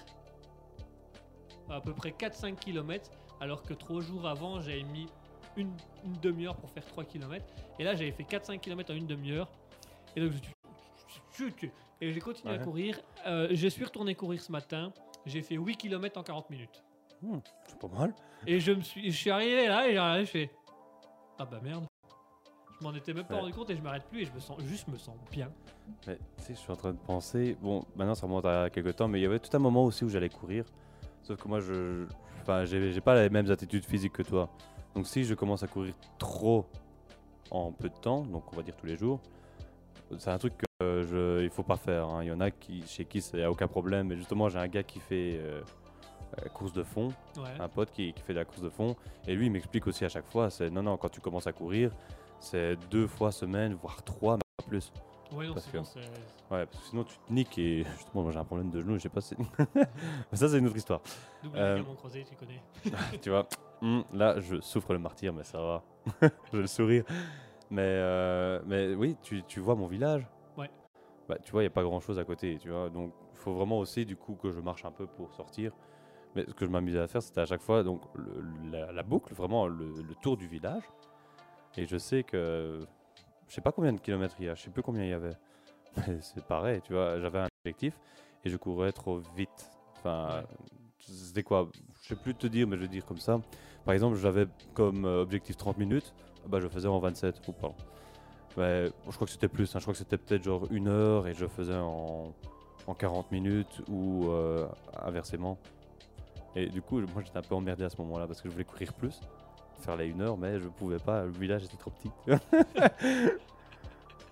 [1.69, 5.07] à peu près 4-5 km, alors que 3 jours avant, j'avais mis
[5.57, 5.71] une,
[6.05, 7.45] une demi-heure pour faire 3 km.
[7.79, 9.49] Et là, j'avais fait 4-5 km en une demi-heure.
[10.15, 10.39] Et donc, je
[11.99, 12.99] et j'ai continué à courir.
[13.25, 14.91] Euh, je suis retourné courir ce matin.
[15.25, 16.84] J'ai fait 8 km en 40 minutes.
[17.67, 18.13] C'est pas mal.
[18.45, 20.51] Et je me suis, je suis arrivé là et j'ai fais
[21.39, 21.85] ah bah merde.
[22.79, 23.41] Je m'en étais même pas Ouais.
[23.41, 25.49] rendu compte et je m'arrête plus et je me sens juste me sens bien.
[26.05, 27.57] Mais tu sais, je suis en train de penser.
[27.61, 30.03] Bon, maintenant ça remonte à quelques temps, mais il y avait tout un moment aussi
[30.03, 30.65] où j'allais courir.
[31.23, 32.05] Sauf que moi, je.
[32.41, 34.49] Enfin, j'ai pas les mêmes attitudes physiques que toi.
[34.95, 36.65] Donc si je commence à courir trop
[37.51, 39.19] en peu de temps, donc on va dire tous les jours,
[40.17, 42.07] c'est un truc que euh, je, il faut pas faire.
[42.07, 42.23] hein.
[42.23, 44.07] Il y en a qui, chez qui il n'y a aucun problème.
[44.07, 45.61] Mais justement, j'ai un gars qui fait euh,
[46.41, 47.43] euh, course de fond, Ouais.
[47.59, 48.95] un pote qui, qui fait de la course de fond,
[49.27, 51.53] et lui il m'explique aussi à chaque fois, c'est non, non, quand tu commences à
[51.53, 51.91] courir,
[52.39, 54.91] c'est deux fois semaine, voire trois, mais pas plus.
[55.31, 55.77] Ouais, non, parce que-.
[55.77, 58.95] Ouais, parce que sinon tu te niques et justement moi j'ai un problème de genou,
[58.95, 59.35] je sais pas si...
[59.59, 59.65] Mais
[60.38, 61.01] ça c'est une autre histoire.
[61.43, 62.61] Double Euh, croisé, tu connais.
[63.22, 63.47] tu vois,
[63.81, 65.84] Hum, là je souffre le martyr, mais ça va.
[66.53, 67.03] je le sourire.
[67.69, 70.69] Mais, euh, mais oui, tu, tu vois mon village Ouais.
[71.27, 72.89] Bah, tu vois, il n'y a pas grand chose à côté, tu vois.
[72.89, 75.73] Donc il faut vraiment aussi du coup que je marche un peu pour sortir.
[76.35, 78.41] Mais ce que je m'amusais à faire, c'était à chaque fois donc le-
[78.72, 80.84] la, la boucle, vraiment le, le tour du village.
[81.76, 82.80] Et je sais que
[83.48, 85.14] je sais pas combien de kilomètres il y a, je sais plus combien il y
[85.14, 85.35] avait.
[86.22, 87.99] C'est pareil, tu vois, j'avais un objectif
[88.44, 89.72] et je courais trop vite.
[89.98, 90.44] Enfin,
[90.99, 91.69] c'était quoi
[92.02, 93.39] Je sais plus te dire, mais je vais dire comme ça.
[93.85, 96.14] Par exemple, j'avais comme euh, objectif 30 minutes,
[96.48, 97.41] bah, je faisais en 27.
[97.48, 97.76] Oh, pardon.
[98.57, 101.27] Mais, je crois que c'était plus, hein, je crois que c'était peut-être genre une heure
[101.27, 102.34] et je faisais en,
[102.88, 104.68] en 40 minutes ou euh,
[105.03, 105.57] inversement.
[106.56, 108.65] Et du coup, moi j'étais un peu emmerdé à ce moment-là parce que je voulais
[108.65, 109.19] courir plus,
[109.79, 112.11] faire les une heure, mais je pouvais pas, le village était trop petit.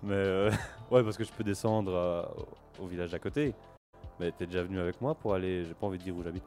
[0.02, 0.50] mais euh,
[0.90, 2.22] ouais, parce que je peux descendre euh,
[2.82, 3.54] au village d'à côté.
[4.18, 6.44] Mais t'es déjà venu avec moi pour aller, j'ai pas envie de dire où j'habite.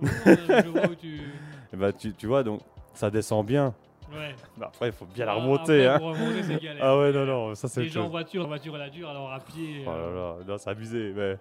[0.00, 1.20] Ouais, je vois où tu.
[1.72, 2.60] Et bah tu, tu vois, donc
[2.94, 3.74] ça descend bien.
[4.12, 4.34] Ouais.
[4.56, 5.86] Mais après, il faut bien la Ah, remonter.
[5.86, 5.98] après, hein.
[5.98, 6.84] pour remonter, c'est galère.
[6.84, 9.08] Ah ouais, non, non, ça c'est Les gens en voiture, en voiture elle a dure,
[9.08, 9.84] alors à pied.
[9.86, 11.12] Oh là euh, là, non, c'est abusé.
[11.14, 11.36] Mais...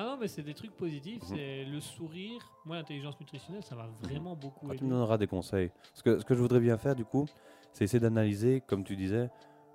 [0.00, 1.28] Ah non, mais c'est des trucs positifs.
[1.28, 1.36] Mhm.
[1.36, 2.40] C'est le sourire.
[2.64, 5.72] Moi, l'intelligence nutritionnelle, ça m'a vraiment beaucoup Ah, tu me donneras des conseils.
[5.92, 7.26] Ce que, ce que je voudrais bien faire, du coup,
[7.72, 9.28] c'est essayer d'analyser, comme tu disais,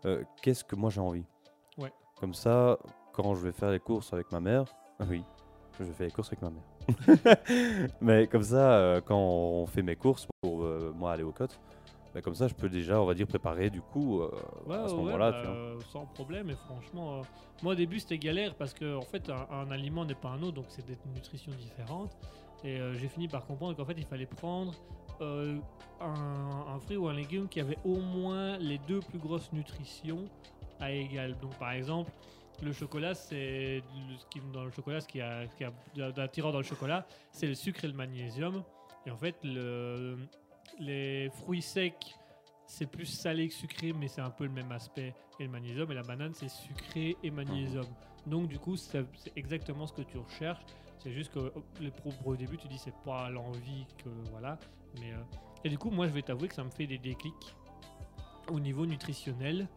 [0.06, 1.26] euh, qu'est-ce que moi j'ai envie.
[1.78, 1.92] Ouais.
[2.22, 2.80] Comme ça,
[3.12, 4.64] quand je vais faire les courses avec ma mère,
[4.98, 5.26] ah oui,
[5.78, 7.38] je fais les courses avec ma mère.
[8.00, 11.60] Mais comme ça, euh, quand on fait mes courses pour euh, moi aller au cotes,
[12.14, 14.30] bah, comme ça, je peux déjà, on va dire, préparer du coup euh,
[14.68, 15.32] Ouais, à ce ouais, moment-là.
[15.32, 16.50] bah, euh, sans problème.
[16.50, 17.22] Et franchement, euh,
[17.64, 20.42] moi au début c'était galère parce que en fait un, un aliment n'est pas un
[20.44, 22.16] autre, donc c'est des nutritions différentes.
[22.64, 24.74] Et euh, j'ai fini par comprendre qu'en fait il fallait prendre
[25.22, 25.60] un,
[26.02, 30.26] un fruit ou un légume qui avait au moins les deux plus grosses nutritions
[30.80, 31.36] à égal.
[31.42, 32.12] Donc par exemple,
[32.62, 33.82] le chocolat, c'est
[34.20, 37.48] ce qui dans le chocolat, ce qui a, qui a d'attirant dans le chocolat, c'est
[37.48, 38.64] le sucre et le magnésium.
[39.06, 40.18] Et en fait, le,
[40.80, 42.16] les fruits secs,
[42.66, 45.14] c'est plus salé que sucré, mais c'est un peu le même aspect.
[45.40, 47.86] Et le magnésium et la banane, c'est sucré et magnésium.
[48.26, 49.06] Donc du coup, c'est
[49.36, 50.64] exactement ce que tu recherches.
[51.00, 51.52] C'est juste que euh,
[51.82, 54.58] le pro, au début, tu dis c'est pas l'envie que voilà.
[55.00, 55.18] Mais euh,
[55.66, 57.56] et du coup, moi, je vais t'avouer que ça me fait des déclics
[58.50, 59.68] au niveau nutritionnel.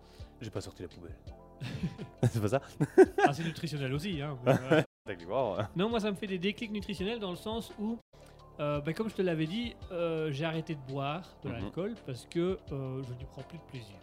[0.40, 1.16] J'ai pas sorti la poubelle.
[2.22, 2.60] c'est pas ça?
[3.26, 4.36] Ah, c'est nutritionnel aussi, hein.
[5.06, 5.62] mais, euh.
[5.76, 7.98] Non, moi, ça me fait des déclics nutritionnels dans le sens où,
[8.60, 11.54] euh, ben, comme je te l'avais dit, euh, j'ai arrêté de boire de Mhm.
[11.54, 13.96] l'alcool parce que euh, je n'y prends plus de plaisir.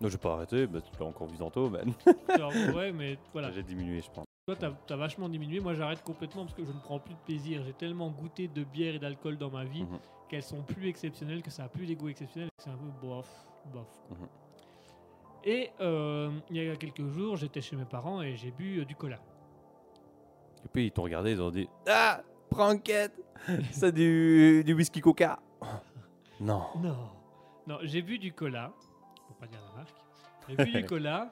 [0.00, 1.70] Non, j'ai pas arrêté, tu l'as encore vu tantôt,
[2.28, 3.50] Alors, ouais, mais voilà.
[3.52, 4.26] j'ai diminué, je pense.
[4.46, 5.58] Toi, t'as as vachement diminué.
[5.58, 7.62] Moi, j'arrête complètement parce que je ne prends plus de plaisir.
[7.64, 9.98] J'ai tellement goûté de bière et d'alcool dans ma vie Mhm.
[10.28, 12.90] qu'elles sont plus exceptionnelles, que ça a plus des goûts exceptionnels, que c'est un peu
[13.00, 13.26] bof,
[13.72, 13.88] bof.
[14.10, 14.28] Mhm.
[15.44, 18.94] Et euh, il y a quelques jours, j'étais chez mes parents et j'ai bu du
[18.96, 19.18] cola.
[20.64, 23.12] Et puis ils t'ont regardé, ils ont dit Ah Pranket
[23.72, 25.38] C'est du, du whisky coca
[26.40, 26.66] Non.
[26.82, 26.96] Non.
[27.66, 28.72] Non, j'ai bu du cola.
[29.26, 29.94] Pour pas dire la marque.
[30.48, 31.30] J'ai bu du cola.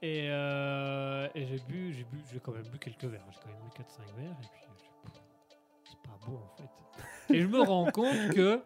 [0.00, 3.24] Et, euh, et j'ai bu, j'ai bu, j'ai quand même bu quelques verres.
[3.32, 4.30] J'ai quand même bu 4-5 verres.
[4.30, 7.34] Et puis, je- c'est pas bon en fait.
[7.34, 8.60] Et je me rends compte que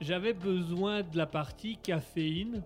[0.00, 2.62] j'avais besoin de la partie caféine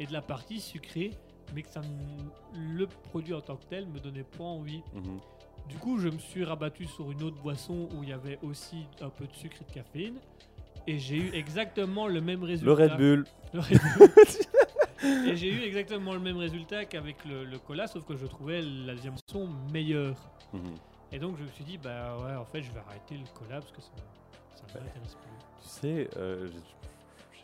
[0.00, 1.10] et de la partie sucrée,
[1.54, 4.82] mais que ça me- le produit en tant que tel me donnait pas envie.
[4.94, 5.20] Mhm.
[5.68, 8.86] Du coup, je me suis rabattu sur une autre boisson où il y avait aussi
[9.00, 10.16] un peu de sucre et de caféine.
[10.86, 12.66] Et j'ai eu exactement le même résultat.
[12.66, 13.24] Le Red Bull.
[13.52, 15.28] Le Red Bull.
[15.28, 18.60] et j'ai eu exactement le même résultat qu'avec le, le cola, sauf que je trouvais
[18.62, 20.16] la deuxième boisson meilleure.
[20.52, 20.74] Mhm.
[21.12, 23.60] Et donc je me suis dit, bah ouais, en fait, je vais arrêter le cola
[23.60, 23.90] parce que ça,
[24.54, 24.80] ça Ouais.
[24.84, 25.62] m'intéresse plus.
[25.62, 26.48] Tu sais, euh,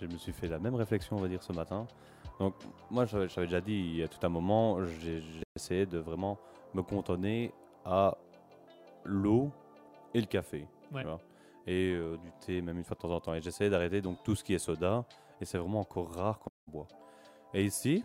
[0.01, 1.86] je, je me suis fait la même réflexion, on va dire, ce matin.
[2.40, 2.55] Donc,
[2.90, 6.38] moi, j'avais déjà dit, il y a tout un moment, j'ai j'ai essayé de vraiment
[6.74, 7.52] me cantonner
[7.84, 8.14] à
[9.05, 9.51] l'eau
[10.14, 10.66] et le café.
[10.89, 11.05] tu Ouais.
[11.05, 11.20] vois.
[11.66, 13.35] Et euh, du thé, même une fois de temps en temps.
[13.35, 15.05] Et j'essayais d'arrêter donc tout ce qui est soda.
[15.40, 16.89] Et c'est vraiment encore rare qu'on boit.
[17.55, 18.05] Et ici,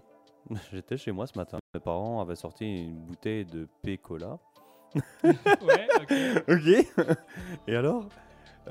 [0.72, 1.60] j'étais chez moi ce matin.
[1.74, 4.38] Mes parents avaient sorti une bouteille de P-Cola.
[5.24, 6.14] Ouais, ok.
[6.48, 7.08] Ok.
[7.68, 8.08] et alors,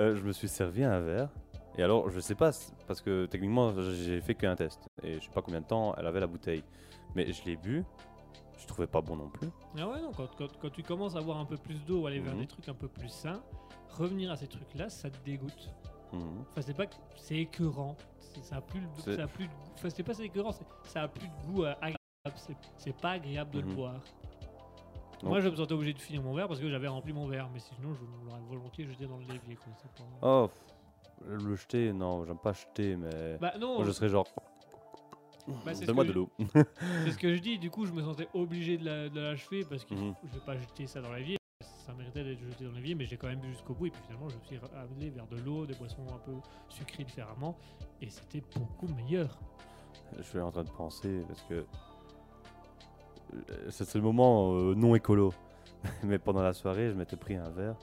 [0.00, 1.28] euh, je me suis servi un verre.
[1.76, 2.50] Et alors, je sais pas,
[2.88, 4.88] parce que techniquement, j'ai fait qu'un test.
[5.04, 6.64] Et je sais pas combien de temps elle avait la bouteille.
[7.14, 7.84] Mais je l'ai bu.
[8.58, 9.48] Je trouvais pas bon non plus.
[9.78, 12.20] Ah ouais, non, quand, quand, quand tu commences à avoir un peu plus d'eau, aller
[12.20, 12.40] vers Mhm.
[12.40, 13.40] des trucs un peu plus sains,
[13.96, 15.70] revenir à ces trucs-là, ça te dégoûte.
[16.12, 16.44] Mhm.
[16.50, 17.96] Enfin, c'est pas que c'est écœurant.
[18.42, 19.70] Ça a plus, le- ça a plus de goût.
[19.74, 20.52] Enfin, c'est pas c'est écœurant,
[20.84, 21.96] ça a plus de goût euh, agréable.
[22.76, 23.74] C'est- pas agréable de le Mhm.
[23.74, 24.00] boire.
[25.22, 27.48] Moi, je me sentais obligé de finir mon verre parce que j'avais rempli mon verre.
[27.52, 29.56] Mais sinon, je l'aurais volontiers jeté dans le l'évier.
[29.56, 30.50] pas- Oh,
[31.26, 33.36] le jeter, non, j'aime pas jeter, mais.
[33.40, 34.26] Bah non, Moi, je serais genre.
[35.64, 36.30] Bah, c'est ce Donne-moi de l'eau.
[37.04, 37.58] c'est ce que je dis.
[37.58, 40.14] Du coup, je me sentais obligé de la- de l'achever parce que Mhm.
[40.24, 41.36] je vais pas jeter ça dans l'évier.
[41.86, 43.86] Ça méritait d'être jeté dans l'évier, mais j'ai quand même bu jusqu'au bout.
[43.86, 46.32] Et puis finalement, je me suis amené vers de l'eau, des boissons un peu
[46.68, 47.56] sucrées différemment.
[48.02, 49.38] Et c'était beaucoup meilleur.
[50.16, 51.64] Je suis en train de penser parce que.
[53.50, 55.32] euh, C'est le moment euh, non écolo.
[56.02, 57.76] mais pendant la soirée, je m'étais pris un verre.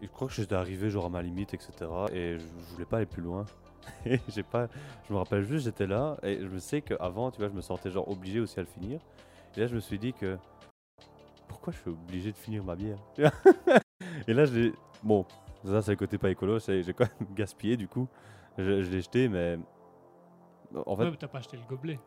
[0.00, 1.72] Et je crois que j'étais arrivé genre à ma limite, etc.
[2.12, 3.44] Et je, je voulais pas aller plus loin.
[4.06, 4.68] Et j'ai pas.
[5.08, 6.16] Je me rappelle juste, j'étais là.
[6.22, 8.68] Et je me sais qu'avant, tu vois, je me sentais genre obligé aussi à le
[8.68, 9.00] finir.
[9.56, 10.38] Et là, je me suis dit que.
[11.46, 12.98] Pourquoi je suis obligé de finir ma bière
[14.28, 14.72] Et là, j'ai.
[15.02, 15.24] Bon,
[15.64, 16.58] ça, c'est le côté pas écolo.
[16.58, 18.08] J'ai quand même gaspillé du coup.
[18.58, 19.58] Je, je l'ai jeté, mais.
[20.86, 21.98] En fait, Ouais, t'as pas acheté le gobelet.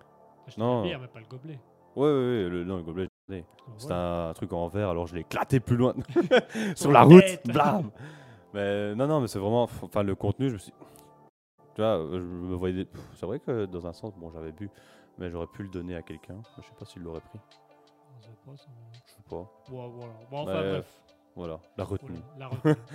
[0.46, 0.82] T'as acheté Non.
[0.82, 1.60] la bière, mais pas le gobelet.
[1.96, 3.08] Ouais, ouais, ouais, le, non, le gobelet.
[3.30, 3.44] Donc
[3.78, 4.30] C'était voilà.
[4.30, 5.94] un truc en verre, alors je l'ai éclaté plus loin
[6.76, 7.24] sur la route.
[7.46, 7.90] Blam
[8.54, 9.64] Mais non, non, mais c'est vraiment.
[9.64, 10.74] Enfin, le contenu, je me suis.
[11.76, 12.88] Tu vois, euh, je me voyais.
[13.16, 14.70] C'est vrai que dans un sens, bon, j'avais bu,
[15.18, 16.42] mais j'aurais pu le donner à quelqu'un.
[16.58, 17.40] Je sais pas s'il l'aurait pris.
[18.20, 19.52] Je sais pas, Je sais pas.
[19.70, 20.14] Bon, voilà.
[20.30, 21.02] Bon, enfin Ouais, bref.
[21.36, 22.20] Voilà, la retenue.
[22.38, 22.76] Voilà, la retenue.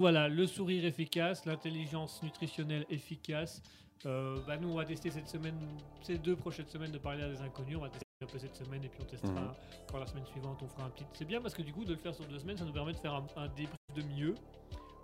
[0.00, 3.62] Voilà, le sourire efficace, l'intelligence nutritionnelle efficace.
[4.06, 5.58] Euh, bah nous, on va tester cette semaine,
[6.00, 7.76] ces deux prochaines semaines de parler à des inconnus.
[7.76, 9.54] On va tester un peu cette semaine et puis on testera
[9.92, 11.04] quand la semaine suivante on fera un petit.
[11.12, 12.92] C'est bien parce que du coup, de le faire sur deux semaines, ça nous permet
[12.94, 14.34] de faire un, un débrief de mieux,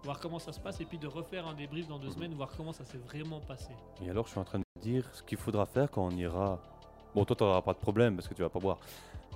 [0.05, 2.51] voir comment ça se passe et puis de refaire un débrief dans deux semaines, voir
[2.57, 3.71] comment ça s'est vraiment passé.
[4.05, 6.59] Et alors, je suis en train de dire ce qu'il faudra faire quand on ira.
[7.15, 8.79] Bon, toi, t'auras pas de problème parce que tu vas pas boire.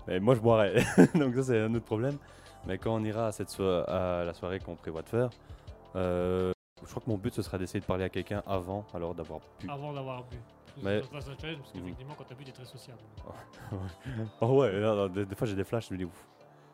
[0.06, 0.74] Mais moi, je boirai.
[1.14, 2.18] Donc, ça, c'est un autre problème.
[2.66, 5.30] Mais quand on ira à, cette so- à la soirée qu'on prévoit de faire,
[5.96, 9.14] euh, je crois que mon but, ce sera d'essayer de parler à quelqu'un avant, alors
[9.14, 9.68] d'avoir pu.
[9.70, 10.36] Avant d'avoir bu.
[10.82, 13.00] Mais- parce qu'effectivement, quand t'as bu, t'es très sociable.
[14.40, 16.28] Oh ouais, non, non, des, des fois j'ai des flashs, je me dis, ouf,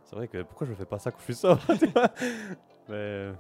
[0.05, 1.61] c'est vrai que pourquoi je fais pas ça quand je suis sobre
[2.89, 3.33] Mais euh,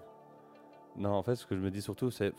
[0.99, 2.33] non, en fait, ce que je me dis surtout, c'est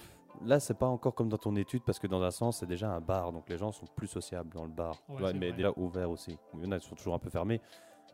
[0.46, 2.92] là, c'est pas encore comme dans ton étude parce que dans un sens, c'est déjà
[2.92, 4.96] un bar, donc les gens sont plus sociables dans le bar.
[5.10, 5.58] Ouais, mais vrai.
[5.58, 6.38] déjà ouvert aussi.
[6.56, 7.62] Il y en a qui sont toujours un peu fermés,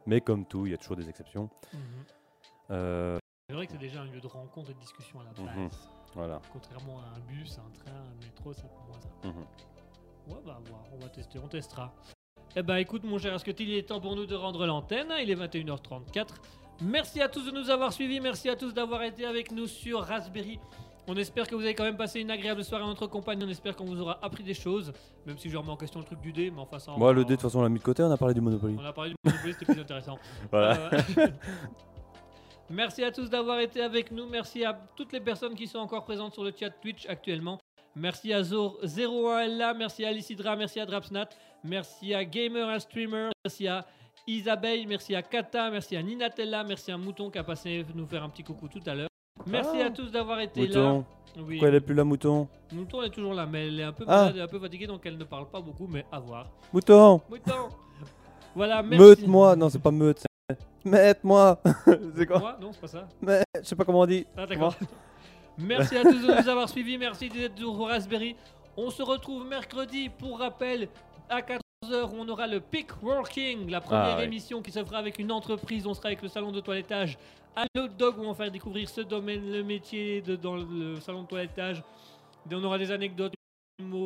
[0.05, 1.49] mais comme tout, il y a toujours des exceptions.
[1.73, 1.79] Mhm.
[2.71, 3.17] Euh,
[3.49, 5.53] C'est vrai que c'est déjà un lieu de rencontre et de discussion à la.
[5.53, 5.69] Mhm.
[6.15, 6.41] voilà.
[6.51, 9.27] Contrairement à un bus, un train, un métro, c'est pour moi ça.
[9.27, 9.45] Mhm.
[10.29, 11.93] Ouais, bah, voir, on va tester, on testera.
[12.55, 15.11] Eh ben, écoute, mon cher Asketil, il est temps pour nous de rendre l'antenne?
[15.21, 16.39] Il est 21h34.
[16.81, 18.19] Merci à tous de nous avoir suivis.
[18.19, 20.59] Merci à tous d'avoir été avec nous sur Raspberry.
[21.07, 23.43] On espère que vous avez quand même passé une agréable soirée en notre compagnie.
[23.45, 24.93] On espère qu'on vous aura appris des choses.
[25.25, 26.93] Même si je remets en question le truc du dé, mais enfin ça.
[26.97, 28.41] Moi, le dé, de toute façon, on l'a mis de côté, on a parlé du
[28.41, 28.77] Monopoly.
[28.79, 30.17] On a parlé du Monopoly, c'était plus intéressant.
[30.51, 30.89] Voilà.
[30.93, 31.27] Euh,
[32.69, 34.25] Merci à tous d'avoir été avec nous.
[34.27, 37.59] Merci à toutes les personnes qui sont encore présentes sur le chat Twitch actuellement.
[37.95, 41.29] Merci à Zor01LA, merci à Alicidra, merci à Drapsnat,
[41.63, 43.85] merci à Gamer and Streamer, merci à
[44.27, 48.23] Isabelle, merci à Kata, merci à Ninatella, merci à Mouton qui a passé nous faire
[48.23, 49.09] un petit coucou tout à l'heure.
[49.45, 49.87] Merci Ah.
[49.87, 50.99] à tous d'avoir été Mouton.
[50.99, 51.03] là.
[51.41, 51.55] Oui.
[51.55, 54.05] Pourquoi elle est plus là, Mouton Mouton est toujours là, mais elle est un peu
[54.07, 54.25] Ah.
[54.25, 56.47] malade un peu fatiguée, donc elle ne parle pas beaucoup, mais à voir.
[56.71, 57.69] Mouton Mouton
[58.55, 59.03] Voilà, merci.
[59.03, 60.19] Meute-moi Non, c'est pas meute,
[60.49, 61.59] c'est mette-moi
[62.15, 63.07] C'est quoi Moi Non, c'est pas ça.
[63.21, 64.25] Mais je sais pas comment on dit.
[64.37, 64.75] Ah, d'accord.
[65.57, 66.97] Merci à tous de nous avoir suivis.
[66.97, 68.35] Merci d'être toujours au Raspberry.
[68.77, 70.87] On se retrouve mercredi pour rappel
[71.29, 74.97] à 14h où on aura le Pick Working, la première Ah, émission qui se fera
[74.97, 75.87] avec une entreprise.
[75.87, 77.17] On sera avec le salon de toilettage
[77.55, 81.23] à Dog où on va faire découvrir ce domaine, le métier de, dans le salon
[81.23, 81.83] de toilettage.
[82.49, 83.33] Et on aura des anecdotes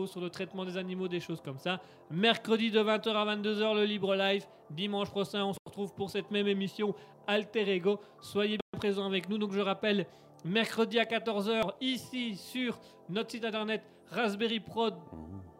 [0.07, 1.79] sur le traitement des animaux, des choses comme ça.
[2.09, 4.45] Mercredi de 20h à 22h, le Libre Live.
[4.69, 6.95] Dimanche prochain, on se retrouve pour cette même émission
[7.27, 7.99] Alter Ego.
[8.21, 9.37] Soyez bien présents avec nous.
[9.37, 10.05] Donc je rappelle,
[10.45, 12.79] mercredi à 14h, ici sur
[13.09, 13.83] notre site internet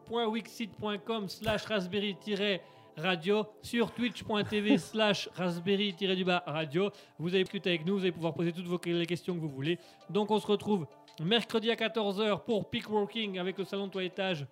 [0.10, 6.90] raspberryprod.wixsite.com slash raspberry-radio sur twitch.tv slash raspberry-du-bas radio.
[7.20, 9.50] Vous allez discuter avec nous, vous allez pouvoir poser toutes vos les questions que vous
[9.50, 9.78] voulez.
[10.10, 10.88] Donc on se retrouve
[11.22, 14.46] mercredi à 14h pour Peak Working avec le salon de toilettage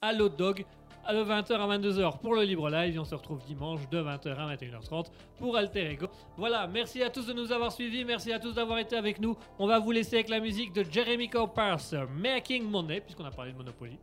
[0.00, 0.64] à Dog.
[1.06, 3.98] À de 20h à 22h pour le Libre Live et on se retrouve dimanche de
[4.02, 5.06] 20h à 21h30
[5.38, 6.06] pour Alter Ego.
[6.38, 9.36] Voilà, merci à tous de nous avoir suivis, merci à tous d'avoir été avec nous.
[9.58, 11.80] On va vous laisser avec la musique de Jeremy Copars,
[12.16, 13.98] Making Money, puisqu'on a parlé de Monopoly.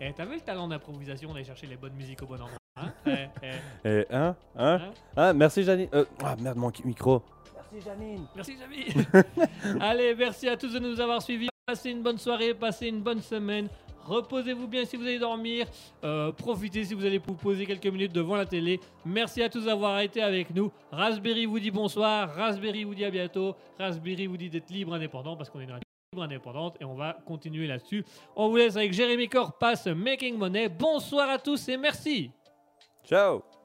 [0.00, 2.92] Et t'as vu le talent d'improvisation d'aller chercher les bonnes musiques au bon endroit hein
[3.06, 3.26] Eh,
[3.84, 5.88] eh, Et hein Hein hein Ah, merci Janine.
[5.92, 7.22] Euh, ah merde, mon micro.
[7.72, 8.26] Merci Janine.
[8.34, 11.48] Merci Jamy Allez, merci à tous de nous avoir suivis.
[11.66, 13.68] Passez une bonne soirée, passez une bonne semaine.
[14.06, 15.66] Reposez-vous bien si vous allez dormir.
[16.04, 18.80] Euh, profitez si vous allez vous poser quelques minutes devant la télé.
[19.04, 20.70] Merci à tous d'avoir été avec nous.
[20.92, 22.34] Raspberry vous dit bonsoir.
[22.34, 23.54] Raspberry vous dit à bientôt.
[23.78, 25.78] Raspberry vous dit d'être libre indépendant parce qu'on est une
[26.12, 28.04] libre indépendante et on va continuer là-dessus.
[28.36, 30.68] On vous laisse avec Jérémy Corpas, Making Money.
[30.68, 32.30] Bonsoir à tous et merci.
[33.04, 33.55] Ciao.